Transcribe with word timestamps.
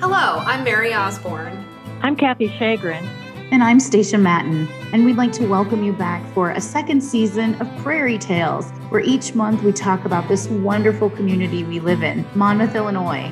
Hello, 0.00 0.42
I'm 0.46 0.64
Mary 0.64 0.94
Osborne. 0.94 1.62
I'm 2.00 2.16
Kathy 2.16 2.48
Shagrin. 2.48 3.06
And 3.52 3.62
I'm 3.62 3.78
Stacia 3.78 4.16
Matten, 4.16 4.66
and 4.94 5.04
we'd 5.04 5.18
like 5.18 5.30
to 5.32 5.46
welcome 5.46 5.84
you 5.84 5.92
back 5.92 6.24
for 6.32 6.52
a 6.52 6.60
second 6.60 7.02
season 7.02 7.54
of 7.60 7.68
Prairie 7.82 8.16
Tales, 8.16 8.70
where 8.88 9.02
each 9.02 9.34
month 9.34 9.62
we 9.62 9.72
talk 9.72 10.06
about 10.06 10.26
this 10.26 10.48
wonderful 10.48 11.10
community 11.10 11.64
we 11.64 11.80
live 11.80 12.02
in, 12.02 12.24
Monmouth, 12.34 12.74
Illinois. 12.74 13.30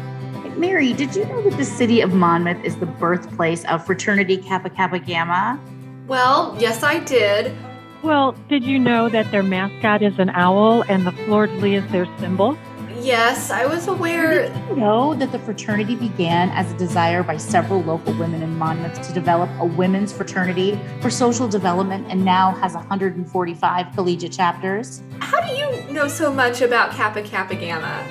Mary, 0.58 0.92
did 0.92 1.16
you 1.16 1.24
know 1.24 1.40
that 1.40 1.56
the 1.56 1.64
city 1.64 2.02
of 2.02 2.12
Monmouth 2.12 2.62
is 2.62 2.76
the 2.76 2.84
birthplace 2.84 3.64
of 3.64 3.86
fraternity 3.86 4.36
Kappa 4.36 4.68
Kappa 4.68 4.98
Gamma? 4.98 5.58
Well, 6.06 6.54
yes, 6.60 6.82
I 6.82 6.98
did. 6.98 7.56
Well, 8.02 8.32
did 8.50 8.62
you 8.62 8.78
know 8.78 9.08
that 9.08 9.30
their 9.30 9.42
mascot 9.42 10.02
is 10.02 10.18
an 10.18 10.28
owl 10.28 10.82
and 10.82 11.06
the 11.06 11.12
fleur 11.12 11.46
de 11.46 11.54
lis 11.54 11.82
is 11.82 11.92
their 11.92 12.06
symbol? 12.18 12.58
Yes, 13.00 13.50
I 13.50 13.64
was 13.64 13.86
aware. 13.86 14.48
Did 14.48 14.68
you 14.68 14.76
know 14.76 15.14
that 15.14 15.30
the 15.32 15.38
fraternity 15.38 15.94
began 15.94 16.50
as 16.50 16.70
a 16.72 16.76
desire 16.76 17.22
by 17.22 17.36
several 17.36 17.82
local 17.82 18.12
women 18.14 18.42
in 18.42 18.56
Monmouth 18.56 19.00
to 19.06 19.12
develop 19.12 19.48
a 19.60 19.64
women's 19.64 20.12
fraternity 20.12 20.78
for 21.00 21.08
social 21.10 21.48
development 21.48 22.06
and 22.10 22.24
now 22.24 22.52
has 22.56 22.74
145 22.74 23.94
collegiate 23.94 24.32
chapters? 24.32 25.02
How 25.20 25.40
do 25.40 25.52
you 25.54 25.92
know 25.92 26.08
so 26.08 26.32
much 26.32 26.60
about 26.60 26.92
Kappa 26.92 27.22
Kappa 27.22 27.54
Gamma? 27.54 28.04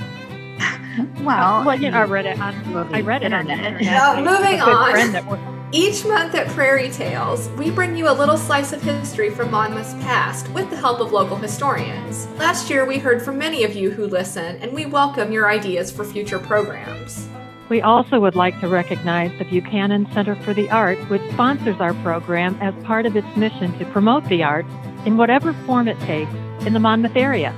well, 1.22 1.66
well, 1.66 1.80
you 1.80 1.92
know, 1.92 2.00
I 2.00 2.06
read 2.06 2.26
it 2.26 2.40
on 2.40 2.56
I 2.94 3.02
read 3.02 3.24
it 3.24 3.34
on 3.34 3.46
the 3.46 3.54
internet. 3.54 3.82
Now, 3.82 4.14
oh, 4.14 4.24
moving 4.24 4.62
on. 4.62 5.57
Each 5.74 6.06
month 6.06 6.34
at 6.34 6.48
Prairie 6.48 6.90
Tales, 6.90 7.50
we 7.58 7.70
bring 7.70 7.98
you 7.98 8.10
a 8.10 8.16
little 8.16 8.38
slice 8.38 8.72
of 8.72 8.82
history 8.82 9.30
from 9.30 9.52
Monmouth's 9.52 9.96
past 9.96 10.48
with 10.52 10.70
the 10.70 10.78
help 10.78 11.02
of 11.02 11.12
local 11.12 11.36
historians. 11.36 12.26
Last 12.38 12.70
year, 12.70 12.86
we 12.86 13.00
heard 13.00 13.22
from 13.22 13.38
many 13.38 13.66
of 13.66 13.76
you 13.76 13.92
who 13.92 14.08
listen, 14.08 14.56
and 14.62 14.72
we 14.72 14.86
welcome 14.86 15.30
your 15.30 15.50
ideas 15.50 15.92
for 15.92 16.06
future 16.06 16.40
programs. 16.40 17.28
We 17.68 17.82
also 17.82 18.22
would 18.22 18.34
like 18.34 18.58
to 18.62 18.70
recognize 18.70 19.38
the 19.38 19.44
Buchanan 19.44 20.10
Center 20.14 20.36
for 20.38 20.54
the 20.54 20.70
Arts, 20.70 21.02
which 21.10 21.22
sponsors 21.34 21.82
our 21.82 21.94
program 21.96 22.58
as 22.62 22.74
part 22.86 23.06
of 23.06 23.18
its 23.18 23.28
mission 23.36 23.78
to 23.78 23.84
promote 23.88 24.24
the 24.30 24.44
arts 24.44 24.70
in 25.06 25.18
whatever 25.18 25.52
form 25.66 25.90
it 25.90 26.00
takes 26.00 26.32
in 26.66 26.72
the 26.72 26.80
Monmouth 26.80 27.18
area. 27.18 27.54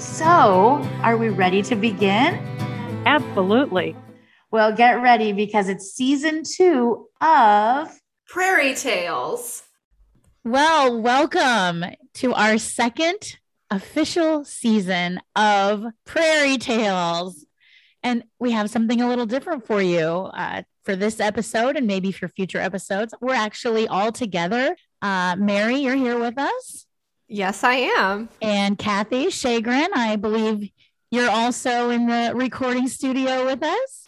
So, 0.00 0.84
are 1.02 1.16
we 1.16 1.28
ready 1.28 1.62
to 1.62 1.76
begin? 1.76 2.34
Absolutely. 3.06 3.94
Well, 4.54 4.70
get 4.70 5.02
ready 5.02 5.32
because 5.32 5.68
it's 5.68 5.96
season 5.96 6.44
two 6.44 7.08
of 7.20 7.88
Prairie 8.28 8.76
Tales. 8.76 9.64
Well, 10.44 11.02
welcome 11.02 11.84
to 12.14 12.34
our 12.34 12.58
second 12.58 13.36
official 13.68 14.44
season 14.44 15.20
of 15.34 15.84
Prairie 16.04 16.58
Tales. 16.58 17.44
And 18.04 18.22
we 18.38 18.52
have 18.52 18.70
something 18.70 19.00
a 19.00 19.08
little 19.08 19.26
different 19.26 19.66
for 19.66 19.82
you 19.82 20.06
uh, 20.06 20.62
for 20.84 20.94
this 20.94 21.18
episode 21.18 21.76
and 21.76 21.88
maybe 21.88 22.12
for 22.12 22.28
future 22.28 22.60
episodes. 22.60 23.12
We're 23.20 23.34
actually 23.34 23.88
all 23.88 24.12
together. 24.12 24.76
Uh, 25.02 25.34
Mary, 25.36 25.78
you're 25.78 25.96
here 25.96 26.20
with 26.20 26.38
us. 26.38 26.86
Yes, 27.26 27.64
I 27.64 27.74
am. 27.74 28.28
And 28.40 28.78
Kathy 28.78 29.26
Shagrin, 29.26 29.88
I 29.96 30.14
believe 30.14 30.70
you're 31.10 31.28
also 31.28 31.90
in 31.90 32.06
the 32.06 32.30
recording 32.36 32.86
studio 32.86 33.46
with 33.46 33.60
us. 33.64 34.03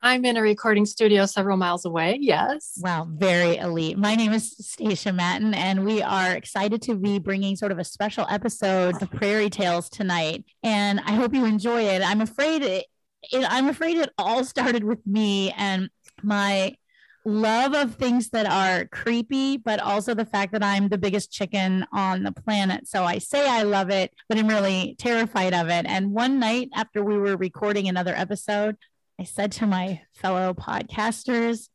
I'm 0.00 0.24
in 0.24 0.36
a 0.36 0.42
recording 0.42 0.86
studio 0.86 1.26
several 1.26 1.56
miles 1.56 1.84
away. 1.84 2.18
Yes. 2.20 2.78
Wow, 2.80 3.08
very 3.10 3.56
elite. 3.56 3.98
My 3.98 4.14
name 4.14 4.32
is 4.32 4.54
Stacia 4.60 5.12
Matten, 5.12 5.54
and 5.54 5.84
we 5.84 6.02
are 6.02 6.30
excited 6.32 6.82
to 6.82 6.94
be 6.94 7.18
bringing 7.18 7.56
sort 7.56 7.72
of 7.72 7.80
a 7.80 7.84
special 7.84 8.24
episode 8.30 9.02
of 9.02 9.10
Prairie 9.10 9.50
Tales 9.50 9.88
tonight. 9.88 10.44
And 10.62 11.00
I 11.00 11.12
hope 11.12 11.34
you 11.34 11.44
enjoy 11.44 11.82
it. 11.82 12.02
I'm 12.02 12.20
afraid 12.20 12.62
it, 12.62 12.86
it 13.32 13.44
I'm 13.50 13.68
afraid 13.68 13.96
it 13.96 14.10
all 14.16 14.44
started 14.44 14.84
with 14.84 15.04
me 15.04 15.50
and 15.56 15.90
my 16.22 16.76
love 17.24 17.74
of 17.74 17.96
things 17.96 18.30
that 18.30 18.46
are 18.46 18.86
creepy, 18.86 19.56
but 19.56 19.80
also 19.80 20.14
the 20.14 20.24
fact 20.24 20.52
that 20.52 20.62
I'm 20.62 20.88
the 20.88 20.98
biggest 20.98 21.32
chicken 21.32 21.84
on 21.92 22.22
the 22.22 22.32
planet. 22.32 22.86
So 22.86 23.02
I 23.02 23.18
say 23.18 23.48
I 23.48 23.64
love 23.64 23.90
it, 23.90 24.14
but 24.28 24.38
I'm 24.38 24.46
really 24.46 24.94
terrified 24.96 25.54
of 25.54 25.68
it. 25.68 25.86
And 25.86 26.12
one 26.12 26.38
night 26.38 26.68
after 26.76 27.02
we 27.02 27.18
were 27.18 27.36
recording 27.36 27.88
another 27.88 28.14
episode, 28.14 28.76
I 29.20 29.24
said 29.24 29.50
to 29.52 29.66
my 29.66 30.02
fellow 30.14 30.54
podcasters, 30.54 31.68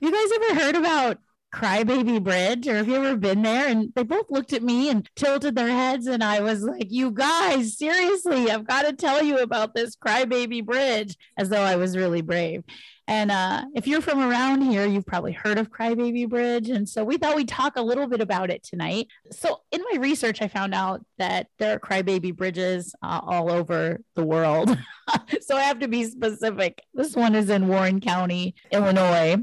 Have 0.00 0.02
you 0.02 0.10
guys 0.10 0.38
ever 0.38 0.60
heard 0.60 0.76
about 0.76 1.18
Crybaby 1.54 2.22
Bridge 2.22 2.66
or 2.66 2.76
have 2.76 2.88
you 2.88 2.96
ever 2.96 3.16
been 3.16 3.42
there? 3.42 3.68
And 3.68 3.92
they 3.94 4.04
both 4.04 4.30
looked 4.30 4.54
at 4.54 4.62
me 4.62 4.88
and 4.88 5.08
tilted 5.14 5.54
their 5.54 5.68
heads. 5.68 6.06
And 6.06 6.24
I 6.24 6.40
was 6.40 6.62
like, 6.62 6.90
You 6.90 7.10
guys, 7.10 7.76
seriously, 7.76 8.50
I've 8.50 8.66
got 8.66 8.86
to 8.86 8.94
tell 8.94 9.22
you 9.22 9.38
about 9.38 9.74
this 9.74 9.96
Crybaby 9.96 10.64
Bridge, 10.64 11.16
as 11.36 11.50
though 11.50 11.60
I 11.60 11.76
was 11.76 11.94
really 11.94 12.22
brave. 12.22 12.64
And 13.08 13.30
uh, 13.30 13.64
if 13.74 13.86
you're 13.86 14.02
from 14.02 14.20
around 14.20 14.60
here, 14.60 14.86
you've 14.86 15.06
probably 15.06 15.32
heard 15.32 15.58
of 15.58 15.70
Crybaby 15.70 16.28
Bridge. 16.28 16.68
And 16.68 16.86
so 16.86 17.02
we 17.02 17.16
thought 17.16 17.36
we'd 17.36 17.48
talk 17.48 17.76
a 17.76 17.82
little 17.82 18.06
bit 18.06 18.20
about 18.20 18.50
it 18.50 18.62
tonight. 18.62 19.08
So, 19.32 19.62
in 19.72 19.82
my 19.90 19.98
research, 19.98 20.42
I 20.42 20.48
found 20.48 20.74
out 20.74 21.02
that 21.16 21.46
there 21.58 21.74
are 21.74 21.80
Crybaby 21.80 22.36
Bridges 22.36 22.94
uh, 23.02 23.20
all 23.24 23.50
over 23.50 24.00
the 24.14 24.24
world. 24.24 24.76
so, 25.40 25.56
I 25.56 25.62
have 25.62 25.80
to 25.80 25.88
be 25.88 26.04
specific. 26.04 26.82
This 26.92 27.16
one 27.16 27.34
is 27.34 27.48
in 27.48 27.66
Warren 27.66 28.00
County, 28.00 28.54
Illinois. 28.70 29.36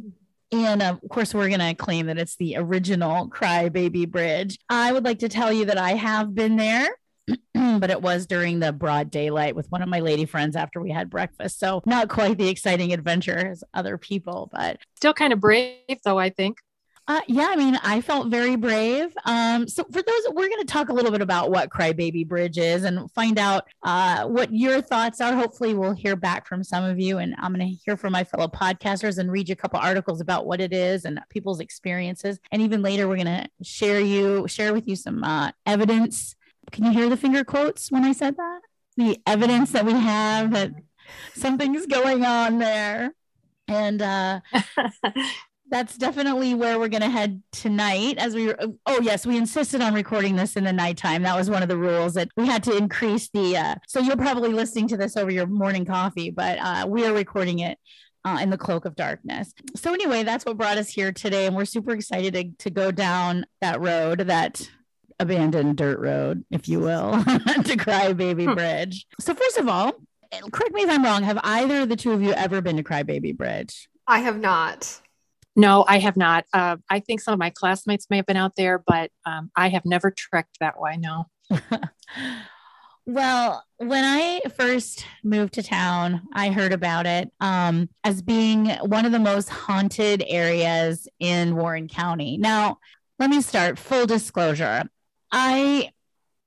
And 0.51 0.83
of 0.83 0.99
course, 1.09 1.33
we're 1.33 1.49
going 1.49 1.59
to 1.59 1.73
claim 1.73 2.05
that 2.05 2.19
it's 2.19 2.35
the 2.35 2.57
original 2.57 3.29
Crybaby 3.29 4.07
Bridge. 4.09 4.59
I 4.69 4.93
would 4.93 5.03
like 5.03 5.19
to 5.19 5.29
tell 5.29 5.51
you 5.51 5.65
that 5.65 5.79
I 5.79 5.93
have 5.93 6.35
been 6.35 6.55
there. 6.55 6.87
but 7.53 7.89
it 7.89 8.01
was 8.01 8.25
during 8.25 8.59
the 8.59 8.71
broad 8.71 9.09
daylight 9.11 9.55
with 9.55 9.71
one 9.71 9.81
of 9.81 9.89
my 9.89 9.99
lady 9.99 10.25
friends 10.25 10.55
after 10.55 10.81
we 10.81 10.91
had 10.91 11.09
breakfast. 11.09 11.59
So 11.59 11.81
not 11.85 12.09
quite 12.09 12.37
the 12.37 12.47
exciting 12.47 12.93
adventure 12.93 13.47
as 13.47 13.63
other 13.73 13.97
people, 13.97 14.49
but 14.51 14.77
still 14.95 15.13
kind 15.13 15.33
of 15.33 15.39
brave 15.39 15.99
though, 16.03 16.19
I 16.19 16.29
think. 16.29 16.57
Uh, 17.07 17.21
yeah, 17.27 17.47
I 17.51 17.55
mean, 17.55 17.77
I 17.83 18.01
felt 18.01 18.29
very 18.29 18.55
brave. 18.55 19.15
Um, 19.25 19.67
so 19.67 19.83
for 19.83 20.01
those, 20.01 20.21
we're 20.31 20.49
going 20.49 20.61
to 20.61 20.65
talk 20.65 20.89
a 20.89 20.93
little 20.93 21.11
bit 21.11 21.21
about 21.21 21.51
what 21.51 21.69
Crybaby 21.69 22.27
Bridge 22.27 22.57
is 22.57 22.83
and 22.83 23.11
find 23.11 23.37
out 23.37 23.67
uh, 23.83 24.25
what 24.25 24.51
your 24.51 24.81
thoughts 24.81 25.21
are. 25.21 25.35
Hopefully, 25.35 25.75
we'll 25.75 25.93
hear 25.93 26.15
back 26.15 26.47
from 26.47 26.63
some 26.63 26.83
of 26.83 26.99
you, 26.99 27.19
and 27.19 27.35
I'm 27.37 27.53
going 27.53 27.67
to 27.67 27.77
hear 27.85 27.95
from 27.95 28.13
my 28.13 28.23
fellow 28.23 28.47
podcasters 28.47 29.19
and 29.19 29.31
read 29.31 29.49
you 29.49 29.53
a 29.53 29.55
couple 29.55 29.79
articles 29.79 30.19
about 30.19 30.47
what 30.47 30.59
it 30.59 30.73
is 30.73 31.05
and 31.05 31.19
people's 31.29 31.59
experiences. 31.59 32.39
And 32.51 32.63
even 32.63 32.81
later, 32.81 33.07
we're 33.07 33.23
going 33.23 33.27
to 33.27 33.47
share 33.61 33.99
you 33.99 34.47
share 34.47 34.73
with 34.73 34.87
you 34.87 34.95
some 34.95 35.23
uh, 35.23 35.51
evidence 35.67 36.35
can 36.71 36.85
you 36.85 36.91
hear 36.91 37.09
the 37.09 37.17
finger 37.17 37.43
quotes 37.43 37.91
when 37.91 38.03
I 38.03 38.11
said 38.11 38.37
that? 38.37 38.59
The 38.97 39.19
evidence 39.25 39.71
that 39.71 39.85
we 39.85 39.93
have 39.93 40.51
that 40.51 40.71
something's 41.33 41.85
going 41.85 42.25
on 42.25 42.59
there. 42.59 43.13
And 43.67 44.01
uh, 44.01 44.41
that's 45.69 45.97
definitely 45.97 46.53
where 46.53 46.79
we're 46.79 46.87
going 46.87 47.01
to 47.01 47.09
head 47.09 47.41
tonight 47.51 48.17
as 48.19 48.35
we 48.35 48.53
oh 48.85 49.01
yes 49.01 49.25
we 49.25 49.35
insisted 49.35 49.81
on 49.81 49.95
recording 49.95 50.35
this 50.35 50.55
in 50.55 50.63
the 50.63 50.71
nighttime 50.71 51.23
that 51.23 51.35
was 51.35 51.49
one 51.49 51.63
of 51.63 51.67
the 51.67 51.75
rules 51.75 52.13
that 52.13 52.29
we 52.37 52.45
had 52.45 52.61
to 52.61 52.77
increase 52.77 53.29
the 53.29 53.57
uh, 53.57 53.75
so 53.87 53.99
you're 53.99 54.15
probably 54.15 54.53
listening 54.53 54.87
to 54.87 54.95
this 54.95 55.17
over 55.17 55.31
your 55.31 55.47
morning 55.47 55.83
coffee 55.83 56.29
but 56.29 56.59
uh, 56.59 56.85
we 56.87 57.03
are 57.03 57.13
recording 57.13 57.59
it 57.59 57.79
uh, 58.25 58.39
in 58.41 58.49
the 58.49 58.57
cloak 58.57 58.85
of 58.85 58.95
darkness. 58.95 59.53
So 59.75 59.93
anyway, 59.93 60.23
that's 60.23 60.45
what 60.45 60.57
brought 60.57 60.77
us 60.77 60.89
here 60.89 61.11
today, 61.11 61.45
and 61.45 61.55
we're 61.55 61.65
super 61.65 61.91
excited 61.91 62.33
to, 62.33 62.63
to 62.63 62.69
go 62.71 62.91
down 62.91 63.45
that 63.61 63.79
road 63.79 64.21
that 64.21 64.67
abandoned 65.19 65.77
dirt 65.77 65.99
road, 65.99 66.43
if 66.51 66.67
you 66.67 66.79
will, 66.79 67.11
to 67.23 67.77
Crybaby 67.77 68.45
hmm. 68.45 68.53
Bridge. 68.53 69.05
So, 69.19 69.33
first 69.33 69.57
of 69.57 69.67
all, 69.67 69.93
correct 70.51 70.73
me 70.73 70.83
if 70.83 70.89
I'm 70.89 71.03
wrong. 71.03 71.23
Have 71.23 71.39
either 71.43 71.81
of 71.81 71.89
the 71.89 71.95
two 71.95 72.11
of 72.11 72.21
you 72.21 72.31
ever 72.33 72.61
been 72.61 72.77
to 72.77 72.83
Crybaby 72.83 73.35
Bridge? 73.35 73.87
I 74.07 74.19
have 74.19 74.39
not. 74.39 75.01
No, 75.55 75.85
I 75.87 75.99
have 75.99 76.17
not. 76.17 76.45
Uh, 76.53 76.77
I 76.89 76.99
think 76.99 77.21
some 77.21 77.33
of 77.33 77.39
my 77.39 77.49
classmates 77.49 78.07
may 78.09 78.17
have 78.17 78.25
been 78.25 78.37
out 78.37 78.55
there, 78.57 78.83
but 78.85 79.09
um, 79.25 79.51
I 79.55 79.69
have 79.69 79.85
never 79.85 80.11
trekked 80.11 80.59
that 80.59 80.79
way. 80.79 80.97
No. 80.97 81.27
well, 83.05 83.63
when 83.77 84.03
I 84.03 84.41
first 84.55 85.05
moved 85.23 85.53
to 85.53 85.63
town, 85.63 86.23
I 86.33 86.49
heard 86.49 86.73
about 86.73 87.05
it 87.05 87.31
um, 87.39 87.89
as 88.03 88.21
being 88.21 88.69
one 88.69 89.05
of 89.05 89.13
the 89.13 89.19
most 89.19 89.47
haunted 89.47 90.23
areas 90.27 91.07
in 91.19 91.55
Warren 91.55 91.87
County. 91.87 92.37
Now, 92.37 92.79
let 93.17 93.29
me 93.29 93.41
start 93.41 93.79
full 93.79 94.05
disclosure. 94.05 94.83
I 95.31 95.91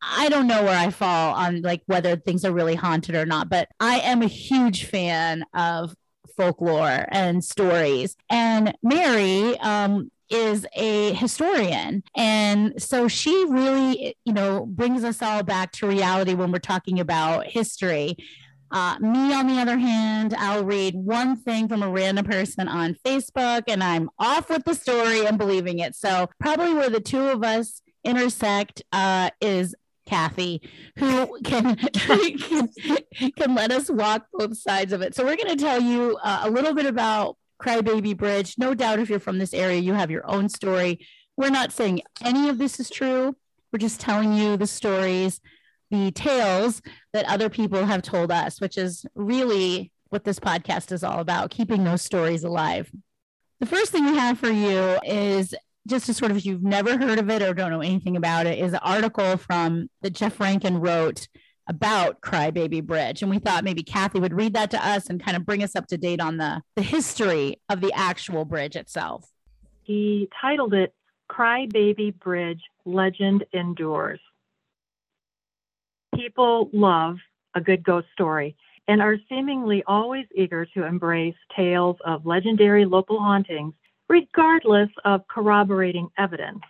I 0.01 0.29
don't 0.29 0.47
know 0.47 0.63
where 0.63 0.79
I 0.79 0.91
fall 0.91 1.35
on 1.35 1.63
like 1.63 1.83
whether 1.87 2.17
things 2.17 2.45
are 2.45 2.53
really 2.53 2.77
haunted 2.77 3.15
or 3.15 3.27
not, 3.27 3.49
but 3.49 3.69
I 3.81 3.99
am 4.01 4.23
a 4.23 4.27
huge 4.27 4.85
fan 4.85 5.45
of 5.55 5.95
folklore 6.37 7.07
and 7.11 7.45
stories. 7.45 8.17
And 8.31 8.77
Mary 8.83 9.59
um, 9.59 10.11
is 10.31 10.67
a 10.75 11.13
historian. 11.15 12.03
And 12.17 12.81
so 12.81 13.09
she 13.09 13.33
really, 13.49 14.17
you 14.25 14.33
know, 14.33 14.67
brings 14.67 15.05
us 15.05 15.21
all 15.21 15.43
back 15.43 15.73
to 15.73 15.89
reality 15.89 16.35
when 16.35 16.53
we're 16.53 16.59
talking 16.59 17.01
about 17.01 17.47
history. 17.47 18.17
Uh, 18.71 18.99
me, 19.01 19.33
on 19.33 19.47
the 19.47 19.55
other 19.55 19.79
hand, 19.79 20.35
I'll 20.39 20.65
read 20.65 20.95
one 20.95 21.37
thing 21.37 21.69
from 21.69 21.83
a 21.83 21.89
random 21.89 22.27
person 22.27 22.69
on 22.69 22.95
Facebook 23.05 23.63
and 23.67 23.83
I'm 23.83 24.11
off 24.19 24.51
with 24.51 24.65
the 24.65 24.75
story 24.75 25.27
and 25.27 25.39
believing 25.39 25.79
it. 25.79 25.97
So, 25.97 26.29
probably 26.39 26.75
where 26.75 26.91
the 26.91 27.01
two 27.01 27.29
of 27.29 27.43
us 27.43 27.81
intersect 28.05 28.83
uh, 28.93 29.31
is 29.41 29.75
Kathy, 30.07 30.63
who 30.99 31.39
can, 31.45 31.77
can, 31.77 32.39
can 33.37 33.55
let 33.55 33.71
us 33.71 33.91
walk 33.91 34.27
both 34.33 34.57
sides 34.57 34.93
of 34.93 35.03
it. 35.03 35.15
So 35.15 35.25
we're 35.25 35.37
going 35.37 35.57
to 35.57 35.63
tell 35.63 35.81
you 35.81 36.19
uh, 36.23 36.41
a 36.45 36.51
little 36.51 36.75
bit 36.75 36.87
about 36.87 37.37
Crybaby 37.63 38.17
Bridge. 38.17 38.55
No 38.59 38.75
doubt, 38.75 39.01
if 39.01 39.11
you're 39.11 39.19
from 39.19 39.39
this 39.39 39.53
area, 39.53 39.81
you 39.81 39.93
have 39.93 40.11
your 40.11 40.29
own 40.31 40.49
story. 40.49 41.07
We're 41.37 41.51
not 41.51 41.73
saying 41.73 42.03
any 42.25 42.49
of 42.49 42.59
this 42.59 42.81
is 42.81 42.89
true. 42.89 43.37
We're 43.73 43.79
just 43.79 44.01
telling 44.01 44.33
you 44.33 44.57
the 44.57 44.67
stories, 44.67 45.41
the 45.91 46.11
tales 46.11 46.81
that 47.13 47.27
other 47.27 47.51
people 47.51 47.85
have 47.85 48.03
told 48.03 48.33
us, 48.33 48.61
which 48.61 48.79
is 48.79 49.05
really 49.15 49.93
what 50.09 50.25
this 50.25 50.41
podcast 50.41 50.91
is 50.91 51.05
all 51.05 51.21
about 51.21 51.51
keeping 51.51 51.85
those 51.85 52.03
stories 52.03 52.45
alive. 52.45 52.91
The 53.61 53.67
first 53.67 53.93
thing 53.93 54.07
we 54.07 54.17
have 54.17 54.39
for 54.39 54.51
you 54.51 54.99
is 55.05 55.55
just 55.89 56.07
to 56.07 56.15
sort 56.15 56.31
of, 56.31 56.37
if 56.37 56.47
you've 56.47 56.63
never 56.63 56.97
heard 56.99 57.19
of 57.19 57.31
it 57.31 57.43
or 57.43 57.55
don't 57.55 57.71
know 57.71 57.81
anything 57.81 58.17
about 58.17 58.47
it, 58.47 58.59
is 58.59 58.73
an 58.73 58.81
article 58.83 59.37
from 59.37 59.89
that 60.03 60.13
Jeff 60.13 60.39
Rankin 60.39 60.79
wrote 60.79 61.29
about 61.67 62.21
Crybaby 62.21 62.85
Bridge. 62.85 63.23
And 63.23 63.31
we 63.31 63.39
thought 63.39 63.65
maybe 63.65 63.83
Kathy 63.83 64.21
would 64.21 64.33
read 64.33 64.55
that 64.55 64.71
to 64.71 64.87
us 64.87 65.09
and 65.09 65.23
kind 65.23 65.37
of 65.37 65.45
bring 65.45 65.63
us 65.63 65.77
up 65.77 65.87
to 65.89 65.99
date 65.99 66.21
on 66.21 66.37
the, 66.37 66.63
the 66.77 66.83
history 66.83 67.61
of 67.69 67.81
the 67.81 67.93
actual 67.93 68.45
bridge 68.45 68.77
itself. 68.77 69.31
He 69.83 70.29
titled 70.41 70.75
it 70.75 70.95
Crybaby 71.31 72.19
Bridge 72.19 72.63
Legend 72.85 73.45
Endures. 73.53 74.21
People 76.15 76.71
love 76.73 77.17
a 77.55 77.61
good 77.61 77.83
ghost 77.83 78.07
story 78.13 78.57
and 78.87 79.03
are 79.03 79.17
seemingly 79.29 79.83
always 79.87 80.25
eager 80.35 80.65
to 80.65 80.85
embrace 80.85 81.37
tales 81.55 81.97
of 82.05 82.25
legendary 82.25 82.87
local 82.87 83.19
hauntings, 83.19 83.75
regardless 84.09 84.91
of 85.05 85.27
corroborating 85.29 86.09
evidence. 86.19 86.61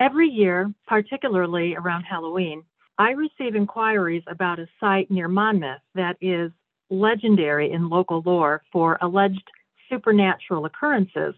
Every 0.00 0.28
year, 0.28 0.72
particularly 0.86 1.74
around 1.74 2.04
Halloween, 2.04 2.62
I 2.98 3.10
receive 3.10 3.54
inquiries 3.54 4.22
about 4.26 4.58
a 4.58 4.68
site 4.80 5.10
near 5.10 5.28
Monmouth 5.28 5.80
that 5.94 6.16
is 6.20 6.50
legendary 6.90 7.72
in 7.72 7.88
local 7.88 8.22
lore 8.24 8.62
for 8.72 8.98
alleged 9.00 9.50
supernatural 9.88 10.64
occurrences. 10.64 11.34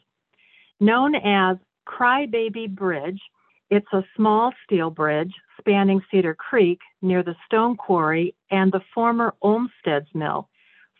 Known 0.80 1.14
as 1.14 1.58
Crybaby 1.86 2.74
Bridge, 2.74 3.20
it's 3.68 3.92
a 3.92 4.04
small 4.16 4.52
steel 4.64 4.90
bridge 4.90 5.32
spanning 5.58 6.00
Cedar 6.10 6.34
Creek 6.34 6.80
near 7.02 7.22
the 7.22 7.36
stone 7.46 7.76
quarry 7.76 8.34
and 8.50 8.72
the 8.72 8.80
former 8.94 9.34
Olmsted's 9.42 10.08
Mill, 10.14 10.48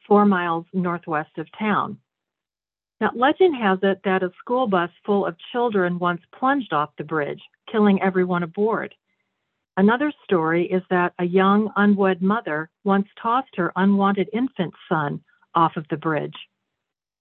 four 0.07 0.25
miles 0.25 0.67
northwest 0.73 1.37
of 1.39 1.47
town. 1.59 1.99
Now, 3.01 3.11
legend 3.15 3.57
has 3.57 3.79
it 3.83 4.01
that 4.05 4.23
a 4.23 4.31
school 4.39 4.67
bus 4.67 4.91
full 5.07 5.25
of 5.25 5.37
children 5.53 5.99
once 5.99 6.21
plunged 6.39 6.73
off 6.73 6.91
the 6.99 7.05
bridge, 7.05 7.41
killing 7.71 8.01
everyone 8.03 8.43
aboard. 8.43 8.95
Another 9.77 10.13
story 10.25 10.67
is 10.67 10.83
that 10.91 11.15
a 11.19 11.25
young 11.25 11.71
unwed 11.77 12.21
mother 12.21 12.69
once 12.85 13.07
tossed 13.21 13.57
her 13.57 13.73
unwanted 13.77 14.29
infant 14.35 14.75
son 14.89 15.23
off 15.55 15.77
of 15.77 15.87
the 15.89 15.97
bridge. 15.97 16.35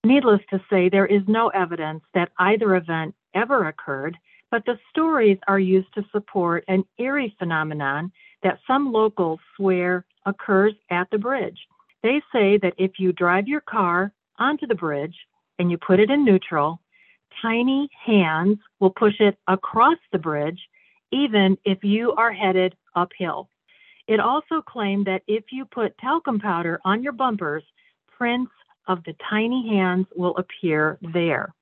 Needless 0.03 0.41
to 0.49 0.61
say, 0.69 0.89
there 0.89 1.05
is 1.05 1.21
no 1.27 1.47
evidence 1.49 2.03
that 2.13 2.31
either 2.37 2.75
event 2.75 3.15
ever 3.33 3.67
occurred, 3.67 4.17
but 4.51 4.65
the 4.65 4.79
stories 4.89 5.37
are 5.47 5.59
used 5.59 5.93
to 5.93 6.05
support 6.11 6.65
an 6.67 6.83
eerie 6.97 7.35
phenomenon 7.39 8.11
that 8.43 8.59
some 8.67 8.91
locals 8.91 9.39
swear 9.55 10.05
occurs 10.25 10.73
at 10.89 11.09
the 11.11 11.17
bridge. 11.17 11.59
They 12.03 12.21
say 12.33 12.57
that 12.57 12.75
if 12.77 12.93
you 12.97 13.13
drive 13.13 13.47
your 13.47 13.61
car 13.61 14.11
onto 14.37 14.67
the 14.67 14.75
bridge 14.75 15.15
and 15.59 15.69
you 15.69 15.77
put 15.77 15.99
it 15.99 16.09
in 16.09 16.25
neutral, 16.25 16.81
tiny 17.41 17.89
hands 18.05 18.57
will 18.79 18.89
push 18.89 19.19
it 19.19 19.37
across 19.47 19.97
the 20.11 20.17
bridge, 20.17 20.59
even 21.11 21.57
if 21.65 21.83
you 21.83 22.13
are 22.13 22.31
headed 22.31 22.75
uphill. 22.95 23.49
It 24.07 24.19
also 24.19 24.61
claimed 24.61 25.05
that 25.05 25.21
if 25.27 25.43
you 25.51 25.65
put 25.65 25.97
talcum 25.99 26.39
powder 26.39 26.79
on 26.83 27.03
your 27.03 27.13
bumpers, 27.13 27.63
prints 28.17 28.51
of 28.87 29.03
the 29.03 29.13
tiny 29.29 29.69
hands 29.69 30.07
will 30.15 30.35
appear 30.37 30.97
there. 31.13 31.53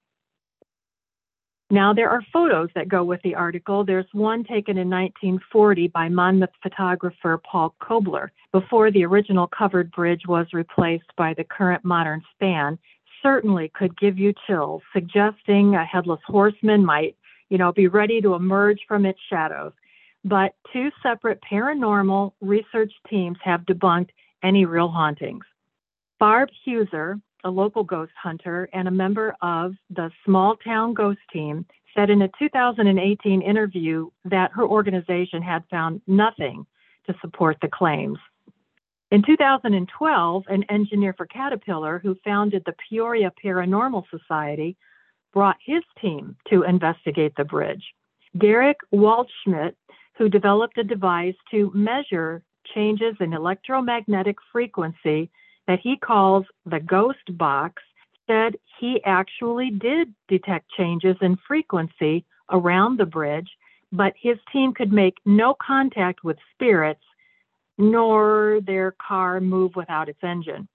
Now, 1.69 1.94
there 1.94 2.09
are 2.09 2.21
photos 2.31 2.69
that 2.75 2.88
go 2.88 3.03
with 3.03 3.21
the 3.23 3.35
article. 3.35 3.83
There's 3.83 4.05
one 4.13 4.45
taken 4.45 4.77
in 4.77 4.89
1940 4.89 5.89
by 5.89 6.07
Monmouth 6.07 6.51
photographer 6.63 7.41
Paul 7.44 7.75
Kobler 7.81 8.29
before 8.53 8.89
the 8.89 9.03
original 9.03 9.47
covered 9.47 9.91
bridge 9.91 10.21
was 10.25 10.47
replaced 10.53 11.13
by 11.17 11.33
the 11.33 11.44
current 11.44 11.83
modern 11.83 12.23
span. 12.33 12.79
Certainly 13.27 13.74
could 13.75 14.00
give 14.00 14.18
you 14.18 14.33
chills, 14.47 14.81
suggesting 14.94 15.75
a 15.75 15.83
headless 15.83 16.21
horseman 16.25 16.85
might, 16.85 17.18
you 17.50 17.57
know, 17.57 17.74
be 17.74 17.89
ready 17.89 18.21
to 18.21 18.35
emerge 18.35 18.79
from 18.88 19.06
its 19.06 19.19
shadows. 19.29 19.74
But 20.24 20.56
two 20.71 20.91
separate 21.03 21.41
paranormal 21.41 22.31
research 22.39 22.94
teams 23.09 23.38
have 23.44 23.65
debunked 23.65 24.12
any 24.44 24.63
real 24.63 24.88
hauntings. 24.88 25.44
Barb 26.19 26.47
Huser, 26.65 27.19
a 27.44 27.50
local 27.50 27.83
ghost 27.83 28.13
hunter 28.15 28.69
and 28.71 28.88
a 28.88 28.91
member 28.91 29.35
of 29.41 29.73
the 29.89 30.09
Small 30.23 30.56
Town 30.56 30.94
Ghost 30.94 31.19
Team, 31.33 31.65
said 31.94 32.09
in 32.09 32.21
a 32.21 32.30
2018 32.39 33.41
interview 33.41 34.09
that 34.23 34.53
her 34.53 34.65
organization 34.65 35.41
had 35.41 35.65
found 35.69 36.00
nothing 36.07 36.65
to 37.07 37.15
support 37.19 37.57
the 37.62 37.68
claims. 37.68 38.19
In 39.09 39.24
2012, 39.24 40.44
an 40.50 40.63
engineer 40.69 41.13
for 41.13 41.25
Caterpillar 41.27 42.00
who 42.00 42.18
founded 42.25 42.63
the 42.65 42.75
Peoria 42.89 43.31
Paranormal 43.42 44.04
Society 44.09 44.75
brought 45.33 45.56
his 45.65 45.81
team 46.01 46.36
to 46.50 46.63
investigate 46.63 47.33
the 47.38 47.45
bridge. 47.45 47.83
Derek 48.38 48.77
Waldschmidt, 48.94 49.75
who 50.18 50.27
developed 50.27 50.77
a 50.77 50.83
device 50.83 51.36
to 51.51 51.71
measure 51.74 52.44
changes 52.75 53.15
in 53.21 53.31
electromagnetic 53.31 54.36
frequency 54.51 55.30
that 55.68 55.80
he 55.80 55.95
calls 55.95 56.45
the 56.65 56.81
ghost 56.81 57.38
box 57.38 57.81
said 58.30 58.57
he 58.81 59.01
actually 59.06 59.69
did 59.69 60.13
detect 60.27 60.69
changes 60.71 61.15
in 61.21 61.38
frequency 61.48 62.25
around 62.51 62.98
the 62.98 63.06
bridge, 63.06 63.50
but 63.94 64.13
his 64.21 64.38
team 64.51 64.74
could 64.74 64.92
make 64.92 65.15
no 65.25 65.56
contact 65.65 66.25
with 66.25 66.38
spirits 66.54 67.04
nor 67.77 68.59
their 68.65 68.95
car 69.06 69.39
move 69.39 69.75
without 69.75 70.09
its 70.09 70.24
engine. 70.24 70.68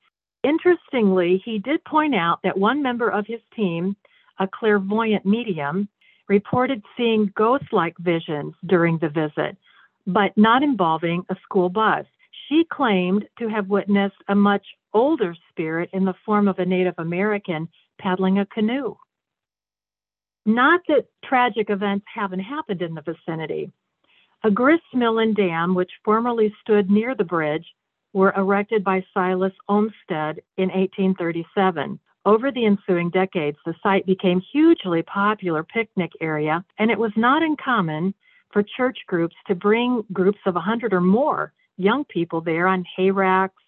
Interestingly, 0.43 1.41
he 1.45 1.59
did 1.59 1.85
point 1.85 2.15
out 2.15 2.41
that 2.43 2.59
one 2.59 2.83
member 2.83 3.09
of 3.09 3.27
his 3.27 3.41
team, 3.55 3.97
a 4.39 4.49
clairvoyant 4.49 5.25
medium, 5.25 5.89
reported 6.29 6.83
seeing 6.97 7.33
ghost 7.37 7.65
like 7.73 7.97
visions 7.99 8.55
during 8.67 8.99
the 8.99 9.09
visit, 9.09 9.57
but 10.07 10.37
not 10.37 10.63
involving 10.63 11.25
a 11.29 11.37
school 11.43 11.69
bus. 11.69 12.07
She 12.49 12.65
claimed 12.71 13.29
to 13.39 13.49
have 13.49 13.69
witnessed 13.69 14.17
a 14.29 14.35
much 14.35 14.67
older 14.95 15.35
spirit 15.51 15.91
in 15.93 16.05
the 16.05 16.15
form 16.25 16.49
of 16.49 16.59
a 16.59 16.65
Native 16.65 16.95
American 16.99 17.69
paddling 18.01 18.39
a 18.39 18.47
canoe. 18.47 18.97
Not 20.45 20.81
that 20.89 21.07
tragic 21.25 21.71
events 21.71 22.05
haven't 22.13 22.41
happened 22.41 22.83
in 22.83 22.95
the 22.95 23.03
vicinity. 23.03 23.71
A 24.45 24.51
grist 24.51 24.83
mill 24.93 25.19
and 25.19 25.37
dam, 25.37 25.75
which 25.75 25.93
formerly 26.05 26.53
stood 26.61 26.91
near 26.91 27.15
the 27.15 27.25
bridge, 27.25 27.67
were 28.13 28.33
erected 28.37 28.83
by 28.83 29.05
Silas 29.15 29.53
Olmsted 29.69 30.43
in 30.57 30.69
1837. 30.69 32.01
Over 32.25 32.51
the 32.51 32.67
ensuing 32.67 33.11
decades, 33.11 33.57
the 33.65 33.75
site 33.83 34.05
became 34.05 34.41
hugely 34.41 35.03
popular 35.03 35.63
picnic 35.63 36.13
area, 36.21 36.65
and 36.79 36.91
it 36.91 36.99
was 36.99 37.13
not 37.17 37.43
uncommon 37.43 38.15
for 38.53 38.63
church 38.63 38.99
groups 39.07 39.37
to 39.47 39.55
bring 39.55 40.05
groups 40.13 40.41
of 40.45 40.55
100 40.55 40.93
or 40.93 41.01
more 41.01 41.53
young 41.77 42.05
people 42.05 42.41
there 42.41 42.67
on 42.67 42.85
hay 42.97 43.11
racks 43.11 43.63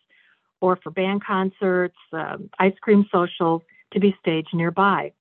or 0.60 0.76
for 0.76 0.90
band 0.90 1.24
concerts, 1.24 1.96
um, 2.12 2.50
ice 2.58 2.74
cream 2.80 3.06
socials 3.10 3.62
to 3.92 4.00
be 4.00 4.16
staged 4.20 4.54
nearby. 4.54 5.12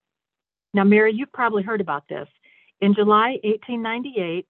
Now, 0.74 0.84
Mary, 0.84 1.14
you've 1.14 1.32
probably 1.32 1.64
heard 1.64 1.82
about 1.82 2.08
this. 2.08 2.28
In 2.82 2.94
July 2.94 3.38
1898, 3.44 4.48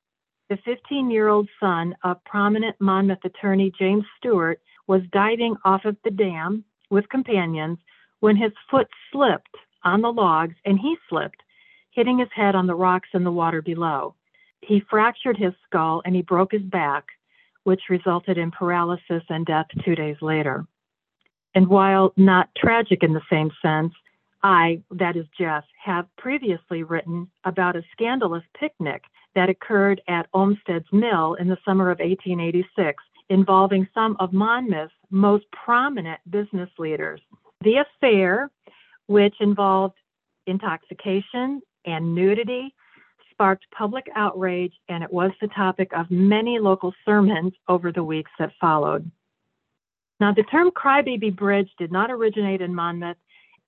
the 0.49 0.57
15 0.65 1.09
year 1.09 1.29
old 1.29 1.49
son 1.59 1.95
of 2.03 2.23
prominent 2.25 2.75
Monmouth 2.79 3.23
attorney 3.23 3.71
James 3.77 4.03
Stewart 4.17 4.59
was 4.87 5.01
diving 5.11 5.55
off 5.63 5.85
of 5.85 5.95
the 6.03 6.11
dam 6.11 6.63
with 6.89 7.09
companions 7.09 7.77
when 8.19 8.35
his 8.35 8.51
foot 8.69 8.87
slipped 9.11 9.55
on 9.83 10.01
the 10.01 10.11
logs 10.11 10.55
and 10.65 10.79
he 10.79 10.95
slipped, 11.09 11.41
hitting 11.91 12.19
his 12.19 12.29
head 12.33 12.55
on 12.55 12.67
the 12.67 12.75
rocks 12.75 13.09
in 13.13 13.23
the 13.23 13.31
water 13.31 13.61
below. 13.61 14.15
He 14.61 14.83
fractured 14.89 15.37
his 15.37 15.53
skull 15.65 16.01
and 16.05 16.15
he 16.15 16.21
broke 16.21 16.51
his 16.51 16.61
back, 16.61 17.05
which 17.63 17.89
resulted 17.89 18.37
in 18.37 18.51
paralysis 18.51 19.23
and 19.29 19.45
death 19.45 19.67
two 19.83 19.95
days 19.95 20.17
later. 20.21 20.65
And 21.55 21.67
while 21.67 22.13
not 22.17 22.49
tragic 22.57 23.03
in 23.03 23.13
the 23.13 23.21
same 23.29 23.51
sense, 23.61 23.93
I, 24.41 24.81
that 24.91 25.15
is 25.15 25.25
Jeff, 25.37 25.63
have 25.83 26.05
previously 26.17 26.83
written 26.83 27.29
about 27.45 27.75
a 27.75 27.83
scandalous 27.93 28.43
picnic 28.59 29.03
that 29.35 29.49
occurred 29.49 30.01
at 30.07 30.27
Olmsted's 30.33 30.85
Mill 30.91 31.35
in 31.35 31.47
the 31.47 31.57
summer 31.65 31.89
of 31.89 31.99
1886 31.99 33.03
involving 33.29 33.87
some 33.93 34.15
of 34.19 34.33
Monmouth's 34.33 34.93
most 35.09 35.45
prominent 35.51 36.19
business 36.29 36.69
leaders. 36.77 37.21
The 37.61 37.77
affair, 37.77 38.51
which 39.07 39.35
involved 39.39 39.95
intoxication 40.45 41.61
and 41.85 42.13
nudity, 42.13 42.73
sparked 43.31 43.65
public 43.75 44.05
outrage 44.15 44.73
and 44.89 45.03
it 45.03 45.11
was 45.11 45.31
the 45.41 45.47
topic 45.47 45.91
of 45.95 46.09
many 46.11 46.59
local 46.59 46.93
sermons 47.03 47.53
over 47.67 47.91
the 47.91 48.03
weeks 48.03 48.31
that 48.39 48.51
followed. 48.61 49.09
Now, 50.19 50.33
the 50.33 50.43
term 50.43 50.69
crybaby 50.71 51.35
bridge 51.35 51.69
did 51.77 51.91
not 51.91 52.11
originate 52.11 52.61
in 52.61 52.73
Monmouth, 52.73 53.17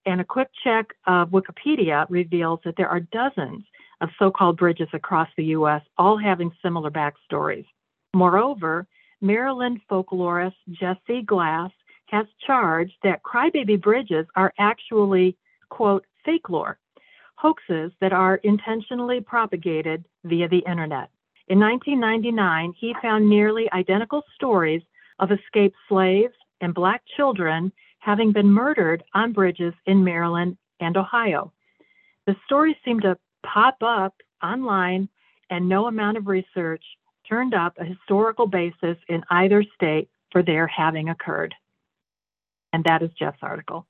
and 0.06 0.22
a 0.22 0.24
quick 0.24 0.50
check 0.64 0.86
of 1.08 1.30
Wikipedia 1.30 2.06
reveals 2.10 2.60
that 2.64 2.76
there 2.78 2.88
are 2.88 3.00
dozens 3.00 3.64
of 4.02 4.10
so 4.20 4.32
called 4.32 4.58
bridges 4.58 4.90
across 4.94 5.30
the 5.38 5.46
U.S., 5.46 5.82
all 5.98 6.18
having 6.18 6.52
similar 6.62 6.92
backstories. 6.92 7.66
Moreover, 8.14 8.88
Maryland 9.22 9.82
folklorist 9.90 10.56
Jesse 10.70 11.24
Glass 11.24 11.72
has 12.08 12.26
charged 12.46 12.94
that 13.04 13.24
crybaby 13.24 13.82
bridges 13.82 14.26
are 14.36 14.54
actually, 14.60 15.36
quote, 15.70 16.06
fake 16.24 16.50
lore, 16.50 16.78
hoaxes 17.36 17.92
that 18.02 18.14
are 18.14 18.36
intentionally 18.44 19.22
propagated 19.22 20.06
via 20.24 20.48
the 20.48 20.64
internet. 20.68 21.10
In 21.48 21.60
1999, 21.60 22.74
he 22.80 22.96
found 23.02 23.30
nearly 23.30 23.72
identical 23.72 24.24
stories 24.36 24.82
of 25.20 25.32
escaped 25.32 25.76
slaves 25.88 26.34
and 26.62 26.74
Black 26.74 27.02
children 27.16 27.72
having 28.00 28.32
been 28.32 28.50
murdered 28.50 29.04
on 29.14 29.34
bridges 29.34 29.74
in 29.86 30.04
Maryland 30.04 30.58
and 30.80 30.98
Ohio. 30.98 31.52
The 32.26 32.36
stories 32.46 32.76
seem 32.84 33.00
to 33.02 33.18
pop 33.54 33.78
up 33.82 34.16
online, 34.44 35.10
and 35.50 35.70
no 35.70 35.88
amount 35.88 36.18
of 36.18 36.28
research 36.28 36.84
turned 37.28 37.54
up 37.54 37.74
a 37.80 37.86
historical 37.86 38.48
basis 38.48 38.98
in 39.08 39.24
either 39.30 39.64
state 39.76 40.10
for 40.32 40.44
their 40.44 40.68
having 40.68 41.10
occurred. 41.10 41.56
And 42.74 42.84
that 42.84 43.02
is 43.02 43.10
Jeff's 43.18 43.40
article. 43.42 43.88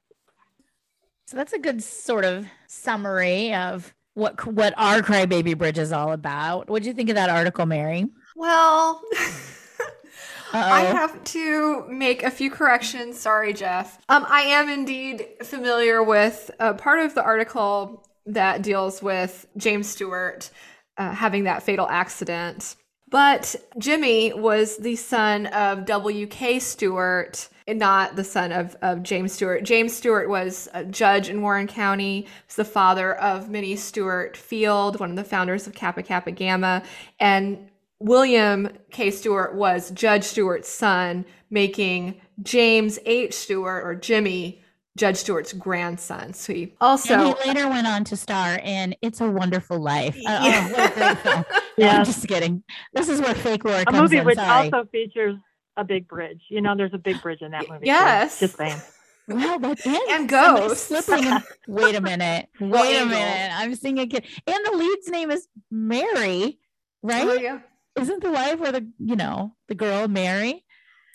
So 1.28 1.38
that's 1.38 1.54
a 1.54 1.60
good 1.60 1.82
sort 1.82 2.24
of 2.24 2.46
summary 2.68 3.54
of 3.54 3.94
what 4.14 4.46
what 4.46 4.74
our 4.78 5.02
crybaby 5.02 5.58
bridge 5.58 5.80
is 5.80 5.92
all 5.92 6.12
about. 6.12 6.70
What 6.70 6.84
do 6.84 6.90
you 6.90 6.94
think 6.94 7.10
of 7.10 7.16
that 7.16 7.30
article, 7.30 7.66
Mary? 7.66 8.06
Well, 8.36 9.02
I 10.54 10.82
have 10.82 11.22
to 11.26 11.86
make 11.90 12.24
a 12.24 12.32
few 12.32 12.50
corrections. 12.50 13.20
Sorry, 13.20 13.54
Jeff. 13.54 14.00
Um, 14.08 14.26
I 14.30 14.42
am 14.42 14.70
indeed 14.70 15.28
familiar 15.44 16.04
with 16.04 16.52
a 16.60 16.74
part 16.74 17.00
of 17.00 17.16
the 17.16 17.24
article 17.24 18.05
that 18.26 18.62
deals 18.62 19.02
with 19.02 19.48
James 19.58 19.88
Stewart 19.88 20.50
uh, 20.98 21.12
having 21.12 21.44
that 21.44 21.64
fatal 21.64 21.88
accident. 21.88 22.76
But 23.10 23.56
Jimmy 23.78 24.34
was 24.34 24.78
the 24.78 24.96
son 24.96 25.46
of 25.48 25.86
W.K. 25.86 26.60
Stewart, 26.60 27.48
and 27.68 27.80
not 27.80 28.16
the 28.16 28.24
son 28.24 28.52
of, 28.52 28.76
of 28.82 29.04
James 29.04 29.32
Stewart. 29.32 29.64
James 29.64 29.96
Stewart 29.96 30.28
was 30.28 30.68
a 30.74 30.84
judge 30.84 31.30
in 31.30 31.42
Warren 31.42 31.68
County, 31.68 32.28
was 32.48 32.56
the 32.56 32.66
father 32.66 33.16
of 33.16 33.50
Minnie 33.50 33.76
Stewart 33.76 34.36
Field, 34.36 35.00
one 35.00 35.12
of 35.12 35.16
the 35.16 35.24
founders 35.24 35.68
of 35.68 35.74
Kappa 35.74 36.04
Kappa 36.04 36.32
Gamma. 36.32 36.84
And 37.20 37.70
William 38.00 38.70
K. 38.92 39.12
Stewart 39.12 39.56
was 39.56 39.92
Judge 39.92 40.24
Stewart's 40.24 40.70
son, 40.70 41.26
making 41.50 42.20
James 42.42 43.00
H. 43.06 43.34
Stewart 43.34 43.86
or 43.86 43.96
Jimmy 43.96 44.62
Judge 44.98 45.18
Stewart's 45.18 45.52
grandson. 45.54 46.34
So 46.34 46.54
he 46.54 46.74
also 46.80 47.14
and 47.14 47.38
he 47.38 47.48
later 47.48 47.68
went 47.68 47.86
on 47.86 48.04
to 48.06 48.16
star 48.16 48.60
in 48.64 48.96
"It's 49.02 49.20
a 49.22 49.30
Wonderful 49.30 49.80
Life." 49.80 50.16
Uh, 50.18 50.40
yeah. 50.44 50.68
Oh, 50.68 50.72
what 50.72 50.92
a 50.92 50.96
great 50.96 51.18
film! 51.18 51.46
yeah, 51.78 51.98
I'm 51.98 52.06
just 52.06 52.28
kidding. 52.28 52.64
This 52.94 53.10
is 53.10 53.20
where 53.20 53.36
fake 53.36 53.66
lore 53.66 53.80
a 53.80 53.86
comes 53.86 54.00
movie 54.00 54.18
in. 54.18 54.26
which 54.26 54.38
Sorry. 54.38 54.72
also 54.72 54.88
features 54.92 55.36
a 55.76 55.84
big 55.84 56.08
bridge. 56.08 56.42
You 56.50 56.62
know, 56.62 56.76
there's 56.78 56.94
a 56.94 56.98
big 56.98 57.22
bridge 57.22 57.42
in 57.42 57.52
that 57.52 57.70
movie. 57.70 57.86
Yes, 57.88 58.40
too. 58.40 58.46
just 58.46 58.58
saying. 58.58 58.80
Well, 59.28 59.60
that 59.60 59.80
is 59.80 59.86
and, 59.86 59.98
and 60.12 60.30
ghosts. 60.30 61.10
And, 61.10 61.44
wait 61.68 61.96
a 61.96 62.02
minute. 62.02 62.48
Wait 62.60 62.98
a 62.98 63.06
minute. 63.06 63.52
I'm 63.54 63.74
seeing 63.76 63.98
a 63.98 64.06
kid, 64.06 64.24
and 64.46 64.66
the 64.66 64.78
lead's 64.78 65.10
name 65.10 65.32
is 65.32 65.48
Mary, 65.72 66.60
right? 67.02 67.28
Oh, 67.28 67.34
yeah. 67.34 67.60
Isn't 68.00 68.22
the 68.22 68.32
wife 68.32 68.62
or 68.62 68.72
the 68.72 68.88
you 69.00 69.16
know 69.16 69.56
the 69.68 69.76
girl 69.76 70.08
Mary? 70.08 70.64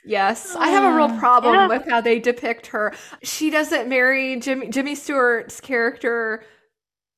Yes, 0.04 0.56
I 0.56 0.68
have 0.68 0.92
a 0.92 0.96
real 0.96 1.18
problem 1.18 1.54
Yeah. 1.54 1.68
with 1.68 1.88
how 1.88 2.00
they 2.00 2.18
depict 2.18 2.68
her. 2.68 2.92
She 3.22 3.50
doesn't 3.50 3.88
marry 3.88 4.36
Jimmy. 4.40 4.68
Jimmy 4.68 4.94
Stewart's 4.94 5.60
character 5.60 6.42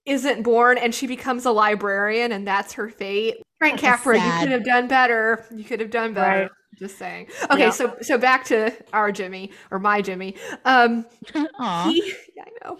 isn't 0.04 0.42
born, 0.42 0.78
and 0.78 0.94
she 0.94 1.06
becomes 1.06 1.46
a 1.46 1.52
librarian, 1.52 2.32
and 2.32 2.46
that's 2.46 2.72
her 2.74 2.88
fate. 2.88 3.36
Frank 3.58 3.78
Capra, 3.78 4.16
you 4.16 4.32
could 4.40 4.50
have 4.50 4.64
done 4.64 4.88
better. 4.88 5.44
You 5.54 5.62
could 5.62 5.78
have 5.78 5.90
done 5.90 6.12
better. 6.14 6.42
Right. 6.42 6.50
Just 6.82 6.98
saying. 6.98 7.28
Okay, 7.44 7.60
Yeah. 7.60 7.70
so 7.70 7.96
so 8.02 8.18
back 8.18 8.44
to 8.46 8.72
our 8.92 9.12
Jimmy 9.12 9.52
or 9.70 9.78
my 9.78 10.02
Jimmy. 10.02 10.34
Um, 10.64 11.06
he, 11.32 12.12
I 12.40 12.50
know. 12.64 12.76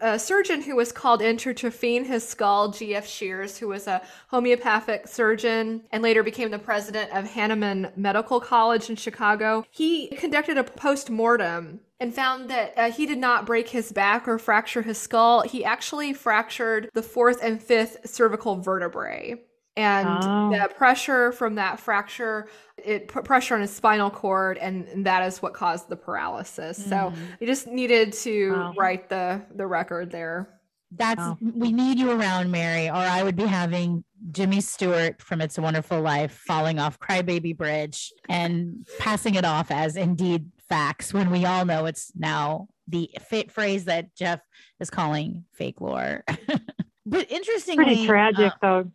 A 0.00 0.18
surgeon 0.18 0.62
who 0.62 0.74
was 0.74 0.90
called 0.90 1.20
in 1.20 1.36
to 1.36 1.52
trephine 1.52 2.06
his 2.06 2.26
skull, 2.26 2.70
G.F. 2.70 3.06
Shears, 3.06 3.58
who 3.58 3.68
was 3.68 3.86
a 3.86 4.00
homeopathic 4.28 5.06
surgeon 5.06 5.82
and 5.92 6.02
later 6.02 6.22
became 6.22 6.50
the 6.50 6.58
president 6.58 7.12
of 7.12 7.30
Hahnemann 7.30 7.92
Medical 7.94 8.40
College 8.40 8.88
in 8.88 8.96
Chicago, 8.96 9.66
he 9.70 10.08
conducted 10.08 10.56
a 10.56 10.64
post 10.64 11.10
mortem 11.10 11.80
and 12.00 12.14
found 12.14 12.48
that 12.48 12.72
uh, 12.78 12.90
he 12.90 13.04
did 13.04 13.18
not 13.18 13.44
break 13.44 13.68
his 13.68 13.92
back 13.92 14.26
or 14.26 14.38
fracture 14.38 14.80
his 14.82 14.96
skull. 14.96 15.42
He 15.42 15.62
actually 15.62 16.14
fractured 16.14 16.88
the 16.94 17.02
fourth 17.02 17.38
and 17.42 17.62
fifth 17.62 18.08
cervical 18.08 18.56
vertebrae. 18.56 19.42
And 19.76 20.06
Oh. 20.22 20.50
the 20.52 20.68
pressure 20.74 21.32
from 21.32 21.54
that 21.54 21.80
fracture, 21.80 22.48
it 22.76 23.08
put 23.08 23.24
pressure 23.24 23.54
on 23.54 23.62
his 23.62 23.70
spinal 23.74 24.10
cord, 24.10 24.58
and, 24.58 24.86
and 24.88 25.06
that 25.06 25.26
is 25.26 25.40
what 25.40 25.54
caused 25.54 25.88
the 25.88 25.96
paralysis. 25.96 26.76
So 26.76 26.94
Mm. 27.10 27.16
you 27.40 27.46
just 27.46 27.66
needed 27.66 28.12
to 28.14 28.52
Wow. 28.52 28.74
right 28.76 29.08
the 29.08 29.40
the 29.54 29.66
record 29.66 30.10
there. 30.10 30.48
That's 30.94 31.18
Wow. 31.20 31.38
we 31.40 31.72
need 31.72 31.98
you 31.98 32.10
around, 32.10 32.50
Mary, 32.50 32.88
or 32.90 32.96
I 32.96 33.22
would 33.22 33.34
be 33.36 33.46
having 33.46 34.04
Jimmy 34.30 34.60
Stewart 34.60 35.22
from 35.22 35.40
It's 35.40 35.56
a 35.56 35.62
Wonderful 35.62 36.02
Life 36.02 36.32
falling 36.46 36.78
off 36.78 36.98
Crybaby 37.00 37.56
Bridge 37.56 38.12
and 38.28 38.86
passing 38.98 39.36
it 39.36 39.44
off 39.46 39.70
as 39.70 39.96
indeed 39.96 40.50
facts 40.68 41.14
when 41.14 41.30
we 41.30 41.46
all 41.46 41.64
know 41.64 41.86
it's 41.86 42.12
now 42.14 42.68
the 42.88 43.10
fa- 43.26 43.48
phrase 43.48 43.86
that 43.86 44.14
Jeff 44.14 44.40
is 44.80 44.90
calling 44.90 45.44
fake 45.54 45.80
lore. 45.80 46.24
but 47.06 47.30
interestingly, 47.30 47.84
Pretty 47.84 48.06
tragic, 48.06 48.52
though. 48.60 48.90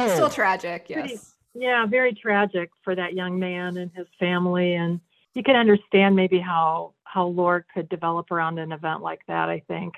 Oh, 0.00 0.14
Still 0.14 0.30
tragic, 0.30 0.86
yes. 0.88 1.00
Pretty- 1.00 1.20
Yeah, 1.54 1.86
very 1.86 2.14
tragic 2.14 2.70
for 2.82 2.94
that 2.94 3.14
young 3.14 3.38
man 3.38 3.76
and 3.76 3.90
his 3.94 4.06
family. 4.18 4.74
And 4.74 5.00
you 5.34 5.42
can 5.42 5.56
understand 5.56 6.16
maybe 6.16 6.38
how 6.38 6.94
how 7.04 7.26
Lord 7.26 7.64
could 7.74 7.88
develop 7.88 8.30
around 8.30 8.58
an 8.58 8.70
event 8.72 9.02
like 9.02 9.20
that. 9.26 9.48
I 9.48 9.60
think. 9.66 9.94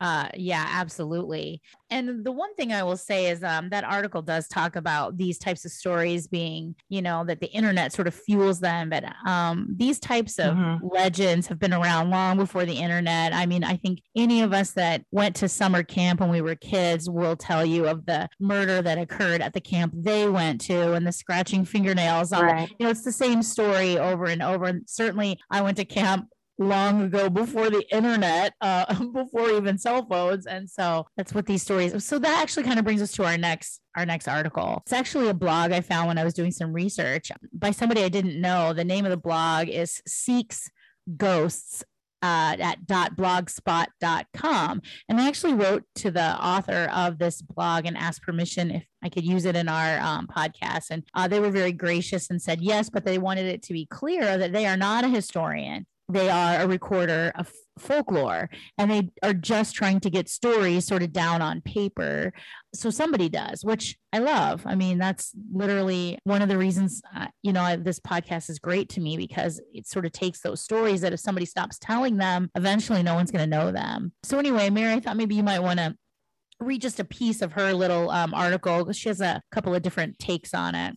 Uh, 0.00 0.28
yeah, 0.34 0.66
absolutely. 0.70 1.60
And 1.90 2.24
the 2.24 2.32
one 2.32 2.54
thing 2.54 2.72
I 2.72 2.82
will 2.82 2.96
say 2.96 3.26
is 3.30 3.42
um, 3.44 3.68
that 3.68 3.84
article 3.84 4.22
does 4.22 4.48
talk 4.48 4.74
about 4.76 5.18
these 5.18 5.38
types 5.38 5.64
of 5.66 5.72
stories 5.72 6.26
being, 6.26 6.74
you 6.88 7.02
know, 7.02 7.24
that 7.26 7.40
the 7.40 7.48
internet 7.48 7.92
sort 7.92 8.08
of 8.08 8.14
fuels 8.14 8.60
them. 8.60 8.88
But 8.88 9.04
um, 9.26 9.74
these 9.76 9.98
types 10.00 10.38
of 10.38 10.54
Mhm. 10.56 10.80
legends 10.90 11.48
have 11.48 11.58
been 11.58 11.74
around 11.74 12.10
long 12.10 12.38
before 12.38 12.64
the 12.64 12.78
internet. 12.78 13.34
I 13.34 13.44
mean, 13.44 13.62
I 13.62 13.76
think 13.76 14.00
any 14.16 14.40
of 14.40 14.52
us 14.54 14.70
that 14.72 15.04
went 15.10 15.36
to 15.36 15.48
summer 15.48 15.82
camp 15.82 16.20
when 16.20 16.30
we 16.30 16.40
were 16.40 16.54
kids 16.54 17.10
will 17.10 17.36
tell 17.36 17.64
you 17.66 17.86
of 17.86 18.06
the 18.06 18.28
murder 18.38 18.80
that 18.80 18.96
occurred 18.98 19.42
at 19.42 19.52
the 19.52 19.60
camp 19.60 19.92
they 19.94 20.28
went 20.28 20.60
to 20.62 20.94
and 20.94 21.06
the 21.06 21.12
scratching 21.12 21.64
fingernails 21.66 22.32
on 22.32 22.44
Right. 22.44 22.70
you 22.78 22.84
know, 22.86 22.90
it's 22.90 23.04
the 23.04 23.12
same 23.12 23.42
story 23.42 23.98
over 23.98 24.24
and 24.26 24.42
over. 24.42 24.64
And 24.64 24.88
certainly, 24.88 25.38
I 25.50 25.60
went 25.60 25.76
to 25.76 25.84
camp 25.84 26.28
long 26.60 27.02
ago 27.02 27.30
before 27.30 27.70
the 27.70 27.82
internet, 27.90 28.52
uh, 28.60 28.94
before 29.12 29.50
even 29.50 29.78
cell 29.78 30.06
phones, 30.08 30.46
and 30.46 30.68
so 30.70 31.06
that's 31.16 31.34
what 31.34 31.46
these 31.46 31.62
stories. 31.62 32.04
So 32.04 32.18
that 32.20 32.40
actually 32.40 32.64
kind 32.64 32.78
of 32.78 32.84
brings 32.84 33.02
us 33.02 33.12
to 33.12 33.24
our 33.24 33.36
next 33.36 33.80
our 33.96 34.06
next 34.06 34.28
article. 34.28 34.82
It's 34.84 34.92
actually 34.92 35.28
a 35.28 35.34
blog 35.34 35.72
I 35.72 35.80
found 35.80 36.06
when 36.06 36.18
I 36.18 36.24
was 36.24 36.34
doing 36.34 36.52
some 36.52 36.72
research 36.72 37.32
by 37.52 37.72
somebody 37.72 38.04
I 38.04 38.08
didn't 38.08 38.40
know. 38.40 38.72
The 38.72 38.84
name 38.84 39.04
of 39.04 39.10
the 39.10 39.16
blog 39.16 39.68
is 39.68 40.00
Seeks 40.06 40.70
Ghosts. 41.16 41.82
Uh, 42.22 42.54
at 42.60 42.86
blogspot.com 42.86 44.82
and 45.08 45.18
i 45.18 45.26
actually 45.26 45.54
wrote 45.54 45.84
to 45.94 46.10
the 46.10 46.36
author 46.36 46.90
of 46.94 47.16
this 47.16 47.40
blog 47.40 47.86
and 47.86 47.96
asked 47.96 48.20
permission 48.20 48.70
if 48.70 48.84
i 49.02 49.08
could 49.08 49.24
use 49.24 49.46
it 49.46 49.56
in 49.56 49.70
our 49.70 49.98
um, 50.00 50.26
podcast 50.26 50.90
and 50.90 51.02
uh, 51.14 51.26
they 51.26 51.40
were 51.40 51.48
very 51.48 51.72
gracious 51.72 52.28
and 52.28 52.42
said 52.42 52.60
yes 52.60 52.90
but 52.90 53.06
they 53.06 53.16
wanted 53.16 53.46
it 53.46 53.62
to 53.62 53.72
be 53.72 53.86
clear 53.86 54.36
that 54.36 54.52
they 54.52 54.66
are 54.66 54.76
not 54.76 55.02
a 55.02 55.08
historian 55.08 55.86
they 56.10 56.28
are 56.28 56.60
a 56.60 56.66
recorder 56.66 57.32
of 57.34 57.50
folklore 57.78 58.50
and 58.76 58.90
they 58.90 59.10
are 59.22 59.32
just 59.32 59.74
trying 59.74 60.00
to 60.00 60.10
get 60.10 60.28
stories 60.28 60.86
sort 60.86 61.02
of 61.02 61.12
down 61.12 61.40
on 61.40 61.60
paper. 61.62 62.32
So 62.74 62.90
somebody 62.90 63.28
does 63.28 63.64
which 63.64 63.96
i 64.12 64.18
love. 64.18 64.62
I 64.66 64.74
mean 64.74 64.98
that's 64.98 65.32
literally 65.52 66.18
one 66.24 66.42
of 66.42 66.48
the 66.48 66.58
reasons 66.58 67.00
uh, 67.16 67.28
you 67.42 67.52
know 67.52 67.62
I, 67.62 67.76
this 67.76 68.00
podcast 68.00 68.50
is 68.50 68.58
great 68.58 68.88
to 68.90 69.00
me 69.00 69.16
because 69.16 69.60
it 69.72 69.86
sort 69.86 70.06
of 70.06 70.12
takes 70.12 70.40
those 70.40 70.60
stories 70.60 71.00
that 71.00 71.12
if 71.12 71.20
somebody 71.20 71.46
stops 71.46 71.78
telling 71.78 72.16
them 72.16 72.50
eventually 72.54 73.02
no 73.02 73.14
one's 73.14 73.30
going 73.30 73.48
to 73.48 73.56
know 73.56 73.72
them. 73.72 74.12
So 74.22 74.38
anyway 74.38 74.70
mary 74.70 74.94
i 74.94 75.00
thought 75.00 75.16
maybe 75.16 75.34
you 75.34 75.42
might 75.42 75.60
want 75.60 75.78
to 75.78 75.94
read 76.60 76.82
just 76.82 77.00
a 77.00 77.04
piece 77.04 77.42
of 77.42 77.52
her 77.52 77.72
little 77.72 78.10
um, 78.10 78.34
article. 78.34 78.92
She 78.92 79.08
has 79.08 79.20
a 79.20 79.42
couple 79.50 79.74
of 79.74 79.82
different 79.82 80.18
takes 80.18 80.54
on 80.54 80.74
it. 80.74 80.94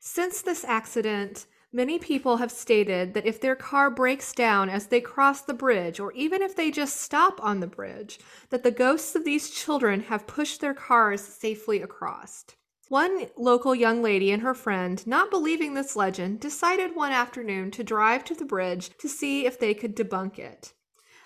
Since 0.00 0.42
this 0.42 0.64
accident, 0.64 1.46
Many 1.70 1.98
people 1.98 2.38
have 2.38 2.50
stated 2.50 3.12
that 3.12 3.26
if 3.26 3.42
their 3.42 3.54
car 3.54 3.90
breaks 3.90 4.32
down 4.32 4.70
as 4.70 4.86
they 4.86 5.02
cross 5.02 5.42
the 5.42 5.52
bridge, 5.52 6.00
or 6.00 6.12
even 6.12 6.40
if 6.40 6.56
they 6.56 6.70
just 6.70 6.96
stop 6.96 7.44
on 7.44 7.60
the 7.60 7.66
bridge, 7.66 8.18
that 8.48 8.62
the 8.62 8.70
ghosts 8.70 9.14
of 9.14 9.24
these 9.24 9.50
children 9.50 10.00
have 10.00 10.26
pushed 10.26 10.62
their 10.62 10.72
cars 10.72 11.20
safely 11.20 11.82
across. 11.82 12.46
One 12.88 13.26
local 13.36 13.74
young 13.74 14.00
lady 14.00 14.30
and 14.30 14.40
her 14.40 14.54
friend, 14.54 15.06
not 15.06 15.30
believing 15.30 15.74
this 15.74 15.94
legend, 15.94 16.40
decided 16.40 16.96
one 16.96 17.12
afternoon 17.12 17.70
to 17.72 17.84
drive 17.84 18.24
to 18.24 18.34
the 18.34 18.46
bridge 18.46 18.96
to 18.96 19.08
see 19.08 19.44
if 19.44 19.58
they 19.58 19.74
could 19.74 19.94
debunk 19.94 20.38
it. 20.38 20.72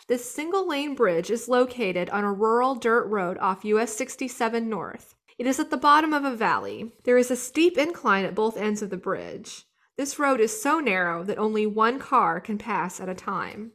This 0.08 0.28
single 0.28 0.66
lane 0.66 0.96
bridge 0.96 1.30
is 1.30 1.48
located 1.48 2.10
on 2.10 2.24
a 2.24 2.32
rural 2.32 2.74
dirt 2.74 3.06
road 3.06 3.38
off 3.38 3.64
US 3.64 3.94
67 3.94 4.68
North. 4.68 5.14
It 5.38 5.46
is 5.46 5.60
at 5.60 5.70
the 5.70 5.76
bottom 5.76 6.12
of 6.12 6.24
a 6.24 6.34
valley. 6.34 6.90
There 7.04 7.16
is 7.16 7.30
a 7.30 7.36
steep 7.36 7.78
incline 7.78 8.24
at 8.24 8.34
both 8.34 8.56
ends 8.56 8.82
of 8.82 8.90
the 8.90 8.96
bridge. 8.96 9.64
This 10.02 10.18
road 10.18 10.40
is 10.40 10.60
so 10.60 10.80
narrow 10.80 11.22
that 11.22 11.38
only 11.38 11.64
one 11.64 12.00
car 12.00 12.40
can 12.40 12.58
pass 12.58 12.98
at 12.98 13.08
a 13.08 13.14
time. 13.14 13.70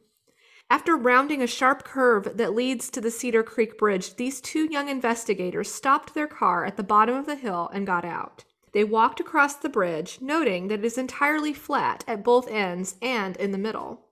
After 0.68 0.94
rounding 0.94 1.40
a 1.40 1.46
sharp 1.46 1.84
curve 1.84 2.36
that 2.36 2.54
leads 2.54 2.90
to 2.90 3.00
the 3.00 3.10
Cedar 3.10 3.42
Creek 3.42 3.78
Bridge, 3.78 4.16
these 4.16 4.42
two 4.42 4.70
young 4.70 4.90
investigators 4.90 5.72
stopped 5.72 6.12
their 6.12 6.26
car 6.26 6.66
at 6.66 6.76
the 6.76 6.82
bottom 6.82 7.14
of 7.14 7.24
the 7.24 7.34
hill 7.34 7.70
and 7.72 7.86
got 7.86 8.04
out. 8.04 8.44
They 8.72 8.84
walked 8.84 9.20
across 9.20 9.56
the 9.56 9.70
bridge, 9.70 10.18
noting 10.20 10.68
that 10.68 10.80
it 10.80 10.84
is 10.84 10.98
entirely 10.98 11.54
flat 11.54 12.04
at 12.06 12.24
both 12.24 12.46
ends 12.50 12.96
and 13.00 13.34
in 13.38 13.50
the 13.50 13.56
middle. 13.56 14.08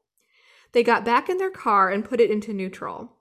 They 0.72 0.82
got 0.82 1.04
back 1.04 1.28
in 1.28 1.36
their 1.36 1.50
car 1.50 1.90
and 1.90 2.02
put 2.02 2.22
it 2.22 2.30
into 2.30 2.54
neutral. 2.54 3.12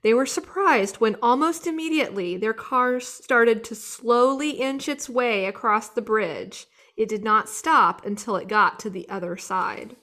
They 0.00 0.14
were 0.14 0.24
surprised 0.24 0.96
when 0.96 1.18
almost 1.20 1.66
immediately 1.66 2.38
their 2.38 2.54
car 2.54 3.00
started 3.00 3.62
to 3.64 3.74
slowly 3.74 4.52
inch 4.52 4.88
its 4.88 5.10
way 5.10 5.44
across 5.44 5.90
the 5.90 6.00
bridge. 6.00 6.66
It 7.00 7.08
did 7.08 7.24
not 7.24 7.48
stop 7.48 8.04
until 8.04 8.36
it 8.36 8.46
got 8.46 8.78
to 8.80 8.90
the 8.90 9.08
other 9.08 9.38
side. 9.38 9.96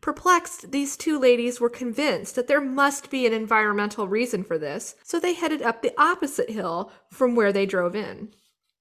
Perplexed, 0.00 0.70
these 0.70 0.96
two 0.96 1.18
ladies 1.18 1.60
were 1.60 1.68
convinced 1.68 2.36
that 2.36 2.46
there 2.46 2.60
must 2.60 3.10
be 3.10 3.26
an 3.26 3.32
environmental 3.32 4.06
reason 4.06 4.44
for 4.44 4.56
this, 4.56 4.94
so 5.02 5.18
they 5.18 5.34
headed 5.34 5.60
up 5.60 5.82
the 5.82 5.92
opposite 6.00 6.50
hill 6.50 6.92
from 7.10 7.34
where 7.34 7.52
they 7.52 7.66
drove 7.66 7.96
in. 7.96 8.32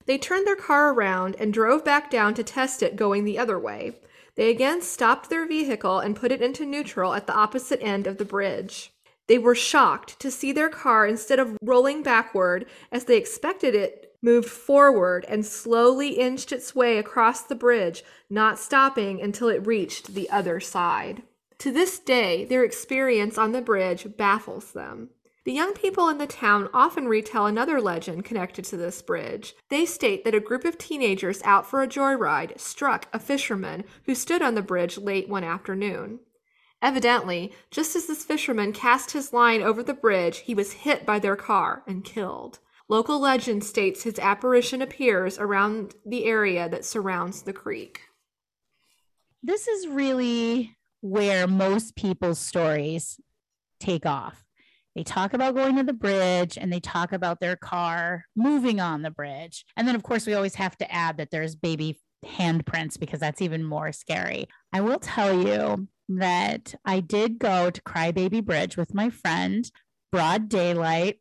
They 0.05 0.19
turned 0.19 0.45
their 0.45 0.55
car 0.55 0.93
around 0.93 1.37
and 1.39 1.51
drove 1.51 1.83
back 1.83 2.11
down 2.11 2.35
to 2.35 2.43
test 2.43 2.83
it 2.83 2.95
going 2.95 3.23
the 3.23 3.39
other 3.39 3.57
way. 3.57 3.93
They 4.35 4.51
again 4.51 4.83
stopped 4.83 5.31
their 5.31 5.47
vehicle 5.47 5.97
and 5.97 6.15
put 6.15 6.31
it 6.31 6.43
into 6.43 6.67
neutral 6.67 7.15
at 7.15 7.25
the 7.25 7.33
opposite 7.33 7.81
end 7.81 8.05
of 8.05 8.19
the 8.19 8.25
bridge. 8.25 8.91
They 9.25 9.39
were 9.39 9.55
shocked 9.55 10.19
to 10.19 10.29
see 10.29 10.51
their 10.51 10.69
car, 10.69 11.07
instead 11.07 11.39
of 11.39 11.57
rolling 11.63 12.03
backward 12.03 12.67
as 12.91 13.05
they 13.05 13.17
expected 13.17 13.73
it 13.73 14.14
moved 14.25 14.49
forward 14.49 15.23
and 15.29 15.45
slowly 15.45 16.19
inched 16.19 16.51
its 16.51 16.73
way 16.73 16.97
across 16.97 17.43
the 17.43 17.55
bridge, 17.55 18.03
not 18.29 18.57
stopping 18.57 19.21
until 19.21 19.47
it 19.47 19.67
reached 19.67 20.15
the 20.15 20.27
other 20.31 20.59
side. 20.59 21.21
To 21.59 21.71
this 21.71 21.99
day, 21.99 22.43
their 22.43 22.63
experience 22.63 23.37
on 23.37 23.51
the 23.51 23.61
bridge 23.61 24.17
baffles 24.17 24.71
them. 24.71 25.11
The 25.45 25.53
young 25.53 25.73
people 25.73 26.09
in 26.09 26.17
the 26.17 26.25
town 26.25 26.69
often 26.73 27.07
retell 27.07 27.45
another 27.45 27.79
legend 27.79 28.25
connected 28.25 28.65
to 28.65 28.77
this 28.77 29.03
bridge. 29.03 29.53
They 29.69 29.85
state 29.85 30.23
that 30.23 30.33
a 30.33 30.39
group 30.39 30.65
of 30.65 30.79
teenagers 30.79 31.39
out 31.43 31.67
for 31.67 31.83
a 31.83 31.87
joyride 31.87 32.59
struck 32.59 33.07
a 33.13 33.19
fisherman 33.19 33.83
who 34.05 34.15
stood 34.15 34.41
on 34.41 34.55
the 34.55 34.63
bridge 34.63 34.97
late 34.97 35.29
one 35.29 35.43
afternoon. 35.43 36.19
Evidently, 36.81 37.53
just 37.69 37.95
as 37.95 38.07
this 38.07 38.25
fisherman 38.25 38.73
cast 38.73 39.11
his 39.11 39.33
line 39.33 39.61
over 39.61 39.83
the 39.83 39.93
bridge, 39.93 40.39
he 40.39 40.55
was 40.55 40.73
hit 40.73 41.05
by 41.05 41.19
their 41.19 41.35
car 41.35 41.83
and 41.87 42.03
killed. 42.03 42.57
Local 42.87 43.19
legend 43.19 43.63
states 43.63 44.03
his 44.03 44.19
apparition 44.19 44.81
appears 44.81 45.39
around 45.39 45.95
the 46.05 46.25
area 46.25 46.69
that 46.69 46.85
surrounds 46.85 47.41
the 47.41 47.53
creek. 47.53 48.01
This 49.41 49.67
is 49.67 49.87
really 49.87 50.75
where 51.01 51.47
most 51.47 51.95
people's 51.95 52.39
stories 52.39 53.19
take 53.79 54.05
off. 54.05 54.43
They 54.95 55.03
talk 55.03 55.33
about 55.33 55.55
going 55.55 55.75
to 55.75 55.83
the 55.83 55.93
bridge 55.93 56.57
and 56.57 56.71
they 56.71 56.79
talk 56.79 57.11
about 57.11 57.39
their 57.39 57.55
car 57.55 58.25
moving 58.35 58.79
on 58.79 59.01
the 59.01 59.11
bridge. 59.11 59.65
And 59.75 59.87
then, 59.87 59.95
of 59.95 60.03
course, 60.03 60.25
we 60.25 60.33
always 60.33 60.55
have 60.55 60.77
to 60.77 60.91
add 60.91 61.17
that 61.17 61.31
there's 61.31 61.55
baby 61.55 61.99
handprints 62.25 62.99
because 62.99 63.19
that's 63.19 63.41
even 63.41 63.63
more 63.63 63.91
scary. 63.91 64.47
I 64.71 64.81
will 64.81 64.99
tell 64.99 65.33
you 65.33 65.87
that 66.09 66.75
I 66.85 67.01
did 67.01 67.39
go 67.39 67.69
to 67.69 67.81
Crybaby 67.81 68.43
Bridge 68.43 68.77
with 68.77 68.93
my 68.93 69.09
friend, 69.09 69.69
broad 70.11 70.49
daylight 70.49 71.19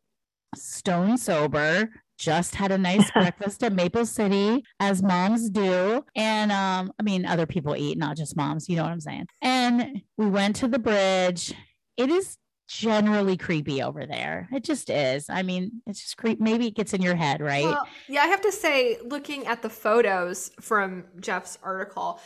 stone 0.55 1.17
sober 1.17 1.89
just 2.17 2.55
had 2.55 2.71
a 2.71 2.77
nice 2.77 3.09
breakfast 3.13 3.63
at 3.63 3.73
Maple 3.73 4.05
City, 4.05 4.63
as 4.79 5.03
moms 5.03 5.49
do. 5.49 6.03
And 6.15 6.51
um, 6.51 6.91
I 6.99 7.03
mean, 7.03 7.25
other 7.25 7.45
people 7.45 7.75
eat, 7.75 7.97
not 7.97 8.17
just 8.17 8.35
moms, 8.35 8.69
you 8.69 8.75
know 8.75 8.83
what 8.83 8.91
I'm 8.91 9.01
saying? 9.01 9.27
And 9.41 10.01
we 10.17 10.27
went 10.27 10.55
to 10.57 10.67
the 10.67 10.79
bridge. 10.79 11.53
It 11.97 12.09
is 12.09 12.37
generally 12.67 13.37
creepy 13.37 13.83
over 13.83 14.05
there. 14.05 14.49
It 14.51 14.63
just 14.63 14.89
is. 14.89 15.29
I 15.29 15.43
mean, 15.43 15.81
it's 15.85 16.01
just 16.01 16.17
creep. 16.17 16.39
Maybe 16.39 16.67
it 16.67 16.75
gets 16.75 16.93
in 16.93 17.01
your 17.01 17.15
head, 17.15 17.41
right? 17.41 17.65
Well, 17.65 17.87
yeah, 18.07 18.21
I 18.21 18.27
have 18.27 18.41
to 18.41 18.51
say, 18.51 18.97
looking 19.03 19.45
at 19.47 19.61
the 19.61 19.69
photos 19.69 20.51
from 20.61 21.05
Jeff's 21.19 21.57
article, 21.61 22.19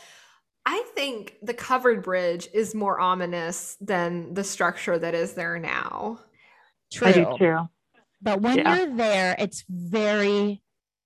I 0.64 0.82
think 0.94 1.36
the 1.42 1.54
covered 1.54 2.02
bridge 2.02 2.48
is 2.52 2.74
more 2.74 3.00
ominous 3.00 3.76
than 3.80 4.34
the 4.34 4.44
structure 4.44 4.98
that 4.98 5.14
is 5.14 5.34
there 5.34 5.58
now. 5.58 6.20
True. 6.92 7.08
I 7.08 7.12
do 7.12 7.26
too. 7.38 7.68
But 8.22 8.40
when 8.40 8.58
yeah. 8.58 8.76
you're 8.76 8.96
there, 8.96 9.36
it's 9.38 9.64
very, 9.68 10.62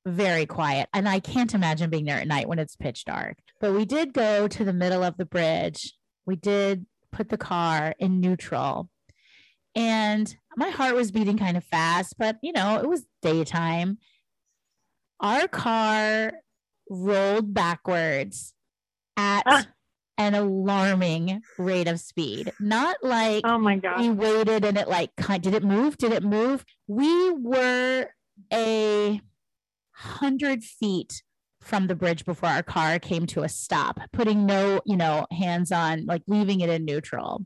very 0.06 0.46
quiet. 0.46 0.88
And 0.92 1.08
I 1.08 1.20
can't 1.20 1.54
imagine 1.54 1.90
being 1.90 2.04
there 2.04 2.18
at 2.20 2.26
night 2.26 2.48
when 2.48 2.58
it's 2.58 2.76
pitch 2.76 3.04
dark. 3.04 3.38
But 3.60 3.72
we 3.72 3.84
did 3.84 4.12
go 4.12 4.48
to 4.48 4.64
the 4.64 4.72
middle 4.72 5.02
of 5.02 5.16
the 5.16 5.24
bridge. 5.24 5.94
We 6.26 6.36
did 6.36 6.86
put 7.12 7.28
the 7.28 7.38
car 7.38 7.94
in 7.98 8.20
neutral. 8.20 8.90
And 9.76 10.34
my 10.56 10.70
heart 10.70 10.94
was 10.94 11.10
beating 11.10 11.38
kind 11.38 11.56
of 11.56 11.64
fast, 11.64 12.14
but 12.18 12.36
you 12.42 12.52
know, 12.52 12.78
it 12.78 12.88
was 12.88 13.06
daytime. 13.22 13.98
Our 15.20 15.48
car 15.48 16.32
rolled 16.88 17.54
backwards 17.54 18.54
at 19.16 19.42
ah 19.46 19.66
an 20.18 20.34
alarming 20.34 21.42
rate 21.58 21.88
of 21.88 22.00
speed. 22.00 22.52
Not 22.60 22.96
like 23.02 23.42
oh 23.44 23.58
my 23.58 23.76
god, 23.76 24.00
we 24.00 24.10
waited 24.10 24.64
and 24.64 24.78
it 24.78 24.88
like 24.88 25.10
did 25.16 25.54
it 25.54 25.64
move? 25.64 25.96
Did 25.96 26.12
it 26.12 26.22
move? 26.22 26.64
We 26.86 27.30
were 27.32 28.06
a 28.52 29.20
hundred 29.92 30.62
feet 30.62 31.22
from 31.64 31.86
the 31.86 31.94
bridge 31.94 32.24
before 32.24 32.50
our 32.50 32.62
car 32.62 32.98
came 32.98 33.26
to 33.26 33.42
a 33.42 33.48
stop, 33.48 33.98
putting 34.12 34.46
no, 34.46 34.80
you 34.84 34.96
know, 34.96 35.26
hands 35.30 35.72
on, 35.72 36.04
like 36.06 36.22
leaving 36.26 36.60
it 36.60 36.68
in 36.68 36.84
neutral. 36.84 37.44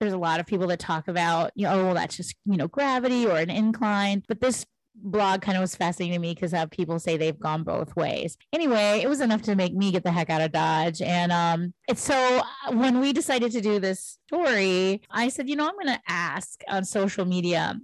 There's 0.00 0.12
a 0.12 0.18
lot 0.18 0.38
of 0.38 0.46
people 0.46 0.66
that 0.68 0.80
talk 0.80 1.08
about, 1.08 1.52
you 1.54 1.64
know, 1.64 1.72
oh, 1.72 1.84
well, 1.86 1.94
that's 1.94 2.16
just, 2.16 2.34
you 2.44 2.56
know, 2.56 2.68
gravity 2.68 3.26
or 3.26 3.38
an 3.38 3.48
incline. 3.48 4.22
But 4.28 4.40
this 4.40 4.66
blog 4.94 5.42
kind 5.42 5.56
of 5.56 5.60
was 5.60 5.74
fascinating 5.74 6.14
to 6.14 6.18
me 6.18 6.34
because 6.34 6.54
uh, 6.54 6.66
people 6.66 6.98
say 6.98 7.16
they've 7.16 7.38
gone 7.38 7.62
both 7.62 7.94
ways. 7.96 8.36
Anyway, 8.52 9.00
it 9.02 9.08
was 9.08 9.20
enough 9.20 9.42
to 9.42 9.54
make 9.54 9.74
me 9.74 9.90
get 9.90 10.04
the 10.04 10.12
heck 10.12 10.30
out 10.30 10.40
of 10.40 10.52
Dodge. 10.52 11.02
And 11.02 11.32
um, 11.32 11.74
it's 11.88 12.02
so 12.02 12.14
uh, 12.14 12.72
when 12.72 13.00
we 13.00 13.12
decided 13.12 13.52
to 13.52 13.60
do 13.60 13.80
this 13.80 14.18
story, 14.26 15.02
I 15.10 15.28
said, 15.28 15.48
you 15.48 15.56
know, 15.56 15.66
I'm 15.68 15.74
going 15.74 15.94
to 15.94 16.00
ask 16.08 16.60
on 16.68 16.84
social 16.84 17.24
media 17.24 17.78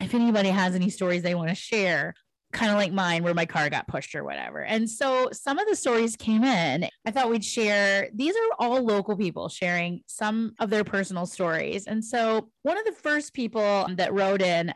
if 0.00 0.14
anybody 0.14 0.48
has 0.48 0.74
any 0.74 0.90
stories 0.90 1.22
they 1.22 1.34
want 1.34 1.48
to 1.48 1.54
share. 1.54 2.14
Kind 2.52 2.70
of 2.70 2.76
like 2.76 2.92
mine, 2.92 3.24
where 3.24 3.32
my 3.32 3.46
car 3.46 3.70
got 3.70 3.88
pushed 3.88 4.14
or 4.14 4.24
whatever. 4.24 4.62
And 4.62 4.90
so 4.90 5.30
some 5.32 5.58
of 5.58 5.66
the 5.66 5.74
stories 5.74 6.16
came 6.16 6.44
in. 6.44 6.86
I 7.06 7.10
thought 7.10 7.30
we'd 7.30 7.42
share. 7.42 8.10
These 8.14 8.34
are 8.34 8.56
all 8.58 8.82
local 8.82 9.16
people 9.16 9.48
sharing 9.48 10.02
some 10.06 10.52
of 10.60 10.68
their 10.68 10.84
personal 10.84 11.24
stories. 11.24 11.86
And 11.86 12.04
so 12.04 12.50
one 12.62 12.76
of 12.76 12.84
the 12.84 12.92
first 12.92 13.32
people 13.32 13.88
that 13.96 14.12
wrote 14.12 14.42
in 14.42 14.74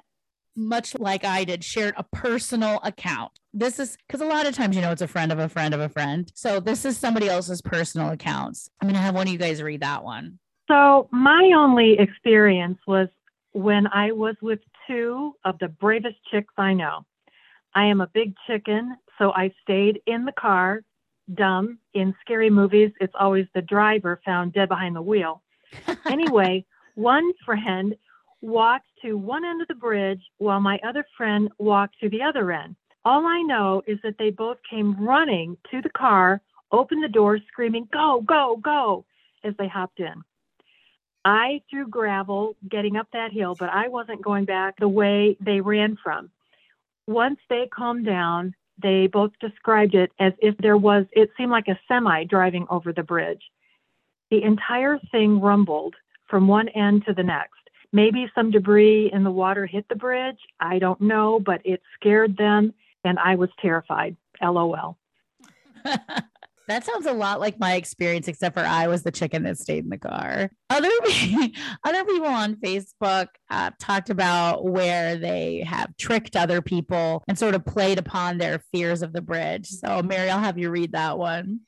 much 0.56 0.98
like 0.98 1.24
I 1.24 1.44
did, 1.44 1.62
shared 1.62 1.94
a 1.96 2.02
personal 2.04 2.80
account. 2.82 3.32
This 3.52 3.78
is 3.78 3.96
because 4.06 4.20
a 4.20 4.26
lot 4.26 4.46
of 4.46 4.54
times, 4.54 4.76
you 4.76 4.82
know, 4.82 4.92
it's 4.92 5.02
a 5.02 5.08
friend 5.08 5.30
of 5.30 5.38
a 5.38 5.48
friend 5.48 5.74
of 5.74 5.80
a 5.80 5.88
friend. 5.88 6.30
So 6.34 6.60
this 6.60 6.84
is 6.84 6.96
somebody 6.96 7.28
else's 7.28 7.62
personal 7.62 8.10
accounts. 8.10 8.70
I'm 8.80 8.88
going 8.88 8.94
to 8.96 9.00
have 9.00 9.14
one 9.14 9.26
of 9.26 9.32
you 9.32 9.38
guys 9.38 9.62
read 9.62 9.80
that 9.80 10.02
one. 10.02 10.38
So 10.68 11.08
my 11.12 11.52
only 11.56 11.96
experience 11.98 12.78
was 12.86 13.08
when 13.52 13.86
I 13.86 14.12
was 14.12 14.36
with 14.42 14.58
two 14.86 15.32
of 15.44 15.58
the 15.58 15.68
bravest 15.68 16.16
chicks 16.30 16.52
I 16.58 16.74
know. 16.74 17.06
I 17.74 17.86
am 17.86 18.00
a 18.00 18.06
big 18.06 18.34
chicken, 18.46 18.96
so 19.18 19.32
I 19.32 19.52
stayed 19.62 20.00
in 20.06 20.24
the 20.24 20.32
car. 20.32 20.82
Dumb. 21.34 21.78
In 21.94 22.14
scary 22.20 22.50
movies, 22.50 22.92
it's 23.00 23.12
always 23.18 23.46
the 23.54 23.62
driver 23.62 24.20
found 24.24 24.52
dead 24.52 24.68
behind 24.68 24.96
the 24.96 25.02
wheel. 25.02 25.42
anyway, 26.06 26.64
one 26.94 27.32
friend 27.44 27.94
walked 28.42 28.86
to 29.02 29.16
one 29.16 29.44
end 29.44 29.62
of 29.62 29.68
the 29.68 29.74
bridge 29.74 30.22
while 30.38 30.60
my 30.60 30.78
other 30.86 31.04
friend 31.16 31.50
walked 31.58 31.98
to 32.00 32.08
the 32.08 32.22
other 32.22 32.52
end. 32.52 32.76
All 33.04 33.26
I 33.26 33.42
know 33.42 33.82
is 33.86 33.98
that 34.02 34.18
they 34.18 34.30
both 34.30 34.58
came 34.68 34.96
running 35.04 35.56
to 35.70 35.80
the 35.80 35.90
car, 35.90 36.40
opened 36.72 37.04
the 37.04 37.08
door, 37.08 37.38
screaming, 37.48 37.88
Go, 37.92 38.20
go, 38.26 38.56
go, 38.62 39.04
as 39.44 39.54
they 39.58 39.68
hopped 39.68 40.00
in. 40.00 40.22
I 41.24 41.60
threw 41.70 41.88
gravel 41.88 42.56
getting 42.68 42.96
up 42.96 43.08
that 43.12 43.32
hill, 43.32 43.56
but 43.58 43.68
I 43.68 43.88
wasn't 43.88 44.22
going 44.22 44.44
back 44.44 44.78
the 44.78 44.88
way 44.88 45.36
they 45.40 45.60
ran 45.60 45.96
from. 46.02 46.30
Once 47.06 47.38
they 47.48 47.68
calmed 47.72 48.06
down, 48.06 48.54
they 48.82 49.06
both 49.06 49.32
described 49.40 49.94
it 49.94 50.12
as 50.20 50.32
if 50.38 50.56
there 50.58 50.76
was, 50.76 51.06
it 51.12 51.30
seemed 51.36 51.50
like 51.50 51.68
a 51.68 51.78
semi 51.88 52.24
driving 52.24 52.66
over 52.70 52.92
the 52.92 53.02
bridge. 53.02 53.42
The 54.30 54.42
entire 54.42 54.98
thing 55.10 55.40
rumbled 55.40 55.94
from 56.28 56.48
one 56.48 56.68
end 56.70 57.04
to 57.06 57.12
the 57.12 57.22
next. 57.22 57.52
Maybe 57.92 58.30
some 58.34 58.50
debris 58.50 59.10
in 59.12 59.24
the 59.24 59.30
water 59.30 59.66
hit 59.66 59.88
the 59.88 59.96
bridge. 59.96 60.38
I 60.60 60.78
don't 60.78 61.00
know, 61.00 61.40
but 61.40 61.60
it 61.64 61.82
scared 61.98 62.36
them 62.36 62.74
and 63.04 63.18
I 63.18 63.36
was 63.36 63.50
terrified. 63.60 64.16
LOL. 64.42 64.98
That 66.68 66.84
sounds 66.84 67.06
a 67.06 67.12
lot 67.12 67.38
like 67.38 67.60
my 67.60 67.74
experience, 67.74 68.26
except 68.26 68.54
for 68.54 68.64
I 68.64 68.88
was 68.88 69.04
the 69.04 69.12
chicken 69.12 69.44
that 69.44 69.58
stayed 69.58 69.84
in 69.84 69.90
the 69.90 69.98
car. 69.98 70.50
Other 70.68 70.90
other 71.84 72.04
people 72.04 72.26
on 72.26 72.56
Facebook 72.56 73.28
uh, 73.50 73.70
talked 73.78 74.10
about 74.10 74.64
where 74.64 75.16
they 75.16 75.62
have 75.66 75.96
tricked 75.96 76.34
other 76.34 76.60
people 76.60 77.22
and 77.28 77.38
sort 77.38 77.54
of 77.54 77.64
played 77.64 77.98
upon 77.98 78.38
their 78.38 78.58
fears 78.72 79.02
of 79.02 79.12
the 79.12 79.22
bridge. 79.22 79.68
So, 79.68 80.02
Mary, 80.02 80.28
I'll 80.28 80.40
have 80.40 80.58
you 80.58 80.70
read 80.70 80.92
that 80.92 81.18
one. 81.18 81.60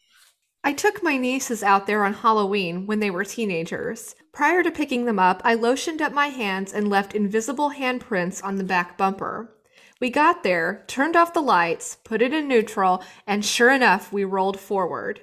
I 0.64 0.72
took 0.72 1.02
my 1.02 1.16
nieces 1.16 1.62
out 1.62 1.86
there 1.86 2.04
on 2.04 2.14
Halloween 2.14 2.86
when 2.86 3.00
they 3.00 3.10
were 3.10 3.24
teenagers. 3.24 4.14
Prior 4.32 4.62
to 4.62 4.70
picking 4.70 5.04
them 5.04 5.18
up, 5.18 5.40
I 5.44 5.54
lotioned 5.54 6.00
up 6.00 6.12
my 6.12 6.28
hands 6.28 6.72
and 6.72 6.88
left 6.88 7.14
invisible 7.14 7.70
handprints 7.70 8.42
on 8.44 8.56
the 8.56 8.64
back 8.64 8.98
bumper. 8.98 9.54
We 10.00 10.10
got 10.10 10.42
there, 10.42 10.84
turned 10.86 11.16
off 11.16 11.32
the 11.32 11.40
lights, 11.40 11.96
put 12.04 12.22
it 12.22 12.32
in 12.32 12.48
neutral, 12.48 13.02
and 13.26 13.44
sure 13.44 13.72
enough, 13.72 14.12
we 14.12 14.24
rolled 14.24 14.60
forward. 14.60 15.20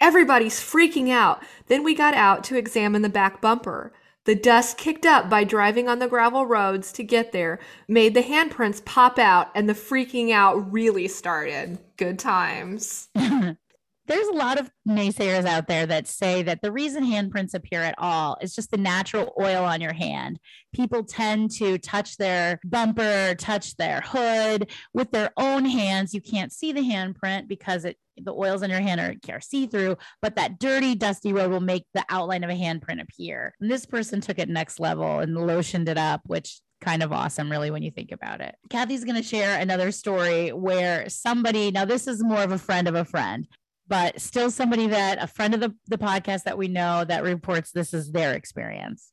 Everybody's 0.00 0.60
freaking 0.60 1.10
out. 1.10 1.42
Then 1.66 1.82
we 1.82 1.94
got 1.94 2.14
out 2.14 2.44
to 2.44 2.56
examine 2.56 3.02
the 3.02 3.08
back 3.08 3.40
bumper. 3.40 3.92
The 4.24 4.34
dust 4.34 4.76
kicked 4.76 5.06
up 5.06 5.30
by 5.30 5.44
driving 5.44 5.88
on 5.88 5.98
the 5.98 6.08
gravel 6.08 6.44
roads 6.44 6.92
to 6.92 7.02
get 7.02 7.32
there 7.32 7.58
made 7.88 8.14
the 8.14 8.22
handprints 8.22 8.84
pop 8.84 9.18
out, 9.18 9.50
and 9.54 9.68
the 9.68 9.74
freaking 9.74 10.30
out 10.30 10.70
really 10.72 11.08
started. 11.08 11.78
Good 11.96 12.18
times. 12.18 13.08
there's 14.08 14.26
a 14.28 14.32
lot 14.32 14.58
of 14.58 14.70
naysayers 14.88 15.44
out 15.44 15.68
there 15.68 15.86
that 15.86 16.08
say 16.08 16.42
that 16.42 16.62
the 16.62 16.72
reason 16.72 17.04
handprints 17.04 17.54
appear 17.54 17.82
at 17.82 17.94
all 17.98 18.36
is 18.40 18.54
just 18.54 18.70
the 18.70 18.76
natural 18.76 19.32
oil 19.40 19.64
on 19.64 19.80
your 19.80 19.92
hand. 19.92 20.40
People 20.74 21.04
tend 21.04 21.50
to 21.52 21.78
touch 21.78 22.16
their 22.16 22.58
bumper, 22.64 23.34
touch 23.36 23.76
their 23.76 24.00
hood 24.00 24.70
with 24.92 25.10
their 25.10 25.30
own 25.36 25.64
hands. 25.64 26.14
You 26.14 26.20
can't 26.20 26.52
see 26.52 26.72
the 26.72 26.80
handprint 26.80 27.48
because 27.48 27.84
it 27.84 27.96
the 28.20 28.32
oils 28.32 28.64
on 28.64 28.70
your 28.70 28.80
hand 28.80 29.00
are, 29.00 29.14
are 29.32 29.40
see-through, 29.40 29.96
but 30.20 30.34
that 30.34 30.58
dirty, 30.58 30.96
dusty 30.96 31.32
road 31.32 31.52
will 31.52 31.60
make 31.60 31.84
the 31.94 32.04
outline 32.08 32.42
of 32.42 32.50
a 32.50 32.54
handprint 32.54 33.00
appear. 33.00 33.54
And 33.60 33.70
this 33.70 33.86
person 33.86 34.20
took 34.20 34.40
it 34.40 34.48
next 34.48 34.80
level 34.80 35.20
and 35.20 35.36
lotioned 35.36 35.88
it 35.88 35.98
up, 35.98 36.22
which 36.26 36.60
kind 36.80 37.02
of 37.02 37.12
awesome, 37.12 37.50
really, 37.50 37.70
when 37.70 37.82
you 37.82 37.90
think 37.90 38.12
about 38.12 38.40
it. 38.40 38.54
Kathy's 38.70 39.04
going 39.04 39.16
to 39.16 39.22
share 39.22 39.58
another 39.60 39.90
story 39.90 40.50
where 40.50 41.08
somebody, 41.08 41.70
now 41.70 41.84
this 41.84 42.06
is 42.06 42.22
more 42.22 42.42
of 42.42 42.52
a 42.52 42.58
friend 42.58 42.88
of 42.88 42.94
a 42.94 43.04
friend, 43.04 43.46
but 43.88 44.20
still 44.20 44.50
somebody 44.50 44.86
that 44.88 45.22
a 45.22 45.26
friend 45.26 45.54
of 45.54 45.60
the, 45.60 45.74
the 45.86 45.98
podcast 45.98 46.44
that 46.44 46.58
we 46.58 46.68
know 46.68 47.04
that 47.04 47.22
reports 47.22 47.72
this 47.72 47.94
is 47.94 48.12
their 48.12 48.34
experience. 48.34 49.12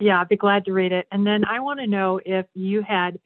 Yeah, 0.00 0.20
I'd 0.20 0.28
be 0.28 0.36
glad 0.36 0.64
to 0.64 0.72
read 0.72 0.92
it. 0.92 1.06
And 1.12 1.26
then 1.26 1.44
I 1.44 1.60
want 1.60 1.80
to 1.80 1.86
know 1.86 2.20
if 2.24 2.46
you 2.54 2.82
had 2.82 3.18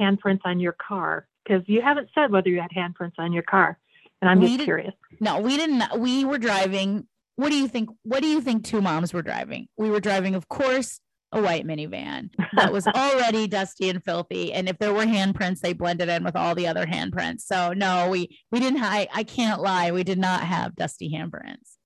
handprints 0.00 0.40
on 0.44 0.60
your 0.60 0.72
car 0.72 1.26
because 1.44 1.62
you 1.66 1.82
haven't 1.82 2.08
said 2.14 2.30
whether 2.30 2.48
you 2.48 2.60
had 2.60 2.70
handprints 2.70 3.18
on 3.18 3.32
your 3.32 3.42
car. 3.42 3.78
And 4.20 4.30
I'm 4.30 4.40
we 4.40 4.56
just 4.56 4.64
curious. 4.64 4.94
No, 5.18 5.40
we 5.40 5.56
didn't. 5.56 5.98
We 5.98 6.24
were 6.24 6.38
driving. 6.38 7.06
What 7.36 7.50
do 7.50 7.56
you 7.56 7.68
think? 7.68 7.90
What 8.02 8.20
do 8.20 8.28
you 8.28 8.40
think 8.40 8.64
two 8.64 8.80
moms 8.80 9.12
were 9.12 9.22
driving? 9.22 9.68
We 9.76 9.90
were 9.90 10.00
driving, 10.00 10.34
of 10.34 10.48
course, 10.48 11.00
a 11.32 11.40
white 11.40 11.66
minivan 11.66 12.30
that 12.54 12.72
was 12.72 12.86
already 12.86 13.46
dusty 13.46 13.88
and 13.88 14.02
filthy. 14.04 14.52
And 14.52 14.68
if 14.68 14.78
there 14.78 14.92
were 14.92 15.04
handprints, 15.04 15.60
they 15.60 15.72
blended 15.72 16.08
in 16.08 16.24
with 16.24 16.36
all 16.36 16.54
the 16.54 16.66
other 16.66 16.86
handprints. 16.86 17.42
So 17.42 17.72
no, 17.72 18.08
we 18.10 18.38
we 18.50 18.60
didn't. 18.60 18.82
I 18.82 19.08
I 19.12 19.24
can't 19.24 19.60
lie. 19.60 19.90
We 19.92 20.04
did 20.04 20.18
not 20.18 20.42
have 20.42 20.74
dusty 20.74 21.10
handprints. 21.10 21.76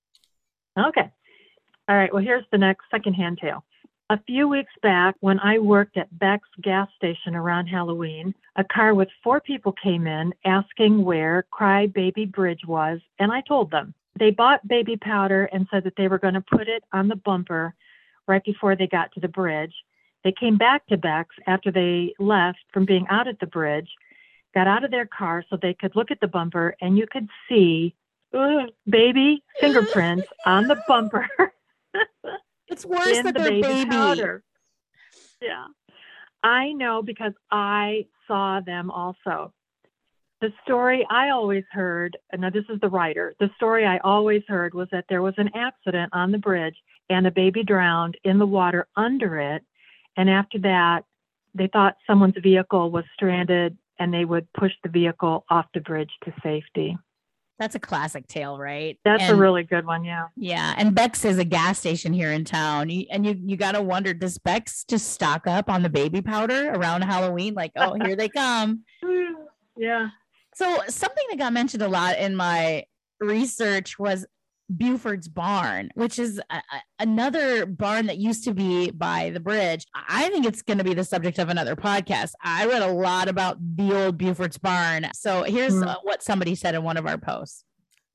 Okay. 0.79 1.11
All 1.89 1.97
right. 1.97 2.13
Well, 2.13 2.23
here's 2.23 2.45
the 2.51 2.59
next 2.59 2.85
secondhand 2.91 3.39
tale. 3.41 3.65
A 4.11 4.21
few 4.27 4.49
weeks 4.49 4.73
back, 4.83 5.15
when 5.21 5.41
I 5.41 5.59
worked 5.59 5.97
at 5.97 6.19
Beck's 6.19 6.49
gas 6.63 6.89
station 6.97 7.35
around 7.35 7.69
Halloween, 7.69 8.35
a 8.57 8.65
car 8.65 8.95
with 8.95 9.09
four 9.23 9.41
people 9.41 9.75
came 9.83 10.07
in 10.07 10.35
asking 10.45 11.03
where 11.03 11.47
Cry 11.51 11.87
Baby 11.87 12.27
Bridge 12.27 12.61
was, 12.67 13.01
and 13.19 13.33
I 13.33 13.41
told 13.49 13.71
them. 13.71 13.95
They 14.19 14.31
bought 14.31 14.67
baby 14.69 14.97
powder 14.97 15.47
and 15.47 15.67
said 15.71 15.85
that 15.85 15.95
they 15.97 16.07
were 16.07 16.19
going 16.19 16.35
to 16.35 16.41
put 16.41 16.69
it 16.69 16.85
on 16.93 17.09
the 17.09 17.17
bumper 17.17 17.75
right 18.27 18.45
before 18.45 18.77
they 18.77 18.87
got 18.87 19.13
to 19.13 19.21
the 19.21 19.29
bridge. 19.29 19.75
They 20.23 20.33
came 20.33 20.57
back 20.57 20.87
to 20.87 20.97
Beck's 20.97 21.37
after 21.47 21.71
they 21.71 22.15
left 22.19 22.59
from 22.73 22.87
being 22.87 23.07
out 23.11 23.29
at 23.29 23.39
the 23.41 23.47
bridge, 23.47 23.91
got 24.55 24.67
out 24.67 24.85
of 24.85 24.91
their 24.91 25.07
car 25.07 25.45
so 25.49 25.59
they 25.61 25.75
could 25.75 25.95
look 25.95 26.11
at 26.11 26.21
the 26.21 26.29
bumper 26.29 26.75
and 26.81 26.97
you 26.97 27.07
could 27.11 27.29
see 27.49 27.95
baby 28.89 29.43
fingerprints 29.61 30.27
on 30.47 30.67
the 30.67 30.83
bumper. 30.89 31.29
it's 32.69 32.85
worse 32.85 33.17
than 33.23 33.27
the 33.27 33.33
baby, 33.33 33.63
baby. 33.63 33.91
Powder. 33.91 34.43
Yeah. 35.41 35.67
I 36.43 36.73
know 36.73 37.03
because 37.03 37.33
I 37.51 38.07
saw 38.27 38.61
them 38.61 38.91
also. 38.91 39.53
The 40.40 40.53
story 40.64 41.07
I 41.11 41.31
always 41.31 41.64
heard, 41.70 42.16
and 42.31 42.42
now 42.42 42.51
this 42.51 42.64
is 42.68 42.81
the 42.81 42.88
writer, 42.88 43.35
the 43.40 43.51
story 43.57 43.87
I 43.87 43.99
always 43.99 44.42
heard 44.47 44.75
was 44.75 44.88
that 44.92 45.07
there 45.09 45.23
was 45.23 45.35
an 45.38 45.51
accident 45.55 46.12
on 46.12 46.33
the 46.33 46.38
bridge 46.38 46.77
and 47.09 47.27
a 47.27 47.31
baby 47.31 47.62
drowned 47.62 48.16
in 48.25 48.38
the 48.38 48.47
water 48.47 48.87
under 48.97 49.38
it. 49.38 49.62
And 50.16 50.29
after 50.29 50.59
that, 50.61 51.05
they 51.55 51.68
thought 51.68 51.97
someone's 52.07 52.35
vehicle 52.42 52.90
was 52.90 53.05
stranded 53.14 53.79
and 53.99 54.12
they 54.12 54.25
would 54.25 54.53
push 54.53 54.73
the 54.83 54.88
vehicle 54.88 55.44
off 55.49 55.66
the 55.73 55.81
bridge 55.81 56.11
to 56.25 56.33
safety. 56.42 56.99
That's 57.59 57.77
a 57.77 57.81
classic 57.81 58.27
tale, 58.27 58.59
right? 58.59 58.99
That's 59.05 59.23
and, 59.23 59.33
a 59.33 59.37
really 59.37 59.62
good 59.62 59.87
one, 59.87 60.05
yeah. 60.05 60.27
Yeah, 60.37 60.75
and 60.77 60.92
Beck's 60.92 61.25
is 61.25 61.38
a 61.38 61.44
gas 61.44 61.79
station 61.79 62.12
here 62.12 62.33
in 62.33 62.44
town, 62.44 62.90
and 63.11 63.25
you 63.25 63.40
you 63.40 63.57
got 63.57 63.73
to 63.73 63.83
wonder 63.83 64.12
does 64.12 64.38
Beck's 64.38 64.85
just 64.85 65.12
stock 65.12 65.47
up 65.47 65.70
on 65.70 65.83
the 65.83 65.88
baby 65.88 66.20
powder 66.20 66.73
around 66.73 67.03
Halloween? 67.03 67.55
Like, 67.55 67.70
oh, 67.77 67.97
here 68.05 68.16
they 68.16 68.29
come. 68.29 68.85
Yeah. 69.77 70.11
So 70.55 70.81
something 70.88 71.25
that 71.31 71.38
got 71.38 71.53
mentioned 71.53 71.83
a 71.83 71.88
lot 71.88 72.19
in 72.19 72.37
my 72.37 72.85
research 73.21 73.99
was 73.99 74.27
Buford's 74.75 75.29
Barn, 75.29 75.90
which 75.95 76.19
is 76.19 76.40
a, 76.51 76.62
another 76.99 77.67
barn 77.67 78.07
that 78.07 78.19
used 78.19 78.45
to 78.45 78.55
be 78.55 78.90
by 78.90 79.31
the 79.31 79.40
bridge. 79.40 79.87
I 79.95 80.29
think 80.31 80.47
it's 80.47 80.62
going 80.62 80.79
to 80.79 80.85
be 80.85 80.95
the 80.95 81.05
subject 81.05 81.38
of 81.38 81.49
another 81.49 81.77
podcast. 81.77 82.33
I 82.43 82.67
read 82.67 82.83
a 82.83 82.93
lot 82.93 83.29
about 83.29 83.59
the 83.77 84.05
old 84.05 84.19
Buford's 84.19 84.59
Barn. 84.59 85.09
So 85.12 85.43
here's 85.43 85.75
mm. 85.75 85.87
uh, 85.87 85.97
what 86.03 86.23
somebody 86.23 86.55
said 86.55 86.75
in 86.75 86.83
one 86.83 86.97
of 86.97 87.07
our 87.07 87.19
posts. 87.19 87.64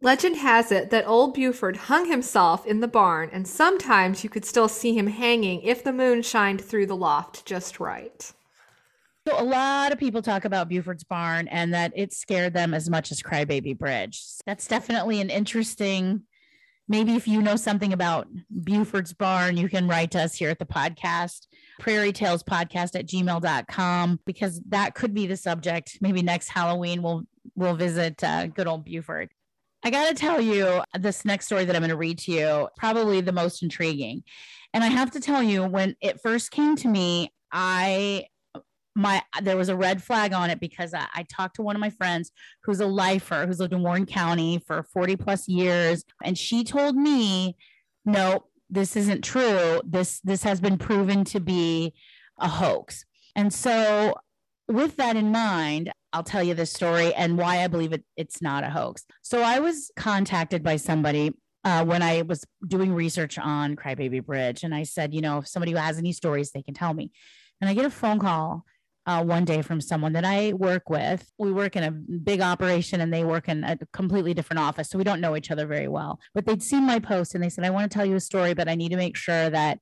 Legend 0.02 0.38
has 0.38 0.72
it 0.72 0.92
that 0.92 1.06
old 1.06 1.34
Buford 1.34 1.76
hung 1.76 2.10
himself 2.10 2.66
in 2.66 2.80
the 2.80 2.88
barn, 2.88 3.30
and 3.34 3.46
sometimes 3.46 4.24
you 4.24 4.30
could 4.30 4.46
still 4.46 4.70
see 4.70 4.98
him 4.98 5.08
hanging 5.08 5.62
if 5.62 5.84
the 5.84 5.92
moon 5.92 6.22
shined 6.22 6.62
through 6.62 6.86
the 6.86 6.96
loft 6.96 7.46
just 7.46 7.82
right. 7.82 8.32
So 9.28 9.40
a 9.40 9.44
lot 9.44 9.92
of 9.92 10.00
people 10.00 10.22
talk 10.22 10.46
about 10.46 10.70
Buford's 10.70 11.04
Barn 11.04 11.48
and 11.50 11.74
that 11.74 11.94
it 11.96 12.14
scared 12.14 12.54
them 12.54 12.74
as 12.74 12.90
much 12.90 13.12
as 13.12 13.22
Crybaby 13.22 13.78
Bridge. 13.78 14.24
That's 14.46 14.68
definitely 14.68 15.22
an 15.22 15.30
interesting 15.30 16.24
maybe 16.90 17.16
if 17.16 17.28
you 17.28 17.42
know 17.42 17.56
something 17.56 17.94
about 17.94 18.28
Buford's 18.50 19.14
Barn, 19.14 19.56
you 19.56 19.70
can 19.70 19.88
write 19.88 20.12
to 20.12 20.22
us 20.22 20.34
here 20.34 20.50
at 20.50 20.60
the 20.60 20.66
podcast, 20.66 21.48
prairie 21.80 22.12
tales 22.12 22.44
podcast 22.44 23.00
at 23.00 23.06
gmail.com, 23.06 24.20
because 24.26 24.60
that 24.70 24.96
could 24.96 25.14
be 25.14 25.28
the 25.28 25.38
subject. 25.38 26.00
Maybe 26.02 26.22
next 26.22 26.50
Halloween 26.50 27.02
we'll 27.02 27.24
we'll 27.56 27.76
visit 27.76 28.22
uh, 28.24 28.48
good 28.48 28.68
old 28.68 28.84
Buford. 28.84 29.30
I 29.84 29.92
got 29.92 30.10
to 30.10 30.14
tell 30.14 30.42
you, 30.42 30.82
this 31.00 31.24
next 31.24 31.46
story 31.46 31.64
that 31.64 31.74
I'm 31.74 31.82
going 31.82 31.90
to 31.90 31.96
read 31.96 32.18
to 32.20 32.32
you, 32.34 32.68
probably 32.76 33.22
the 33.22 33.32
most 33.32 33.64
intriguing. 33.64 34.24
And 34.74 34.84
I 34.84 34.88
have 34.88 35.12
to 35.12 35.22
tell 35.22 35.42
you, 35.42 35.64
when 35.64 35.96
it 36.02 36.20
first 36.22 36.52
came 36.52 36.76
to 36.78 36.88
me, 36.90 37.32
I 37.50 38.26
my 39.00 39.24
there 39.42 39.58
was 39.58 39.70
a 39.70 39.76
red 39.76 40.04
flag 40.04 40.34
on 40.34 40.50
it 40.50 40.60
because 40.60 40.94
I, 40.94 41.06
I, 41.16 41.24
talked 41.24 41.56
to 41.56 41.62
one 41.62 41.76
of 41.76 41.80
my 41.80 41.90
friends 41.90 42.32
who's 42.64 42.82
a 42.82 42.86
lifer 42.86 43.46
who's 43.46 43.60
lived 43.60 43.72
in 43.74 43.82
Warren 43.82 44.06
County 44.06 44.62
for 44.68 44.84
40 44.84 45.16
plus 45.16 45.48
years, 45.48 46.04
and 46.24 46.38
she 46.38 46.64
told 46.64 46.96
me, 46.96 47.56
"No, 48.06 48.46
this 48.70 48.96
isn't 48.98 49.24
true. 49.24 49.82
This 49.86 50.20
this 50.20 50.44
has 50.44 50.60
been 50.60 50.78
proven 50.78 51.24
to 51.26 51.40
be 51.40 51.94
a 52.38 52.50
hoax." 52.50 53.06
And 53.36 53.54
so, 53.54 54.16
with 54.68 54.98
that 54.98 55.16
in 55.16 55.32
mind, 55.32 55.92
I'll 56.12 56.24
tell 56.24 56.44
you 56.44 56.54
this 56.54 56.74
story 56.74 57.14
and 57.14 57.38
why 57.38 57.64
I 57.64 57.68
believe 57.68 57.94
it, 57.94 58.04
it's 58.18 58.42
not 58.42 58.66
a 58.66 58.70
hoax. 58.70 59.06
So 59.22 59.42
I 59.42 59.60
was 59.60 59.92
contacted 59.96 60.62
by 60.62 60.76
somebody 60.76 61.34
uh, 61.64 61.86
when 61.86 62.02
I 62.02 62.24
was 62.24 62.44
doing 62.68 62.94
research 62.94 63.38
on 63.38 63.76
Crybaby 63.76 64.26
Bridge, 64.26 64.64
and 64.64 64.76
I 64.76 64.84
said, 64.84 65.14
you 65.14 65.22
know, 65.22 65.38
if 65.38 65.48
somebody 65.48 65.72
who 65.72 65.78
has 65.78 65.98
any 65.98 66.12
stories, 66.12 66.52
they 66.52 66.64
can 66.64 66.74
tell 66.74 66.94
me. 66.94 67.12
And 67.62 67.70
I 67.70 67.74
get 67.74 67.86
a 67.86 67.90
phone 67.90 68.20
call 68.20 68.66
uh, 69.10 69.24
one 69.24 69.44
day 69.44 69.64
from 69.64 69.82
someone 69.82 70.14
that 70.14 70.24
I 70.24 70.54
work 70.54 70.88
with. 70.88 71.32
We 71.40 71.52
work 71.52 71.76
in 71.76 71.84
a 71.84 71.90
big 71.90 72.42
operation 72.42 73.02
and 73.02 73.12
they 73.12 73.24
work 73.24 73.50
in 73.50 73.64
a 73.64 73.76
completely 73.92 74.36
different 74.36 74.60
office. 74.60 74.88
So 74.88 75.00
we 75.00 75.04
don't 75.04 75.20
know 75.20 75.36
each 75.36 75.50
other 75.50 75.66
very 75.66 75.88
well. 75.88 76.20
But 76.36 76.46
they'd 76.46 76.62
seen 76.62 76.84
my 76.84 77.00
post 77.00 77.34
and 77.34 77.44
they 77.44 77.50
said, 77.50 77.66
I 77.66 77.72
want 77.72 77.92
to 77.92 77.98
tell 77.98 78.06
you 78.06 78.16
a 78.16 78.20
story, 78.20 78.54
but 78.54 78.70
I 78.70 78.76
need 78.76 78.90
to 78.90 78.98
make 78.98 79.18
sure 79.18 79.50
that 79.50 79.80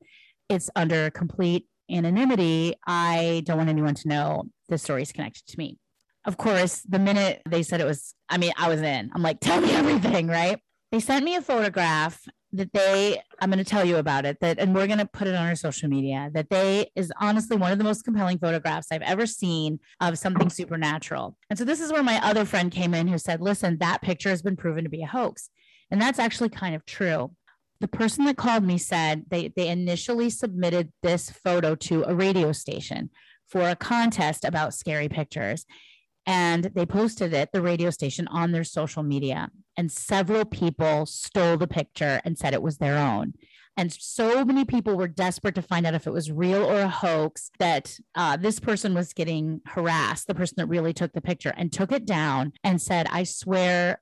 it's 0.48 0.70
under 0.78 1.10
complete 1.10 1.66
anonymity. 1.92 2.76
I 2.88 3.44
don't 3.46 3.58
want 3.58 3.70
anyone 3.70 3.96
to 3.96 4.08
know 4.08 4.46
the 4.70 4.78
story 4.78 5.02
is 5.02 5.12
connected 5.12 5.46
to 5.48 5.58
me. 5.58 5.78
Of 6.24 6.38
course, 6.38 6.82
the 6.88 7.00
minute 7.00 7.42
they 7.50 7.64
said 7.64 7.82
it 7.82 7.86
was, 7.86 8.16
I 8.30 8.38
mean, 8.38 8.54
I 8.58 8.70
was 8.70 8.82
in. 8.82 9.12
I'm 9.14 9.24
like, 9.24 9.42
tell 9.42 9.60
me 9.60 9.72
everything, 9.74 10.28
right? 10.28 10.58
They 10.94 11.02
sent 11.02 11.26
me 11.26 11.36
a 11.36 11.42
photograph 11.42 12.22
that 12.54 12.72
they 12.72 13.22
i'm 13.42 13.52
going 13.52 13.64
to 13.64 13.70
tell 13.70 13.84
you 13.84 13.98
about 13.98 14.26
it 14.26 14.40
that 14.40 14.58
and 14.58 14.74
we're 14.74 14.88
going 14.88 15.00
to 15.00 15.06
put 15.06 15.28
it 15.28 15.36
on 15.36 15.46
our 15.46 15.56
social 15.56 15.90
media 15.90 16.32
that 16.34 16.50
they 16.50 16.90
is 16.96 17.12
honestly 17.20 17.58
one 17.58 17.72
of 17.72 17.78
the 17.78 17.84
most 17.84 18.04
compelling 18.04 18.38
photographs 18.38 18.88
i've 18.92 19.02
ever 19.02 19.26
seen 19.26 19.80
of 20.02 20.18
something 20.18 20.50
supernatural. 20.50 21.38
And 21.50 21.58
so 21.58 21.66
this 21.66 21.80
is 21.80 21.92
where 21.92 22.04
my 22.04 22.24
other 22.26 22.46
friend 22.46 22.72
came 22.72 22.94
in 22.94 23.08
who 23.08 23.18
said 23.18 23.42
listen 23.42 23.78
that 23.80 24.02
picture 24.02 24.30
has 24.30 24.42
been 24.42 24.56
proven 24.56 24.84
to 24.84 24.90
be 24.90 25.04
a 25.04 25.08
hoax. 25.08 25.50
And 25.90 26.02
that's 26.02 26.20
actually 26.20 26.50
kind 26.50 26.76
of 26.76 26.86
true. 26.86 27.32
The 27.80 27.88
person 27.88 28.26
that 28.26 28.38
called 28.38 28.64
me 28.64 28.78
said 28.78 29.26
they 29.30 29.54
they 29.56 29.70
initially 29.70 30.30
submitted 30.30 30.92
this 31.04 31.30
photo 31.30 31.76
to 31.76 32.04
a 32.04 32.16
radio 32.16 32.52
station 32.52 33.10
for 33.48 33.70
a 33.70 33.76
contest 33.76 34.44
about 34.44 34.74
scary 34.74 35.08
pictures 35.08 35.66
and 36.28 36.66
they 36.76 36.86
posted 36.86 37.34
it, 37.34 37.52
the 37.54 37.62
radio 37.62 37.90
station, 37.90 38.28
on 38.28 38.52
their 38.52 38.66
social 38.66 39.02
media. 39.02 39.50
And 39.78 39.90
several 39.90 40.44
people 40.44 41.06
stole 41.06 41.56
the 41.58 41.68
picture 41.68 42.20
and 42.26 42.38
said 42.38 42.54
it 42.54 42.62
was 42.62 42.78
their 42.78 42.98
own. 42.98 43.34
And 43.78 43.94
so 43.94 44.44
many 44.44 44.66
people 44.66 44.98
were 44.98 45.08
desperate 45.08 45.56
to 45.56 45.62
find 45.62 45.88
out 45.88 45.94
if 45.94 46.06
it 46.06 46.12
was 46.12 46.32
real 46.32 46.64
or 46.66 46.82
a 46.82 46.90
hoax 46.90 47.50
that 47.60 47.98
uh, 48.16 48.36
this 48.36 48.60
person 48.60 48.94
was 48.94 49.14
getting 49.14 49.62
harassed, 49.68 50.28
the 50.28 50.36
person 50.36 50.56
that 50.58 50.68
really 50.68 50.94
took 50.94 51.14
the 51.14 51.22
picture, 51.22 51.54
and 51.56 51.72
took 51.72 51.92
it 51.92 52.06
down 52.06 52.54
and 52.64 52.82
said, 52.82 53.08
I 53.10 53.24
swear 53.24 54.02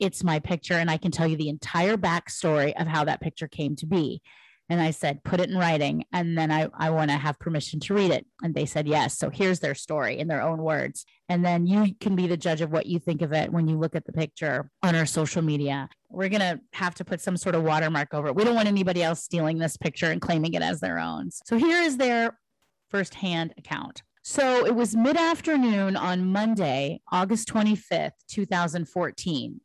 it's 0.00 0.24
my 0.24 0.40
picture. 0.40 0.74
And 0.74 0.90
I 0.90 0.96
can 0.96 1.12
tell 1.12 1.28
you 1.28 1.36
the 1.36 1.50
entire 1.50 1.96
backstory 1.96 2.72
of 2.80 2.88
how 2.88 3.04
that 3.04 3.20
picture 3.20 3.48
came 3.48 3.76
to 3.76 3.86
be. 3.86 4.20
And 4.72 4.80
I 4.80 4.90
said, 4.90 5.22
put 5.22 5.38
it 5.38 5.50
in 5.50 5.58
writing. 5.58 6.06
And 6.14 6.38
then 6.38 6.50
I, 6.50 6.66
I 6.72 6.88
want 6.88 7.10
to 7.10 7.18
have 7.18 7.38
permission 7.38 7.78
to 7.80 7.92
read 7.92 8.10
it. 8.10 8.24
And 8.42 8.54
they 8.54 8.64
said, 8.64 8.88
yes. 8.88 9.18
So 9.18 9.28
here's 9.28 9.60
their 9.60 9.74
story 9.74 10.18
in 10.18 10.28
their 10.28 10.40
own 10.40 10.62
words. 10.62 11.04
And 11.28 11.44
then 11.44 11.66
you 11.66 11.94
can 12.00 12.16
be 12.16 12.26
the 12.26 12.38
judge 12.38 12.62
of 12.62 12.72
what 12.72 12.86
you 12.86 12.98
think 12.98 13.20
of 13.20 13.34
it 13.34 13.52
when 13.52 13.68
you 13.68 13.78
look 13.78 13.94
at 13.94 14.06
the 14.06 14.14
picture 14.14 14.70
on 14.82 14.94
our 14.94 15.04
social 15.04 15.42
media. 15.42 15.90
We're 16.08 16.30
going 16.30 16.40
to 16.40 16.58
have 16.72 16.94
to 16.94 17.04
put 17.04 17.20
some 17.20 17.36
sort 17.36 17.54
of 17.54 17.64
watermark 17.64 18.14
over 18.14 18.28
it. 18.28 18.34
We 18.34 18.44
don't 18.44 18.54
want 18.54 18.66
anybody 18.66 19.02
else 19.02 19.22
stealing 19.22 19.58
this 19.58 19.76
picture 19.76 20.10
and 20.10 20.22
claiming 20.22 20.54
it 20.54 20.62
as 20.62 20.80
their 20.80 20.98
own. 20.98 21.30
So 21.44 21.58
here 21.58 21.82
is 21.82 21.98
their 21.98 22.38
firsthand 22.88 23.52
account. 23.58 24.02
So 24.22 24.64
it 24.64 24.74
was 24.74 24.96
mid 24.96 25.18
afternoon 25.18 25.96
on 25.96 26.32
Monday, 26.32 27.02
August 27.12 27.46
25th, 27.52 28.12
2014. 28.30 29.60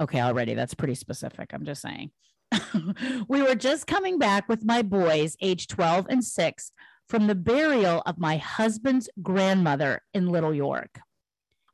Okay, 0.00 0.20
already 0.20 0.54
that's 0.54 0.74
pretty 0.74 0.94
specific. 0.94 1.50
I'm 1.52 1.64
just 1.64 1.82
saying. 1.82 2.12
we 3.28 3.42
were 3.42 3.54
just 3.54 3.86
coming 3.86 4.18
back 4.18 4.48
with 4.48 4.64
my 4.64 4.82
boys, 4.82 5.36
age 5.40 5.66
12 5.68 6.06
and 6.08 6.24
6, 6.24 6.72
from 7.08 7.26
the 7.26 7.34
burial 7.34 8.02
of 8.06 8.18
my 8.18 8.36
husband's 8.36 9.08
grandmother 9.20 10.02
in 10.14 10.28
Little 10.28 10.54
York. 10.54 11.00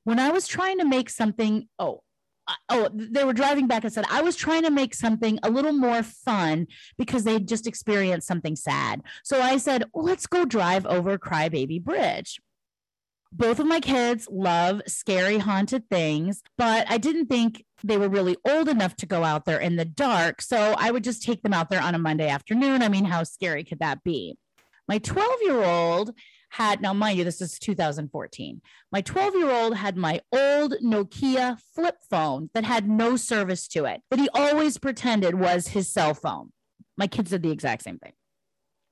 When 0.04 0.18
I 0.18 0.30
was 0.30 0.46
trying 0.46 0.78
to 0.78 0.84
make 0.84 1.10
something, 1.10 1.68
oh, 1.78 2.02
uh, 2.46 2.54
oh, 2.70 2.88
they 2.92 3.24
were 3.24 3.34
driving 3.34 3.66
back 3.66 3.84
and 3.84 3.92
said, 3.92 4.06
I 4.10 4.22
was 4.22 4.36
trying 4.36 4.62
to 4.62 4.70
make 4.70 4.94
something 4.94 5.38
a 5.42 5.50
little 5.50 5.72
more 5.72 6.02
fun 6.02 6.66
because 6.96 7.24
they 7.24 7.38
just 7.38 7.66
experienced 7.66 8.26
something 8.26 8.56
sad. 8.56 9.02
So 9.22 9.40
I 9.40 9.58
said, 9.58 9.84
let's 9.94 10.26
go 10.26 10.44
drive 10.44 10.86
over 10.86 11.18
Crybaby 11.18 11.82
Bridge 11.82 12.40
both 13.32 13.60
of 13.60 13.66
my 13.66 13.80
kids 13.80 14.26
love 14.30 14.82
scary 14.86 15.38
haunted 15.38 15.88
things, 15.90 16.42
but 16.56 16.90
I 16.90 16.98
didn't 16.98 17.26
think 17.26 17.64
they 17.84 17.96
were 17.96 18.08
really 18.08 18.36
old 18.44 18.68
enough 18.68 18.96
to 18.96 19.06
go 19.06 19.24
out 19.24 19.44
there 19.44 19.60
in 19.60 19.76
the 19.76 19.84
dark. 19.84 20.42
So 20.42 20.74
I 20.78 20.90
would 20.90 21.04
just 21.04 21.22
take 21.22 21.42
them 21.42 21.54
out 21.54 21.70
there 21.70 21.82
on 21.82 21.94
a 21.94 21.98
Monday 21.98 22.28
afternoon. 22.28 22.82
I 22.82 22.88
mean, 22.88 23.04
how 23.04 23.22
scary 23.24 23.64
could 23.64 23.80
that 23.80 24.02
be? 24.02 24.36
My 24.88 24.98
12 24.98 25.30
year 25.42 25.64
old 25.64 26.14
had, 26.50 26.80
now 26.80 26.94
mind 26.94 27.18
you, 27.18 27.24
this 27.24 27.40
is 27.40 27.58
2014. 27.58 28.62
My 28.90 29.00
12 29.00 29.34
year 29.34 29.50
old 29.50 29.76
had 29.76 29.96
my 29.96 30.20
old 30.32 30.74
Nokia 30.82 31.58
flip 31.74 31.96
phone 32.08 32.50
that 32.54 32.64
had 32.64 32.88
no 32.88 33.16
service 33.16 33.68
to 33.68 33.84
it, 33.84 34.00
that 34.10 34.18
he 34.18 34.28
always 34.34 34.78
pretended 34.78 35.34
was 35.34 35.68
his 35.68 35.88
cell 35.92 36.14
phone. 36.14 36.52
My 36.96 37.06
kids 37.06 37.30
did 37.30 37.42
the 37.42 37.50
exact 37.50 37.82
same 37.82 37.98
thing. 37.98 38.12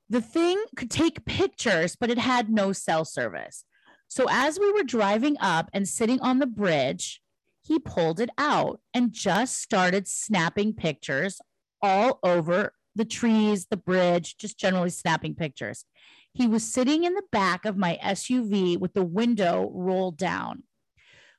The 0.09 0.21
thing 0.21 0.63
could 0.77 0.91
take 0.91 1.25
pictures, 1.25 1.97
but 1.97 2.11
it 2.11 2.19
had 2.19 2.51
no 2.51 2.73
cell 2.73 3.05
service. 3.05 3.65
So 4.09 4.27
as 4.31 4.61
we 4.61 4.71
were 4.73 4.85
driving 4.85 5.37
up 5.41 5.69
and 5.73 5.89
sitting 5.89 6.21
on 6.21 6.39
the 6.39 6.47
bridge, 6.47 7.21
he 7.67 7.79
pulled 7.79 8.21
it 8.21 8.31
out 8.39 8.81
and 8.95 9.13
just 9.13 9.61
started 9.61 10.07
snapping 10.07 10.73
pictures 10.73 11.41
all 11.83 12.19
over 12.23 12.73
the 12.95 13.05
trees, 13.05 13.67
the 13.67 13.77
bridge, 13.77 14.37
just 14.39 14.59
generally 14.59 14.91
snapping 14.91 15.35
pictures. 15.35 15.85
He 16.33 16.47
was 16.47 16.65
sitting 16.65 17.05
in 17.05 17.15
the 17.15 17.25
back 17.33 17.65
of 17.65 17.77
my 17.77 17.99
SUV 18.03 18.79
with 18.79 18.95
the 18.95 19.05
window 19.05 19.71
rolled 19.75 20.17
down. 20.17 20.63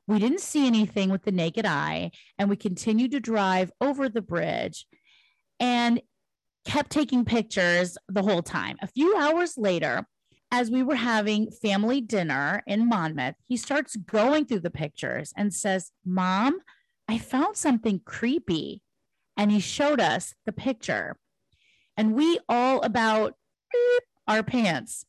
We 0.08 0.20
didn't 0.20 0.42
see 0.42 0.68
anything 0.68 1.10
with 1.10 1.24
the 1.24 1.32
naked 1.32 1.66
eye, 1.66 2.12
and 2.38 2.50
we 2.50 2.56
continued 2.56 3.12
to 3.12 3.20
drive 3.20 3.72
over 3.80 4.10
the 4.10 4.22
bridge 4.22 4.86
and 5.60 6.02
kept 6.66 6.90
taking 6.90 7.26
pictures 7.26 7.98
the 8.10 8.24
whole 8.24 8.42
time. 8.42 8.78
A 8.82 8.88
few 8.88 9.16
hours 9.18 9.58
later, 9.58 10.06
as 10.52 10.72
we 10.72 10.82
were 10.84 10.96
having 10.96 11.52
family 11.52 12.02
dinner 12.02 12.64
in 12.66 12.88
Monmouth, 12.88 13.36
he 13.48 13.58
starts 13.58 13.96
going 13.96 14.46
through 14.46 14.62
the 14.62 14.70
pictures 14.70 15.34
and 15.36 15.54
says, 15.54 15.92
Mom, 16.06 16.60
I 17.08 17.18
found 17.18 17.58
something 17.58 18.02
creepy. 18.06 18.82
And 19.36 19.52
he 19.52 19.60
showed 19.60 20.00
us 20.00 20.34
the 20.46 20.54
picture. 20.54 21.18
And 21.96 22.14
we 22.14 22.40
all 22.48 22.82
about 22.82 23.36
our 24.28 24.44
pants. 24.44 25.06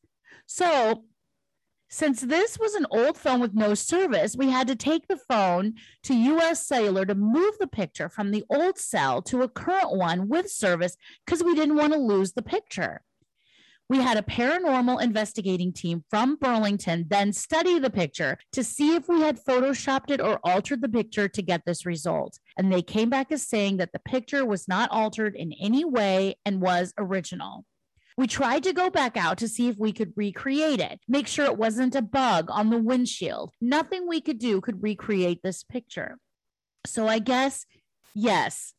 So, 0.47 1.05
since 1.91 2.21
this 2.21 2.59
was 2.59 2.75
an 2.75 2.87
old 2.91 3.17
phone 3.17 3.41
with 3.41 3.55
no 3.55 3.73
service, 3.73 4.37
we 4.37 4.51
had 4.51 4.67
to 4.69 4.77
take 4.77 5.09
the 5.09 5.17
phone 5.17 5.75
to 6.03 6.15
US 6.15 6.67
Cellular 6.67 7.07
to 7.07 7.15
move 7.15 7.55
the 7.59 7.67
picture 7.67 8.11
from 8.11 8.31
the 8.31 8.45
old 8.51 8.79
cell 8.79 9.23
to 9.23 9.41
a 9.41 9.49
current 9.49 9.97
one 9.97 10.29
with 10.29 10.51
service 10.51 10.97
because 11.25 11.43
we 11.43 11.55
didn't 11.55 11.77
want 11.77 11.95
to 11.95 11.99
lose 11.99 12.33
the 12.33 12.43
picture. 12.43 13.01
We 13.89 13.99
had 13.99 14.19
a 14.19 14.23
paranormal 14.23 15.01
investigating 15.03 15.73
team 15.73 16.05
from 16.11 16.37
Burlington 16.37 17.07
then 17.09 17.33
study 17.33 17.79
the 17.79 17.89
picture 17.89 18.37
to 18.53 18.63
see 18.63 18.95
if 18.95 19.09
we 19.09 19.23
had 19.23 19.43
photoshopped 19.43 20.11
it 20.11 20.21
or 20.21 20.39
altered 20.45 20.83
the 20.83 20.91
picture 20.91 21.27
to 21.27 21.43
get 21.43 21.63
this 21.65 21.87
result. 21.87 22.39
And 22.59 22.71
they 22.71 22.83
came 22.83 23.09
back 23.09 23.33
as 23.33 23.49
saying 23.49 23.79
that 23.79 23.93
the 23.93 23.99
picture 23.99 24.45
was 24.45 24.69
not 24.69 24.91
altered 24.91 25.35
in 25.35 25.55
any 25.59 25.87
way 25.87 26.37
and 26.45 26.61
was 26.61 26.93
original. 26.99 27.65
We 28.19 28.27
tried 28.27 28.65
to 28.65 28.75
go 28.75 28.91
back 28.91 29.17
out 29.17 29.39
to 29.39 29.49
see 29.49 29.69
if 29.69 29.77
we 29.79 29.93
could 29.93 30.13
recreate 30.17 30.81
it, 30.81 31.01
make 31.09 31.27
sure 31.27 31.47
it 31.47 31.57
wasn't 31.57 31.95
a 31.95 32.03
bug 32.03 32.49
on 32.51 32.69
the 32.69 32.79
windshield. 32.79 33.53
Nothing 33.61 34.07
we 34.07 34.21
could 34.21 34.39
do 34.39 34.61
could 34.61 34.83
recreate 34.83 35.41
this 35.43 35.63
picture. 35.63 36.19
So 36.85 37.07
I 37.07 37.21
guess, 37.21 37.65
yes, 38.15 38.75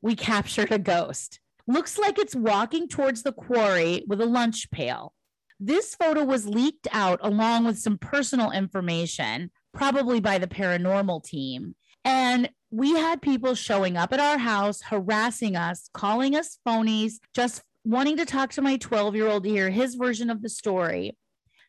we 0.00 0.14
captured 0.14 0.70
a 0.70 0.78
ghost. 0.78 1.40
Looks 1.66 1.98
like 1.98 2.18
it's 2.18 2.34
walking 2.34 2.88
towards 2.88 3.22
the 3.22 3.32
quarry 3.32 4.04
with 4.06 4.20
a 4.20 4.26
lunch 4.26 4.70
pail. 4.70 5.14
This 5.58 5.94
photo 5.94 6.24
was 6.24 6.46
leaked 6.46 6.88
out 6.92 7.20
along 7.22 7.64
with 7.64 7.78
some 7.78 7.96
personal 7.96 8.50
information, 8.50 9.50
probably 9.72 10.20
by 10.20 10.38
the 10.38 10.46
paranormal 10.46 11.24
team. 11.24 11.74
And 12.04 12.50
we 12.70 12.90
had 12.90 13.22
people 13.22 13.54
showing 13.54 13.96
up 13.96 14.12
at 14.12 14.20
our 14.20 14.36
house, 14.36 14.82
harassing 14.82 15.56
us, 15.56 15.88
calling 15.94 16.36
us 16.36 16.58
phonies, 16.66 17.14
just 17.32 17.62
wanting 17.84 18.16
to 18.18 18.26
talk 18.26 18.50
to 18.52 18.62
my 18.62 18.76
12 18.76 19.14
year 19.14 19.28
old 19.28 19.44
to 19.44 19.50
hear 19.50 19.70
his 19.70 19.94
version 19.94 20.28
of 20.28 20.42
the 20.42 20.48
story. 20.48 21.16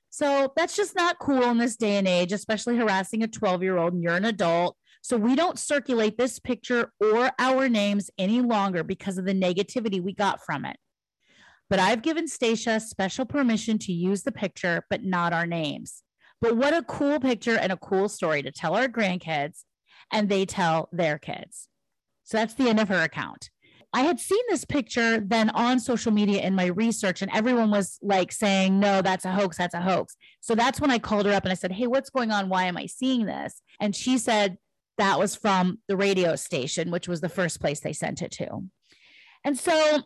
So 0.10 0.52
that's 0.56 0.76
just 0.76 0.96
not 0.96 1.20
cool 1.20 1.44
in 1.44 1.58
this 1.58 1.76
day 1.76 1.98
and 1.98 2.08
age, 2.08 2.32
especially 2.32 2.78
harassing 2.78 3.24
a 3.24 3.28
12 3.28 3.64
year 3.64 3.78
old 3.78 3.94
and 3.94 4.02
you're 4.02 4.16
an 4.16 4.26
adult. 4.26 4.78
So 5.06 5.18
we 5.18 5.36
don't 5.36 5.60
circulate 5.60 6.18
this 6.18 6.40
picture 6.40 6.92
or 7.00 7.30
our 7.38 7.70
names 7.70 8.10
any 8.18 8.42
longer 8.42 8.84
because 8.84 9.20
of 9.20 9.26
the 9.26 9.36
negativity 9.36 10.02
we 10.02 10.16
got 10.16 10.44
from 10.44 10.66
it. 10.66 10.78
But 11.70 11.78
I've 11.78 12.02
given 12.02 12.28
Stacia 12.28 12.80
special 12.80 13.24
permission 13.24 13.78
to 13.78 13.94
use 13.94 14.24
the 14.24 14.32
picture, 14.32 14.84
but 14.90 15.04
not 15.04 15.32
our 15.32 15.46
names. 15.46 16.02
But 16.42 16.58
what 16.58 16.74
a 16.74 16.82
cool 16.82 17.20
picture 17.20 17.56
and 17.56 17.72
a 17.72 17.78
cool 17.78 18.10
story 18.10 18.42
to 18.42 18.52
tell 18.52 18.74
our 18.74 18.88
grandkids, 18.88 19.66
and 20.12 20.28
they 20.28 20.44
tell 20.44 20.90
their 20.92 21.20
kids. 21.20 21.70
So 22.24 22.38
that's 22.38 22.56
the 22.56 22.68
end 22.68 22.80
of 22.80 22.90
her 22.90 23.04
account. 23.04 23.52
I 23.94 24.02
had 24.02 24.20
seen 24.20 24.42
this 24.50 24.66
picture 24.66 25.20
then 25.20 25.52
on 25.52 25.80
social 25.80 26.12
media 26.12 26.42
in 26.42 26.56
my 26.56 26.66
research, 26.66 27.22
and 27.22 27.30
everyone 27.32 27.70
was 27.70 28.00
like 28.02 28.32
saying, 28.32 28.80
No, 28.80 29.04
that's 29.04 29.24
a 29.24 29.32
hoax. 29.32 29.56
That's 29.58 29.76
a 29.76 29.82
hoax. 29.82 30.18
So 30.42 30.56
that's 30.56 30.82
when 30.82 30.90
I 30.90 30.98
called 30.98 31.28
her 31.28 31.32
up 31.32 31.44
and 31.44 31.52
I 31.52 31.56
said, 31.56 31.74
Hey, 31.74 31.86
what's 31.86 32.10
going 32.10 32.32
on? 32.32 32.50
Why 32.50 32.64
am 32.64 32.76
I 32.76 32.88
seeing 32.88 33.28
this? 33.28 33.62
And 33.80 33.96
she 33.96 34.18
said, 34.18 34.58
that 34.98 35.20
was 35.20 35.36
from 35.36 35.80
the 35.88 35.98
radio 35.98 36.36
station, 36.36 36.92
which 36.92 37.08
was 37.08 37.22
the 37.22 37.30
first 37.30 37.60
place 37.60 37.80
they 37.80 37.94
sent 37.94 38.22
it 38.22 38.32
to. 38.32 38.62
And 39.44 39.58
so 39.58 40.02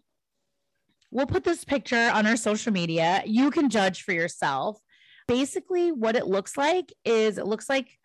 we'll 1.11 1.25
put 1.25 1.43
this 1.43 1.63
picture 1.63 2.11
on 2.13 2.25
our 2.25 2.37
social 2.37 2.73
media. 2.73 3.21
You 3.25 3.51
can 3.51 3.69
judge 3.69 4.03
for 4.03 4.13
yourself. 4.13 4.79
Basically, 5.27 5.91
what 5.91 6.15
it 6.15 6.27
looks 6.27 6.57
like 6.57 6.91
is 7.05 7.37
it 7.37 7.45
looks 7.45 7.69
like 7.69 7.97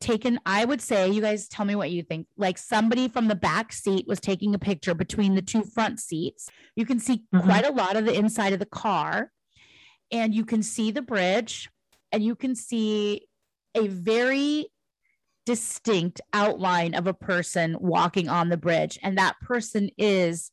taken, 0.00 0.38
I 0.44 0.64
would 0.64 0.80
say, 0.80 1.08
you 1.08 1.20
guys 1.20 1.48
tell 1.48 1.64
me 1.64 1.74
what 1.74 1.90
you 1.90 2.02
think. 2.02 2.26
Like 2.36 2.58
somebody 2.58 3.08
from 3.08 3.28
the 3.28 3.34
back 3.34 3.72
seat 3.72 4.06
was 4.06 4.20
taking 4.20 4.54
a 4.54 4.58
picture 4.58 4.94
between 4.94 5.34
the 5.34 5.42
two 5.42 5.62
front 5.62 6.00
seats. 6.00 6.50
You 6.74 6.84
can 6.84 6.98
see 6.98 7.24
mm-hmm. 7.34 7.40
quite 7.40 7.66
a 7.66 7.72
lot 7.72 7.96
of 7.96 8.04
the 8.04 8.14
inside 8.14 8.52
of 8.52 8.58
the 8.58 8.66
car, 8.66 9.30
and 10.10 10.34
you 10.34 10.44
can 10.44 10.62
see 10.62 10.90
the 10.90 11.02
bridge, 11.02 11.70
and 12.12 12.22
you 12.22 12.34
can 12.34 12.54
see 12.54 13.26
a 13.74 13.88
very 13.88 14.68
distinct 15.46 16.20
outline 16.32 16.94
of 16.94 17.06
a 17.06 17.14
person 17.14 17.76
walking 17.80 18.28
on 18.28 18.50
the 18.50 18.56
bridge, 18.56 18.98
and 19.02 19.16
that 19.16 19.40
person 19.40 19.88
is 19.96 20.50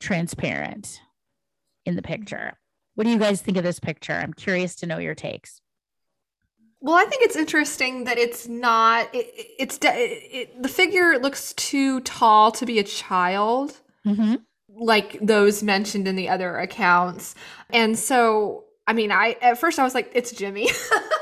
transparent 0.00 1.00
in 1.86 1.96
the 1.96 2.02
picture. 2.02 2.58
What 2.94 3.04
do 3.04 3.10
you 3.10 3.18
guys 3.18 3.40
think 3.40 3.56
of 3.56 3.64
this 3.64 3.80
picture? 3.80 4.12
I'm 4.12 4.34
curious 4.34 4.74
to 4.76 4.86
know 4.86 4.98
your 4.98 5.14
takes. 5.14 5.60
Well, 6.80 6.96
I 6.96 7.04
think 7.04 7.22
it's 7.22 7.36
interesting 7.36 8.04
that 8.04 8.18
it's 8.18 8.46
not. 8.46 9.08
It, 9.14 9.26
it's 9.58 9.78
it, 9.78 9.86
it, 9.86 10.62
the 10.62 10.68
figure 10.68 11.18
looks 11.18 11.52
too 11.54 12.00
tall 12.00 12.52
to 12.52 12.66
be 12.66 12.78
a 12.78 12.84
child, 12.84 13.80
mm-hmm. 14.06 14.36
like 14.68 15.18
those 15.20 15.62
mentioned 15.62 16.06
in 16.06 16.14
the 16.14 16.28
other 16.28 16.56
accounts. 16.58 17.34
And 17.70 17.98
so, 17.98 18.64
I 18.86 18.92
mean, 18.92 19.10
I 19.10 19.36
at 19.42 19.58
first 19.58 19.78
I 19.78 19.84
was 19.84 19.94
like, 19.94 20.10
it's 20.14 20.30
Jimmy, 20.30 20.68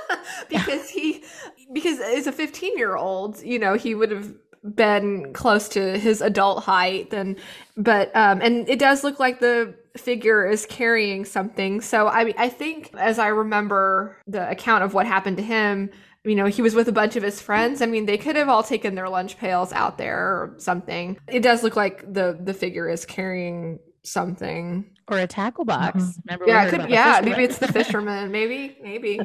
because 0.48 0.90
he 0.90 1.24
because 1.72 2.00
as 2.00 2.26
a 2.26 2.32
15 2.32 2.76
year 2.78 2.96
old, 2.96 3.42
you 3.42 3.58
know, 3.58 3.74
he 3.74 3.94
would 3.94 4.10
have 4.10 4.32
been 4.74 5.32
close 5.32 5.68
to 5.68 5.98
his 5.98 6.20
adult 6.20 6.64
height 6.64 7.12
and 7.12 7.38
but 7.76 8.14
um 8.16 8.40
and 8.42 8.68
it 8.68 8.80
does 8.80 9.04
look 9.04 9.20
like 9.20 9.38
the 9.38 9.72
figure 9.96 10.44
is 10.44 10.66
carrying 10.66 11.24
something. 11.24 11.80
So 11.80 12.08
i 12.08 12.34
i 12.36 12.48
think 12.48 12.90
as 12.98 13.18
i 13.18 13.28
remember 13.28 14.16
the 14.26 14.48
account 14.50 14.82
of 14.82 14.92
what 14.92 15.06
happened 15.06 15.36
to 15.36 15.42
him 15.42 15.90
you 16.24 16.34
know 16.34 16.46
he 16.46 16.60
was 16.62 16.74
with 16.74 16.88
a 16.88 16.92
bunch 16.92 17.16
of 17.16 17.22
his 17.22 17.40
friends. 17.40 17.80
I 17.80 17.86
mean 17.86 18.06
they 18.06 18.18
could 18.18 18.36
have 18.36 18.48
all 18.48 18.62
taken 18.62 18.94
their 18.96 19.08
lunch 19.08 19.38
pails 19.38 19.72
out 19.72 19.98
there 19.98 20.18
or 20.18 20.54
something. 20.58 21.16
It 21.28 21.40
does 21.40 21.62
look 21.62 21.76
like 21.76 22.12
the 22.12 22.36
the 22.42 22.52
figure 22.52 22.88
is 22.88 23.06
carrying 23.06 23.78
something. 24.02 24.84
Or 25.08 25.18
a 25.18 25.28
tackle 25.28 25.64
box. 25.64 26.02
Mm-hmm. 26.02 26.20
Remember 26.24 26.44
yeah 26.48 26.70
could, 26.70 26.90
yeah 26.90 27.20
maybe 27.22 27.44
it's 27.44 27.58
the 27.58 27.68
fisherman. 27.72 28.32
Maybe 28.32 28.76
maybe. 28.82 29.20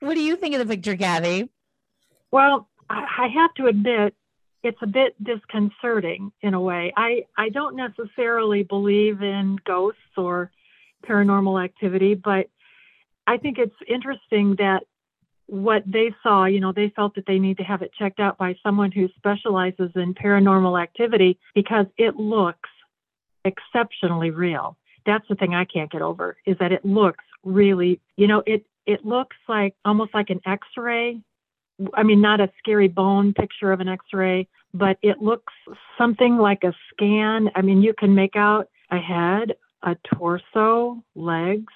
What 0.00 0.14
do 0.14 0.20
you 0.20 0.36
think 0.36 0.54
of 0.54 0.60
the 0.60 0.76
picture 0.76 0.96
Kathy? 0.96 1.50
Well 2.34 2.68
I 2.90 3.28
have 3.28 3.54
to 3.54 3.66
admit 3.66 4.14
it's 4.64 4.78
a 4.82 4.86
bit 4.86 5.14
disconcerting 5.22 6.32
in 6.40 6.54
a 6.54 6.60
way. 6.60 6.92
I, 6.96 7.24
I 7.36 7.50
don't 7.50 7.76
necessarily 7.76 8.62
believe 8.62 9.22
in 9.22 9.58
ghosts 9.64 10.00
or 10.16 10.50
paranormal 11.06 11.62
activity, 11.62 12.14
but 12.14 12.48
I 13.26 13.36
think 13.36 13.58
it's 13.58 13.74
interesting 13.86 14.56
that 14.58 14.84
what 15.46 15.82
they 15.86 16.14
saw, 16.22 16.46
you 16.46 16.60
know, 16.60 16.72
they 16.72 16.90
felt 16.96 17.14
that 17.16 17.26
they 17.26 17.38
need 17.38 17.58
to 17.58 17.62
have 17.62 17.82
it 17.82 17.92
checked 17.98 18.20
out 18.20 18.38
by 18.38 18.56
someone 18.62 18.90
who 18.90 19.08
specializes 19.16 19.90
in 19.94 20.14
paranormal 20.14 20.82
activity 20.82 21.38
because 21.54 21.86
it 21.98 22.16
looks 22.16 22.70
exceptionally 23.44 24.30
real. 24.30 24.78
That's 25.04 25.26
the 25.28 25.34
thing 25.34 25.54
I 25.54 25.66
can't 25.66 25.92
get 25.92 26.00
over 26.00 26.38
is 26.46 26.56
that 26.58 26.72
it 26.72 26.84
looks 26.86 27.24
really, 27.44 28.00
you 28.16 28.26
know, 28.26 28.42
it 28.46 28.64
it 28.86 29.04
looks 29.04 29.36
like 29.48 29.74
almost 29.84 30.14
like 30.14 30.30
an 30.30 30.40
x-ray 30.46 31.20
I 31.94 32.02
mean, 32.02 32.20
not 32.20 32.40
a 32.40 32.50
scary 32.58 32.88
bone 32.88 33.32
picture 33.32 33.72
of 33.72 33.80
an 33.80 33.88
x 33.88 34.04
ray, 34.12 34.48
but 34.72 34.98
it 35.02 35.20
looks 35.20 35.52
something 35.98 36.36
like 36.36 36.64
a 36.64 36.74
scan. 36.90 37.50
I 37.54 37.62
mean, 37.62 37.82
you 37.82 37.94
can 37.94 38.14
make 38.14 38.36
out 38.36 38.68
a 38.90 38.98
head, 38.98 39.56
a 39.82 39.96
torso, 40.14 41.02
legs. 41.14 41.72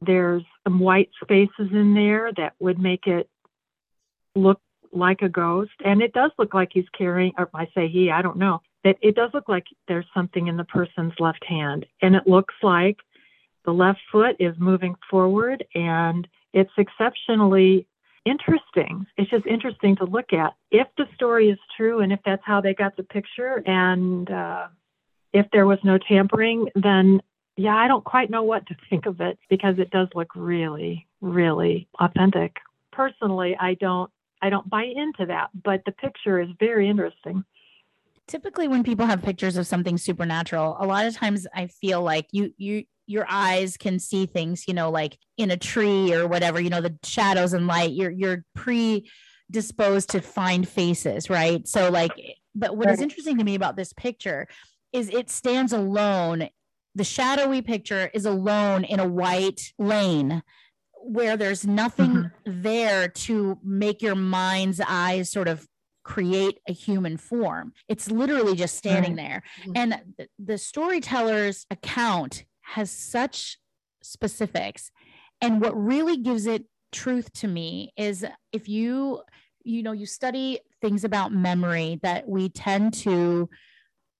There's 0.00 0.42
some 0.64 0.78
white 0.78 1.10
spaces 1.22 1.70
in 1.72 1.94
there 1.94 2.30
that 2.36 2.54
would 2.58 2.78
make 2.78 3.06
it 3.06 3.28
look 4.34 4.60
like 4.92 5.22
a 5.22 5.28
ghost. 5.28 5.72
And 5.84 6.02
it 6.02 6.12
does 6.12 6.30
look 6.38 6.54
like 6.54 6.70
he's 6.72 6.88
carrying, 6.96 7.32
or 7.38 7.48
I 7.54 7.68
say 7.74 7.88
he, 7.88 8.10
I 8.10 8.22
don't 8.22 8.38
know, 8.38 8.62
that 8.84 8.96
it 9.02 9.14
does 9.14 9.30
look 9.34 9.48
like 9.48 9.66
there's 9.88 10.06
something 10.14 10.46
in 10.46 10.56
the 10.56 10.64
person's 10.64 11.12
left 11.18 11.44
hand. 11.44 11.86
And 12.00 12.14
it 12.14 12.26
looks 12.26 12.54
like 12.62 12.98
the 13.64 13.72
left 13.72 14.00
foot 14.10 14.36
is 14.38 14.54
moving 14.58 14.96
forward 15.10 15.64
and 15.74 16.26
it's 16.52 16.72
exceptionally 16.78 17.86
interesting. 18.24 19.06
It's 19.16 19.30
just 19.30 19.46
interesting 19.46 19.96
to 19.96 20.04
look 20.04 20.32
at. 20.32 20.54
If 20.70 20.88
the 20.96 21.06
story 21.14 21.50
is 21.50 21.58
true 21.76 22.00
and 22.00 22.12
if 22.12 22.20
that's 22.24 22.42
how 22.44 22.60
they 22.60 22.74
got 22.74 22.96
the 22.96 23.02
picture 23.02 23.62
and 23.66 24.30
uh, 24.30 24.68
if 25.32 25.46
there 25.52 25.66
was 25.66 25.78
no 25.84 25.98
tampering, 25.98 26.68
then 26.74 27.20
yeah, 27.56 27.76
I 27.76 27.88
don't 27.88 28.04
quite 28.04 28.30
know 28.30 28.42
what 28.42 28.66
to 28.66 28.76
think 28.90 29.06
of 29.06 29.20
it 29.20 29.38
because 29.48 29.78
it 29.78 29.90
does 29.90 30.08
look 30.14 30.28
really, 30.34 31.06
really 31.20 31.88
authentic. 31.98 32.56
Personally, 32.92 33.56
I 33.58 33.74
don't 33.74 34.10
I 34.42 34.48
don't 34.48 34.68
buy 34.70 34.84
into 34.84 35.26
that, 35.26 35.50
but 35.62 35.82
the 35.84 35.92
picture 35.92 36.40
is 36.40 36.48
very 36.58 36.88
interesting 36.88 37.44
typically 38.26 38.68
when 38.68 38.84
people 38.84 39.06
have 39.06 39.20
pictures 39.20 39.56
of 39.56 39.66
something 39.66 39.98
supernatural 39.98 40.76
a 40.78 40.86
lot 40.86 41.04
of 41.04 41.16
times 41.16 41.48
i 41.52 41.66
feel 41.66 42.00
like 42.00 42.28
you 42.30 42.54
you 42.58 42.84
your 43.10 43.26
eyes 43.28 43.76
can 43.76 43.98
see 43.98 44.24
things, 44.24 44.68
you 44.68 44.74
know, 44.74 44.88
like 44.88 45.18
in 45.36 45.50
a 45.50 45.56
tree 45.56 46.14
or 46.14 46.28
whatever, 46.28 46.60
you 46.60 46.70
know, 46.70 46.80
the 46.80 46.96
shadows 47.02 47.52
and 47.52 47.66
light, 47.66 47.90
you're 47.90 48.10
you're 48.10 48.44
predisposed 48.54 50.10
to 50.10 50.20
find 50.20 50.68
faces, 50.68 51.28
right? 51.28 51.66
So 51.66 51.90
like 51.90 52.12
but 52.54 52.76
what 52.76 52.88
is 52.88 53.00
interesting 53.00 53.38
to 53.38 53.44
me 53.44 53.56
about 53.56 53.76
this 53.76 53.92
picture 53.92 54.46
is 54.92 55.08
it 55.08 55.28
stands 55.28 55.72
alone. 55.72 56.48
The 56.94 57.04
shadowy 57.04 57.62
picture 57.62 58.10
is 58.14 58.26
alone 58.26 58.84
in 58.84 59.00
a 59.00 59.08
white 59.08 59.72
lane 59.78 60.42
where 61.02 61.36
there's 61.36 61.66
nothing 61.66 62.10
mm-hmm. 62.10 62.62
there 62.62 63.08
to 63.08 63.58
make 63.64 64.02
your 64.02 64.14
mind's 64.14 64.80
eyes 64.86 65.30
sort 65.30 65.48
of 65.48 65.66
create 66.04 66.58
a 66.68 66.72
human 66.72 67.16
form. 67.16 67.72
It's 67.88 68.10
literally 68.10 68.54
just 68.54 68.76
standing 68.76 69.16
there. 69.16 69.42
Mm-hmm. 69.62 69.72
And 69.76 70.26
the 70.38 70.58
storyteller's 70.58 71.66
account 71.70 72.44
has 72.70 72.90
such 72.90 73.58
specifics. 74.02 74.90
And 75.40 75.60
what 75.60 75.76
really 75.76 76.16
gives 76.16 76.46
it 76.46 76.64
truth 76.92 77.32
to 77.34 77.48
me 77.48 77.92
is 77.96 78.24
if 78.52 78.68
you, 78.68 79.22
you 79.64 79.82
know, 79.82 79.92
you 79.92 80.06
study 80.06 80.60
things 80.80 81.04
about 81.04 81.32
memory 81.32 82.00
that 82.02 82.28
we 82.28 82.48
tend 82.48 82.94
to 82.94 83.48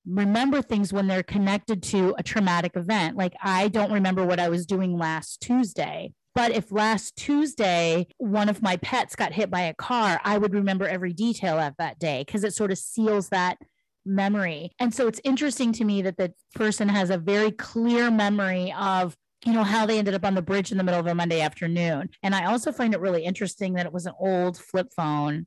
remember 0.06 0.62
things 0.62 0.92
when 0.92 1.06
they're 1.06 1.22
connected 1.22 1.82
to 1.82 2.14
a 2.18 2.22
traumatic 2.22 2.76
event. 2.76 3.16
Like 3.16 3.34
I 3.42 3.68
don't 3.68 3.92
remember 3.92 4.24
what 4.24 4.40
I 4.40 4.48
was 4.48 4.66
doing 4.66 4.96
last 4.96 5.40
Tuesday. 5.40 6.12
But 6.34 6.52
if 6.52 6.70
last 6.70 7.16
Tuesday 7.16 8.06
one 8.18 8.48
of 8.48 8.62
my 8.62 8.76
pets 8.76 9.16
got 9.16 9.32
hit 9.32 9.50
by 9.50 9.62
a 9.62 9.74
car, 9.74 10.20
I 10.24 10.38
would 10.38 10.54
remember 10.54 10.86
every 10.88 11.12
detail 11.12 11.58
of 11.58 11.74
that 11.78 11.98
day 11.98 12.24
because 12.24 12.44
it 12.44 12.54
sort 12.54 12.70
of 12.70 12.78
seals 12.78 13.28
that 13.30 13.58
memory. 14.04 14.72
And 14.78 14.94
so 14.94 15.06
it's 15.06 15.20
interesting 15.24 15.72
to 15.74 15.84
me 15.84 16.02
that 16.02 16.16
the 16.16 16.32
person 16.54 16.88
has 16.88 17.10
a 17.10 17.18
very 17.18 17.50
clear 17.50 18.10
memory 18.10 18.72
of 18.78 19.16
you 19.44 19.54
know 19.54 19.64
how 19.64 19.86
they 19.86 19.98
ended 19.98 20.12
up 20.12 20.24
on 20.24 20.34
the 20.34 20.42
bridge 20.42 20.70
in 20.70 20.76
the 20.76 20.84
middle 20.84 21.00
of 21.00 21.06
a 21.06 21.14
Monday 21.14 21.40
afternoon. 21.40 22.10
And 22.22 22.34
I 22.34 22.44
also 22.46 22.72
find 22.72 22.92
it 22.92 23.00
really 23.00 23.24
interesting 23.24 23.74
that 23.74 23.86
it 23.86 23.92
was 23.92 24.06
an 24.06 24.12
old 24.18 24.58
flip 24.58 24.88
phone 24.94 25.46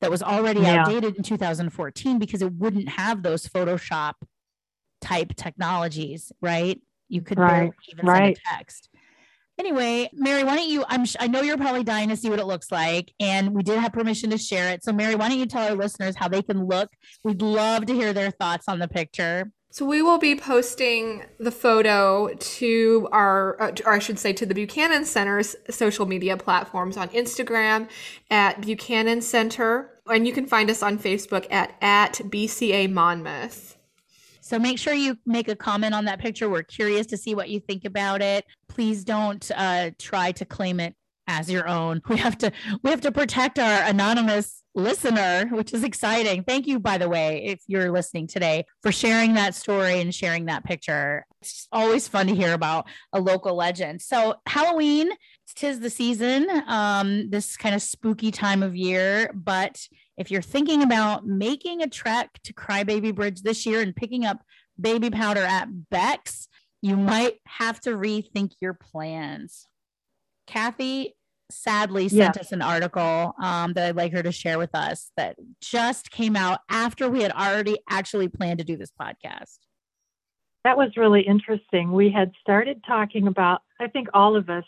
that 0.00 0.10
was 0.10 0.22
already 0.22 0.60
yeah. 0.60 0.82
outdated 0.82 1.16
in 1.16 1.22
2014 1.22 2.18
because 2.18 2.40
it 2.40 2.52
wouldn't 2.52 2.88
have 2.88 3.22
those 3.22 3.46
Photoshop 3.46 4.14
type 5.02 5.34
technologies, 5.36 6.32
right? 6.40 6.80
You 7.08 7.20
could 7.20 7.38
right. 7.38 7.72
even 7.92 8.06
right. 8.06 8.18
send 8.18 8.36
a 8.36 8.56
text 8.56 8.88
anyway, 9.58 10.08
Mary, 10.12 10.44
why 10.44 10.56
don't 10.56 10.68
you? 10.68 10.84
I'm 10.88 11.04
I 11.20 11.26
know 11.26 11.42
you're 11.42 11.56
probably 11.56 11.84
dying 11.84 12.08
to 12.08 12.16
see 12.16 12.30
what 12.30 12.38
it 12.38 12.46
looks 12.46 12.70
like, 12.70 13.12
and 13.20 13.54
we 13.54 13.62
did 13.62 13.78
have 13.78 13.92
permission 13.92 14.30
to 14.30 14.38
share 14.38 14.70
it. 14.70 14.84
So, 14.84 14.92
Mary, 14.92 15.14
why 15.14 15.28
don't 15.28 15.38
you 15.38 15.46
tell 15.46 15.68
our 15.68 15.74
listeners 15.74 16.14
how 16.16 16.28
they 16.28 16.42
can 16.42 16.66
look? 16.66 16.90
We'd 17.24 17.42
love 17.42 17.86
to 17.86 17.94
hear 17.94 18.12
their 18.12 18.30
thoughts 18.30 18.68
on 18.68 18.78
the 18.78 18.88
picture. 18.88 19.50
So 19.70 19.84
we 19.84 20.00
will 20.00 20.18
be 20.18 20.34
posting 20.34 21.24
the 21.38 21.50
photo 21.50 22.34
to 22.34 23.08
our, 23.12 23.60
uh, 23.62 23.72
or 23.84 23.92
I 23.92 23.98
should 23.98 24.18
say, 24.18 24.32
to 24.32 24.46
the 24.46 24.54
Buchanan 24.54 25.04
Center's 25.04 25.54
social 25.68 26.06
media 26.06 26.36
platforms 26.38 26.96
on 26.96 27.10
Instagram 27.10 27.88
at 28.30 28.62
Buchanan 28.62 29.20
Center, 29.20 30.00
and 30.10 30.26
you 30.26 30.32
can 30.32 30.46
find 30.46 30.70
us 30.70 30.82
on 30.82 30.98
Facebook 30.98 31.46
at 31.50 31.74
at 31.80 32.14
BCA 32.14 32.90
Monmouth. 32.90 33.77
So 34.48 34.58
make 34.58 34.78
sure 34.78 34.94
you 34.94 35.18
make 35.26 35.48
a 35.48 35.54
comment 35.54 35.94
on 35.94 36.06
that 36.06 36.20
picture. 36.20 36.48
We're 36.48 36.62
curious 36.62 37.06
to 37.08 37.18
see 37.18 37.34
what 37.34 37.50
you 37.50 37.60
think 37.60 37.84
about 37.84 38.22
it. 38.22 38.46
Please 38.66 39.04
don't 39.04 39.48
uh, 39.54 39.90
try 39.98 40.32
to 40.32 40.46
claim 40.46 40.80
it 40.80 40.94
as 41.26 41.50
your 41.50 41.68
own. 41.68 42.00
We 42.08 42.16
have 42.16 42.38
to 42.38 42.50
we 42.82 42.88
have 42.88 43.02
to 43.02 43.12
protect 43.12 43.58
our 43.58 43.82
anonymous 43.82 44.62
listener, 44.74 45.50
which 45.52 45.74
is 45.74 45.84
exciting. 45.84 46.44
Thank 46.44 46.66
you, 46.66 46.80
by 46.80 46.96
the 46.96 47.10
way, 47.10 47.44
if 47.44 47.60
you're 47.66 47.92
listening 47.92 48.26
today, 48.26 48.64
for 48.82 48.90
sharing 48.90 49.34
that 49.34 49.54
story 49.54 50.00
and 50.00 50.14
sharing 50.14 50.46
that 50.46 50.64
picture. 50.64 51.26
It's 51.42 51.68
always 51.70 52.08
fun 52.08 52.28
to 52.28 52.34
hear 52.34 52.54
about 52.54 52.88
a 53.12 53.20
local 53.20 53.54
legend. 53.54 54.00
So 54.00 54.36
Halloween, 54.46 55.10
tis 55.56 55.80
the 55.80 55.90
season, 55.90 56.48
um, 56.66 57.28
this 57.28 57.58
kind 57.58 57.74
of 57.74 57.82
spooky 57.82 58.30
time 58.30 58.62
of 58.62 58.74
year, 58.74 59.30
but 59.34 59.78
if 60.18 60.32
you're 60.32 60.42
thinking 60.42 60.82
about 60.82 61.26
making 61.26 61.80
a 61.80 61.88
trek 61.88 62.40
to 62.42 62.52
Crybaby 62.52 63.14
Bridge 63.14 63.42
this 63.42 63.64
year 63.64 63.80
and 63.80 63.94
picking 63.94 64.26
up 64.26 64.42
baby 64.78 65.10
powder 65.10 65.42
at 65.42 65.68
Beck's, 65.90 66.48
you 66.82 66.96
might 66.96 67.36
have 67.46 67.80
to 67.82 67.90
rethink 67.90 68.52
your 68.60 68.74
plans. 68.74 69.66
Kathy 70.48 71.14
sadly 71.50 72.08
sent 72.08 72.36
yeah. 72.36 72.40
us 72.40 72.52
an 72.52 72.62
article 72.62 73.34
um, 73.42 73.72
that 73.72 73.88
I'd 73.88 73.96
like 73.96 74.12
her 74.12 74.22
to 74.22 74.32
share 74.32 74.58
with 74.58 74.74
us 74.74 75.12
that 75.16 75.36
just 75.62 76.10
came 76.10 76.36
out 76.36 76.60
after 76.68 77.08
we 77.08 77.22
had 77.22 77.32
already 77.32 77.78
actually 77.88 78.28
planned 78.28 78.58
to 78.58 78.64
do 78.64 78.76
this 78.76 78.92
podcast. 79.00 79.58
That 80.64 80.76
was 80.76 80.96
really 80.96 81.22
interesting. 81.22 81.92
We 81.92 82.10
had 82.10 82.32
started 82.40 82.82
talking 82.86 83.28
about, 83.28 83.62
I 83.80 83.86
think 83.86 84.08
all 84.12 84.36
of 84.36 84.50
us 84.50 84.64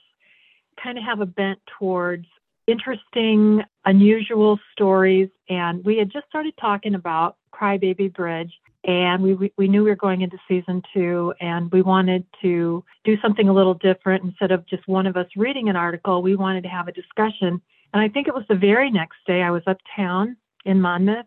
kind 0.83 0.97
of 0.97 1.05
have 1.05 1.21
a 1.21 1.27
bent 1.27 1.59
towards 1.79 2.27
interesting, 2.71 3.63
unusual 3.85 4.59
stories. 4.73 5.29
And 5.49 5.85
we 5.85 5.99
had 5.99 6.11
just 6.11 6.27
started 6.29 6.55
talking 6.61 6.95
about 6.95 7.37
Crybaby 7.53 8.15
Bridge. 8.15 8.53
And 8.85 9.23
we, 9.23 9.53
we 9.59 9.69
knew 9.69 9.85
we 9.85 9.91
were 9.91 9.97
going 9.97 10.23
into 10.23 10.39
season 10.49 10.83
two, 10.95 11.35
and 11.39 11.71
we 11.71 11.83
wanted 11.83 12.25
to 12.41 12.83
do 13.05 13.21
something 13.21 13.49
a 13.49 13.53
little 13.53 13.75
different. 13.75 14.25
Instead 14.25 14.53
of 14.53 14.67
just 14.67 14.89
one 14.89 15.07
of 15.07 15.19
us 15.19 15.27
reading 15.37 15.69
an 15.69 15.77
article, 15.77 16.23
we 16.23 16.35
wanted 16.35 16.63
to 16.63 16.71
have 16.71 16.89
a 16.89 16.93
discussion. 16.93 17.61
And 17.93 18.03
I 18.03 18.09
think 18.09 18.27
it 18.27 18.35
was 18.35 18.45
the 18.49 18.55
very 18.55 18.91
next 18.91 19.19
day 19.27 19.43
I 19.43 19.51
was 19.51 19.63
uptown 19.67 20.37
in 20.65 20.81
Monmouth, 20.81 21.27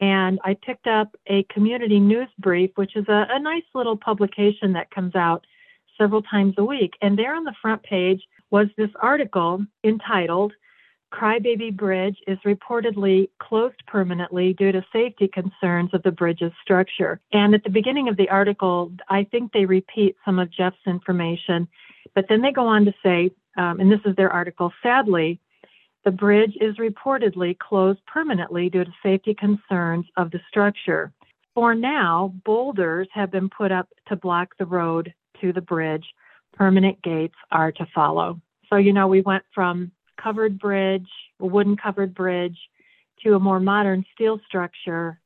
and 0.00 0.40
I 0.42 0.54
picked 0.54 0.88
up 0.88 1.14
a 1.28 1.44
community 1.44 2.00
news 2.00 2.28
brief, 2.38 2.70
which 2.74 2.96
is 2.96 3.06
a, 3.08 3.26
a 3.30 3.38
nice 3.38 3.62
little 3.72 3.96
publication 3.96 4.72
that 4.72 4.90
comes 4.90 5.14
out 5.14 5.46
several 5.96 6.22
times 6.22 6.54
a 6.58 6.64
week. 6.64 6.94
And 7.02 7.16
there 7.16 7.36
on 7.36 7.44
the 7.44 7.54
front 7.62 7.82
page 7.84 8.22
was 8.50 8.66
this 8.76 8.90
article 9.00 9.64
entitled 9.84 10.52
Crybaby 11.12 11.76
Bridge 11.76 12.16
is 12.26 12.38
reportedly 12.46 13.28
closed 13.38 13.82
permanently 13.86 14.52
due 14.52 14.72
to 14.72 14.84
safety 14.92 15.28
concerns 15.28 15.92
of 15.92 16.02
the 16.02 16.12
bridge's 16.12 16.52
structure. 16.62 17.20
And 17.32 17.54
at 17.54 17.64
the 17.64 17.70
beginning 17.70 18.08
of 18.08 18.16
the 18.16 18.28
article, 18.28 18.92
I 19.08 19.24
think 19.24 19.52
they 19.52 19.64
repeat 19.64 20.16
some 20.24 20.38
of 20.38 20.52
Jeff's 20.52 20.86
information, 20.86 21.68
but 22.14 22.26
then 22.28 22.42
they 22.42 22.52
go 22.52 22.66
on 22.66 22.84
to 22.84 22.94
say, 23.02 23.30
um, 23.56 23.80
and 23.80 23.90
this 23.90 24.00
is 24.04 24.14
their 24.16 24.30
article, 24.30 24.72
sadly, 24.82 25.40
the 26.04 26.10
bridge 26.10 26.56
is 26.60 26.76
reportedly 26.76 27.58
closed 27.58 28.00
permanently 28.06 28.70
due 28.70 28.84
to 28.84 28.92
safety 29.02 29.34
concerns 29.34 30.06
of 30.16 30.30
the 30.30 30.40
structure. 30.48 31.12
For 31.54 31.74
now, 31.74 32.32
boulders 32.44 33.08
have 33.12 33.30
been 33.30 33.50
put 33.50 33.70
up 33.72 33.88
to 34.08 34.16
block 34.16 34.54
the 34.58 34.66
road 34.66 35.12
to 35.40 35.52
the 35.52 35.60
bridge. 35.60 36.06
Permanent 36.54 37.02
gates 37.02 37.34
are 37.50 37.72
to 37.72 37.86
follow. 37.94 38.40
So, 38.70 38.76
you 38.76 38.92
know, 38.92 39.08
we 39.08 39.20
went 39.20 39.42
from 39.54 39.90
covered 40.22 40.58
bridge, 40.58 41.08
a 41.40 41.46
wooden 41.46 41.76
covered 41.76 42.14
bridge, 42.14 42.58
to 43.22 43.34
a 43.34 43.40
more 43.40 43.60
modern 43.60 44.04
steel 44.14 44.40
structure. 44.46 45.20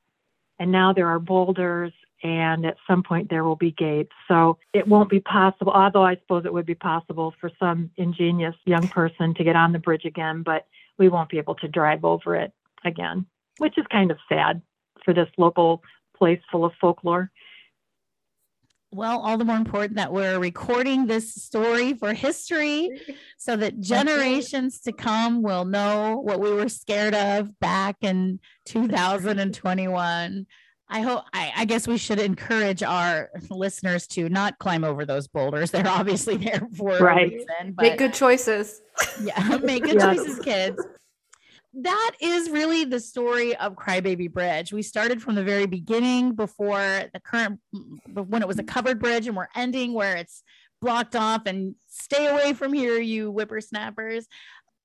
And 0.59 0.71
now 0.71 0.93
there 0.93 1.07
are 1.07 1.19
boulders, 1.19 1.93
and 2.23 2.65
at 2.65 2.77
some 2.87 3.03
point 3.03 3.29
there 3.29 3.43
will 3.43 3.55
be 3.55 3.71
gates. 3.71 4.11
So 4.27 4.57
it 4.73 4.87
won't 4.87 5.09
be 5.09 5.19
possible, 5.19 5.71
although 5.73 6.05
I 6.05 6.15
suppose 6.15 6.45
it 6.45 6.53
would 6.53 6.65
be 6.65 6.75
possible 6.75 7.33
for 7.39 7.51
some 7.59 7.91
ingenious 7.97 8.55
young 8.65 8.87
person 8.87 9.33
to 9.35 9.43
get 9.43 9.55
on 9.55 9.71
the 9.71 9.79
bridge 9.79 10.05
again, 10.05 10.43
but 10.43 10.65
we 10.97 11.09
won't 11.09 11.29
be 11.29 11.37
able 11.37 11.55
to 11.55 11.67
drive 11.67 12.05
over 12.05 12.35
it 12.35 12.51
again, 12.83 13.25
which 13.57 13.77
is 13.77 13.85
kind 13.91 14.11
of 14.11 14.17
sad 14.29 14.61
for 15.03 15.13
this 15.13 15.29
local 15.37 15.83
place 16.17 16.39
full 16.51 16.65
of 16.65 16.71
folklore 16.79 17.29
well, 18.95 19.19
all 19.19 19.37
the 19.37 19.45
more 19.45 19.57
important 19.57 19.97
that 19.97 20.11
we're 20.11 20.39
recording 20.39 21.05
this 21.05 21.33
story 21.33 21.93
for 21.93 22.13
history 22.13 22.89
so 23.37 23.55
that 23.55 23.79
generations 23.79 24.79
to 24.81 24.91
come 24.91 25.41
will 25.41 25.65
know 25.65 26.21
what 26.23 26.39
we 26.39 26.51
were 26.51 26.69
scared 26.69 27.13
of 27.13 27.59
back 27.59 27.97
in 28.01 28.39
2021. 28.65 30.47
I 30.87 31.01
hope 31.01 31.23
I, 31.33 31.51
I, 31.55 31.65
guess 31.65 31.87
we 31.87 31.97
should 31.97 32.19
encourage 32.19 32.83
our 32.83 33.31
listeners 33.49 34.05
to 34.09 34.29
not 34.29 34.59
climb 34.59 34.83
over 34.83 35.03
those 35.03 35.27
boulders. 35.27 35.71
They're 35.71 35.87
obviously 35.87 36.37
there 36.37 36.61
for 36.77 36.99
right. 36.99 37.27
a 37.27 37.35
reason. 37.35 37.73
But 37.73 37.83
make 37.83 37.97
good 37.97 38.13
choices. 38.13 38.81
Yeah, 39.21 39.57
make 39.63 39.83
good 39.83 39.95
yeah. 39.95 40.13
choices, 40.13 40.39
kids 40.39 40.79
that 41.81 42.11
is 42.21 42.49
really 42.49 42.85
the 42.85 42.99
story 42.99 43.55
of 43.57 43.75
Crybaby 43.75 44.31
Bridge. 44.31 44.71
We 44.71 44.81
started 44.81 45.21
from 45.21 45.35
the 45.35 45.43
very 45.43 45.65
beginning 45.65 46.33
before 46.33 47.03
the 47.13 47.19
current, 47.19 47.59
when 48.13 48.41
it 48.41 48.47
was 48.47 48.59
a 48.59 48.63
covered 48.63 48.99
bridge, 48.99 49.27
and 49.27 49.35
we're 49.35 49.47
ending 49.55 49.93
where 49.93 50.15
it's 50.15 50.41
blocked 50.81 51.15
off 51.15 51.45
and 51.45 51.75
stay 51.87 52.27
away 52.27 52.53
from 52.53 52.71
here, 52.71 52.99
you 52.99 53.29
whippersnappers. 53.31 54.27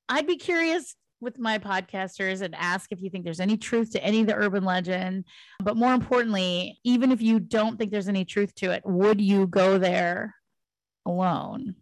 I'd 0.09 0.27
be 0.27 0.37
curious 0.37 0.97
with 1.21 1.39
my 1.39 1.59
podcasters 1.59 2.41
and 2.41 2.55
ask 2.57 2.91
if 2.91 3.01
you 3.03 3.11
think 3.11 3.25
there's 3.25 3.41
any 3.41 3.57
truth 3.57 3.93
to 3.93 4.03
any 4.03 4.23
of 4.23 4.27
the 4.27 4.35
urban 4.35 4.65
legend. 4.65 5.27
But 5.63 5.77
more 5.77 5.93
importantly, 5.93 6.81
even 6.83 7.13
if 7.13 7.23
you 7.23 7.39
don't 7.39 7.79
think 7.79 7.91
there's 7.91 8.09
any 8.09 8.25
truth 8.25 8.55
to 8.57 8.73
it, 8.73 8.83
would 8.85 9.21
you 9.21 9.47
go 9.47 9.79
there 9.79 10.35
alone? 11.07 11.77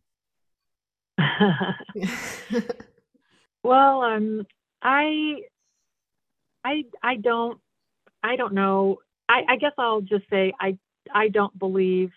well, 3.63 4.03
um, 4.03 4.45
I, 4.83 5.43
I, 6.65 6.85
I 7.03 7.17
don't, 7.17 7.59
I 8.23 8.37
don't 8.37 8.55
know. 8.55 8.99
I, 9.29 9.45
I 9.49 9.57
guess 9.57 9.73
I'll 9.79 10.01
just 10.01 10.25
say 10.31 10.53
I, 10.61 10.79
I 11.13 11.29
don't 11.29 11.57
believe 11.59 12.11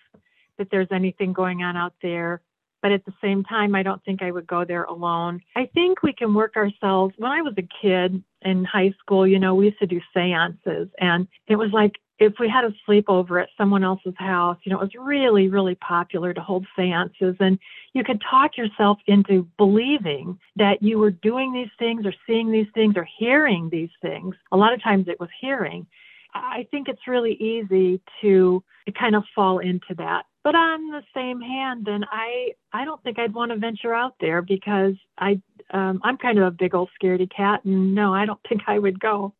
that 0.57 0.69
there's 0.71 0.87
anything 0.91 1.33
going 1.33 1.63
on 1.63 1.77
out 1.77 1.93
there. 2.01 2.41
But 2.81 2.91
at 2.91 3.05
the 3.05 3.13
same 3.21 3.43
time, 3.43 3.75
I 3.75 3.83
don't 3.83 4.03
think 4.03 4.23
I 4.23 4.31
would 4.31 4.47
go 4.47 4.65
there 4.65 4.85
alone. 4.85 5.41
I 5.55 5.69
think 5.71 6.01
we 6.01 6.13
can 6.13 6.33
work 6.33 6.55
ourselves. 6.55 7.13
When 7.17 7.31
I 7.31 7.43
was 7.43 7.53
a 7.57 7.67
kid 7.79 8.23
in 8.41 8.65
high 8.65 8.93
school, 8.99 9.27
you 9.27 9.37
know, 9.37 9.53
we 9.53 9.65
used 9.65 9.79
to 9.79 9.85
do 9.85 10.01
seances, 10.13 10.89
and 10.97 11.27
it 11.47 11.57
was 11.57 11.69
like 11.71 11.99
if 12.21 12.33
we 12.39 12.47
had 12.47 12.63
a 12.63 12.73
sleepover 12.87 13.41
at 13.41 13.49
someone 13.57 13.83
else's 13.83 14.13
house, 14.15 14.57
you 14.63 14.71
know, 14.71 14.77
it 14.77 14.83
was 14.83 14.95
really, 14.95 15.47
really 15.47 15.73
popular 15.73 16.35
to 16.35 16.39
hold 16.39 16.67
seances 16.75 17.35
and 17.39 17.57
you 17.93 18.03
could 18.03 18.21
talk 18.29 18.57
yourself 18.57 18.99
into 19.07 19.47
believing 19.57 20.37
that 20.55 20.83
you 20.83 20.99
were 20.99 21.09
doing 21.09 21.51
these 21.51 21.71
things 21.79 22.05
or 22.05 22.13
seeing 22.27 22.51
these 22.51 22.67
things 22.75 22.93
or 22.95 23.07
hearing 23.17 23.69
these 23.71 23.89
things. 24.03 24.35
A 24.51 24.57
lot 24.57 24.71
of 24.71 24.83
times 24.83 25.07
it 25.07 25.19
was 25.19 25.29
hearing. 25.41 25.87
I 26.35 26.67
think 26.69 26.87
it's 26.87 27.07
really 27.07 27.33
easy 27.33 27.99
to, 28.21 28.63
to 28.85 28.91
kind 28.91 29.15
of 29.15 29.23
fall 29.35 29.57
into 29.57 29.95
that. 29.97 30.25
But 30.43 30.53
on 30.53 30.91
the 30.91 31.01
same 31.15 31.41
hand, 31.41 31.85
then 31.85 32.03
I 32.11 32.53
I 32.73 32.85
don't 32.85 33.01
think 33.03 33.19
I'd 33.19 33.33
want 33.33 33.51
to 33.51 33.57
venture 33.57 33.93
out 33.93 34.15
there 34.19 34.41
because 34.41 34.95
I 35.15 35.39
um, 35.71 36.01
I'm 36.03 36.17
kind 36.17 36.39
of 36.39 36.45
a 36.45 36.51
big 36.51 36.73
old 36.73 36.89
scaredy 36.99 37.29
cat, 37.29 37.63
and 37.63 37.93
no, 37.93 38.11
I 38.11 38.25
don't 38.25 38.39
think 38.49 38.61
I 38.65 38.79
would 38.79 38.99
go. 38.99 39.35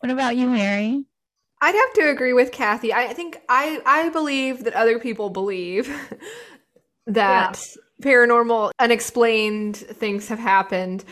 What 0.00 0.10
about 0.10 0.36
you, 0.36 0.48
Mary? 0.48 1.04
I'd 1.60 1.74
have 1.74 1.92
to 1.94 2.10
agree 2.10 2.32
with 2.32 2.52
Kathy. 2.52 2.92
I 2.92 3.12
think 3.12 3.40
I 3.48 3.80
I 3.86 4.08
believe 4.10 4.64
that 4.64 4.74
other 4.74 4.98
people 4.98 5.30
believe 5.30 5.88
that 7.06 7.58
yeah. 7.58 8.06
paranormal 8.06 8.72
unexplained 8.78 9.76
things 9.76 10.28
have 10.28 10.38
happened. 10.38 11.04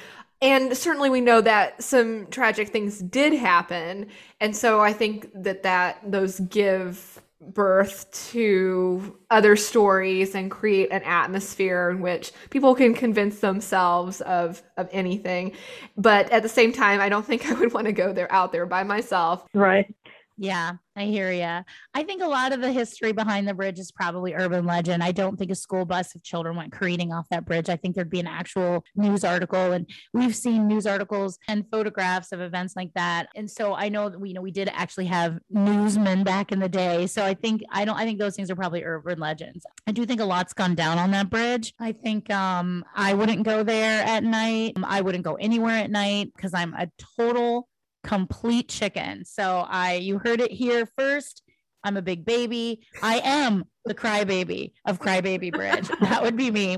And 0.42 0.76
certainly 0.76 1.08
we 1.08 1.22
know 1.22 1.40
that 1.40 1.82
some 1.82 2.26
tragic 2.26 2.68
things 2.68 2.98
did 2.98 3.32
happen. 3.32 4.08
And 4.40 4.54
so 4.54 4.80
I 4.80 4.92
think 4.92 5.30
that 5.34 5.62
that 5.62 5.98
those 6.04 6.40
give 6.40 7.22
birth 7.52 8.10
to 8.30 9.18
other 9.30 9.56
stories 9.56 10.34
and 10.34 10.50
create 10.50 10.90
an 10.90 11.02
atmosphere 11.02 11.90
in 11.90 12.00
which 12.00 12.32
people 12.50 12.74
can 12.74 12.94
convince 12.94 13.40
themselves 13.40 14.20
of 14.22 14.62
of 14.76 14.88
anything 14.92 15.52
but 15.96 16.30
at 16.30 16.42
the 16.42 16.48
same 16.48 16.72
time 16.72 17.00
i 17.00 17.08
don't 17.08 17.26
think 17.26 17.46
i 17.50 17.54
would 17.54 17.72
want 17.74 17.86
to 17.86 17.92
go 17.92 18.12
there 18.12 18.30
out 18.32 18.52
there 18.52 18.66
by 18.66 18.82
myself 18.82 19.44
right 19.52 19.94
yeah, 20.36 20.72
I 20.96 21.04
hear 21.04 21.30
you. 21.30 21.64
I 21.94 22.02
think 22.02 22.22
a 22.22 22.26
lot 22.26 22.52
of 22.52 22.60
the 22.60 22.72
history 22.72 23.12
behind 23.12 23.46
the 23.46 23.54
bridge 23.54 23.78
is 23.78 23.92
probably 23.92 24.34
urban 24.34 24.66
legend. 24.66 25.02
I 25.02 25.12
don't 25.12 25.38
think 25.38 25.50
a 25.50 25.54
school 25.54 25.84
bus 25.84 26.14
of 26.14 26.22
children 26.22 26.56
went 26.56 26.72
careening 26.72 27.12
off 27.12 27.28
that 27.30 27.44
bridge. 27.44 27.68
I 27.68 27.76
think 27.76 27.94
there'd 27.94 28.10
be 28.10 28.20
an 28.20 28.26
actual 28.26 28.84
news 28.96 29.24
article, 29.24 29.72
and 29.72 29.88
we've 30.12 30.34
seen 30.34 30.66
news 30.66 30.86
articles 30.86 31.38
and 31.48 31.64
photographs 31.70 32.32
of 32.32 32.40
events 32.40 32.74
like 32.74 32.92
that. 32.94 33.28
And 33.36 33.48
so 33.50 33.74
I 33.74 33.88
know 33.88 34.08
that 34.08 34.20
we 34.20 34.30
you 34.30 34.34
know 34.34 34.42
we 34.42 34.50
did 34.50 34.68
actually 34.72 35.06
have 35.06 35.38
newsmen 35.50 36.24
back 36.24 36.50
in 36.50 36.58
the 36.58 36.68
day. 36.68 37.06
So 37.06 37.24
I 37.24 37.34
think 37.34 37.62
I 37.70 37.84
don't 37.84 37.96
I 37.96 38.04
think 38.04 38.18
those 38.18 38.34
things 38.34 38.50
are 38.50 38.56
probably 38.56 38.82
urban 38.82 39.20
legends. 39.20 39.64
I 39.86 39.92
do 39.92 40.04
think 40.04 40.20
a 40.20 40.24
lot's 40.24 40.52
gone 40.52 40.74
down 40.74 40.98
on 40.98 41.12
that 41.12 41.30
bridge. 41.30 41.74
I 41.78 41.92
think 41.92 42.30
um 42.30 42.84
I 42.94 43.14
wouldn't 43.14 43.44
go 43.44 43.62
there 43.62 44.02
at 44.04 44.24
night. 44.24 44.74
I 44.82 45.00
wouldn't 45.00 45.24
go 45.24 45.34
anywhere 45.34 45.76
at 45.76 45.90
night 45.90 46.32
because 46.34 46.54
I'm 46.54 46.74
a 46.74 46.88
total 47.16 47.68
complete 48.04 48.68
chicken. 48.68 49.24
So 49.24 49.66
I 49.68 49.94
you 49.94 50.18
heard 50.18 50.40
it 50.40 50.52
here 50.52 50.86
first. 50.96 51.42
I'm 51.82 51.96
a 51.96 52.02
big 52.02 52.24
baby. 52.24 52.86
I 53.02 53.20
am 53.22 53.64
the 53.84 53.94
crybaby 53.94 54.72
of 54.86 54.98
Crybaby 54.98 55.52
Bridge. 55.52 55.88
that 56.00 56.22
would 56.22 56.36
be 56.36 56.50
me. 56.50 56.76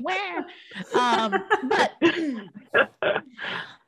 Um, 0.99 1.35
but 1.69 1.93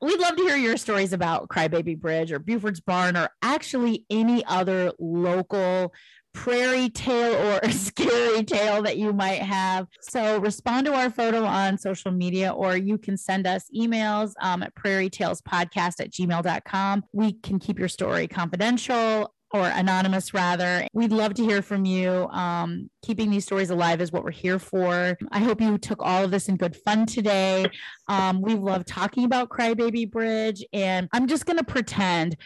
we'd 0.01 0.21
love 0.21 0.37
to 0.37 0.43
hear 0.43 0.57
your 0.57 0.77
stories 0.77 1.13
about 1.13 1.49
Crybaby 1.49 1.99
Bridge 1.99 2.31
or 2.31 2.39
Buford's 2.39 2.81
Barn 2.81 3.17
or 3.17 3.31
actually 3.43 4.07
any 4.09 4.45
other 4.45 4.93
local 5.01 5.93
prairie 6.33 6.89
tale 6.89 7.35
or 7.35 7.61
a 7.63 7.73
scary 7.89 8.45
tale 8.45 8.83
that 8.83 8.97
you 8.97 9.13
might 9.13 9.43
have. 9.43 9.87
So 10.01 10.39
respond 10.41 10.87
to 10.87 10.95
our 10.95 11.11
photo 11.11 11.45
on 11.45 11.79
social 11.79 12.11
media, 12.11 12.53
or 12.53 12.77
you 12.77 12.99
can 12.99 13.17
send 13.17 13.47
us 13.47 13.69
emails 13.77 14.33
um, 14.41 14.63
at 14.63 14.75
prairie 14.75 15.11
tales 15.11 15.43
podcast 15.43 16.01
at 16.01 16.11
gmail.com. 16.11 17.05
We 17.13 17.33
can 17.33 17.59
keep 17.59 17.79
your 17.79 17.89
story 17.89 18.29
confidential 18.29 19.35
or 19.53 19.67
anonymous 19.67 20.35
rather. 20.35 20.87
We'd 20.93 21.13
love 21.13 21.35
to 21.35 21.43
hear 21.45 21.63
from 21.63 21.85
you. 21.85 22.29
Um, 22.29 22.91
keeping 23.03 23.31
these 23.31 23.45
stories 23.45 23.71
alive 23.71 24.01
is 24.01 24.13
what 24.13 24.25
we're 24.25 24.31
here 24.31 24.59
for. 24.59 25.17
I 25.33 25.39
hope 25.39 25.61
you 25.61 25.79
took 25.79 26.03
all 26.03 26.25
of 26.25 26.31
this 26.31 26.49
in 26.49 26.57
good 26.57 26.77
fun 26.77 27.07
today. 27.07 27.67
Um, 28.09 28.43
we 28.43 28.55
love 28.55 28.85
talking 28.85 29.25
about 29.25 29.49
Crybaby 29.49 30.11
Bridge, 30.11 30.65
and 30.73 31.09
I'm 31.13 31.27
just 31.27 31.47
going 31.47 31.59
to 31.59 31.65
pretend 31.65 32.37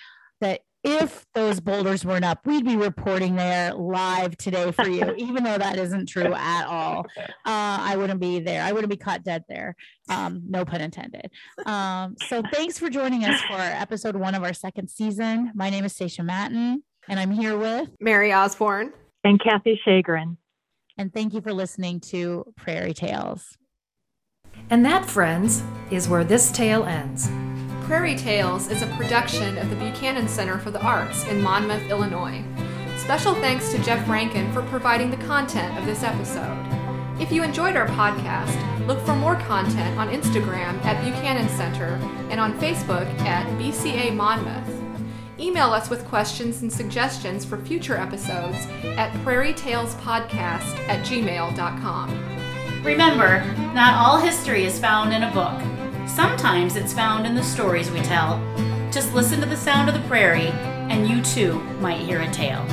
that 0.40 0.60
if 0.84 1.24
those 1.34 1.60
boulders 1.60 2.04
weren't 2.04 2.24
up, 2.24 2.44
we'd 2.44 2.64
be 2.64 2.76
reporting 2.76 3.36
there 3.36 3.72
live 3.74 4.36
today 4.36 4.72
for 4.72 4.88
you, 4.88 5.14
even 5.18 5.44
though 5.44 5.58
that 5.58 5.76
isn't 5.76 6.08
true 6.08 6.34
at 6.34 6.66
all. 6.66 7.06
Uh, 7.18 7.24
I 7.44 7.96
wouldn't 7.96 8.20
be 8.20 8.40
there. 8.40 8.62
I 8.62 8.72
wouldn't 8.72 8.90
be 8.90 8.96
caught 8.96 9.22
dead 9.22 9.44
there. 9.48 9.76
Um, 10.08 10.42
no 10.48 10.64
pun 10.64 10.80
intended. 10.80 11.30
Um, 11.66 12.16
so 12.26 12.42
thanks 12.52 12.78
for 12.78 12.90
joining 12.90 13.24
us 13.24 13.40
for 13.42 13.56
episode 13.58 14.16
one 14.16 14.34
of 14.34 14.42
our 14.42 14.52
second 14.52 14.88
season. 14.88 15.52
My 15.54 15.70
name 15.70 15.84
is 15.84 15.94
Stacia 15.94 16.22
Matten, 16.22 16.82
and 17.08 17.20
I'm 17.20 17.30
here 17.30 17.56
with 17.56 17.90
Mary 18.00 18.32
Osborne 18.32 18.92
and 19.24 19.40
Kathy 19.40 19.80
Shagrin. 19.86 20.36
And 20.98 21.12
thank 21.12 21.32
you 21.32 21.40
for 21.40 21.52
listening 21.52 22.00
to 22.00 22.52
Prairie 22.56 22.92
Tales. 22.92 23.56
And 24.68 24.84
that, 24.84 25.04
friends, 25.06 25.62
is 25.90 26.08
where 26.08 26.24
this 26.24 26.52
tale 26.52 26.84
ends. 26.84 27.28
Prairie 27.92 28.16
Tales 28.16 28.68
is 28.68 28.80
a 28.80 28.86
production 28.96 29.58
of 29.58 29.68
the 29.68 29.76
Buchanan 29.76 30.26
Center 30.26 30.56
for 30.56 30.70
the 30.70 30.80
Arts 30.80 31.24
in 31.24 31.42
Monmouth, 31.42 31.90
Illinois. 31.90 32.42
Special 32.96 33.34
thanks 33.34 33.70
to 33.70 33.82
Jeff 33.82 34.08
Rankin 34.08 34.50
for 34.54 34.62
providing 34.62 35.10
the 35.10 35.18
content 35.18 35.76
of 35.76 35.84
this 35.84 36.02
episode. 36.02 36.56
If 37.20 37.30
you 37.30 37.42
enjoyed 37.42 37.76
our 37.76 37.88
podcast, 37.88 38.86
look 38.86 38.98
for 39.04 39.14
more 39.14 39.36
content 39.40 39.98
on 39.98 40.08
Instagram 40.08 40.82
at 40.86 41.04
Buchanan 41.04 41.50
Center 41.50 42.00
and 42.30 42.40
on 42.40 42.58
Facebook 42.58 43.06
at 43.20 43.46
BCA 43.58 44.16
Monmouth. 44.16 44.74
Email 45.38 45.66
us 45.66 45.90
with 45.90 46.06
questions 46.06 46.62
and 46.62 46.72
suggestions 46.72 47.44
for 47.44 47.58
future 47.58 47.98
episodes 47.98 48.56
at 48.96 49.12
prairietalespodcast 49.22 50.88
at 50.88 51.04
gmail.com. 51.04 52.82
Remember, 52.84 53.44
not 53.74 53.94
all 53.94 54.18
history 54.18 54.64
is 54.64 54.80
found 54.80 55.12
in 55.12 55.24
a 55.24 55.34
book. 55.34 55.71
Sometimes 56.06 56.76
it's 56.76 56.92
found 56.92 57.26
in 57.26 57.34
the 57.34 57.42
stories 57.42 57.90
we 57.90 58.00
tell. 58.00 58.38
Just 58.90 59.14
listen 59.14 59.40
to 59.40 59.46
the 59.46 59.56
sound 59.56 59.88
of 59.88 59.94
the 59.94 60.08
prairie, 60.08 60.48
and 60.90 61.08
you 61.08 61.22
too 61.22 61.60
might 61.80 62.00
hear 62.00 62.20
a 62.20 62.30
tale. 62.30 62.66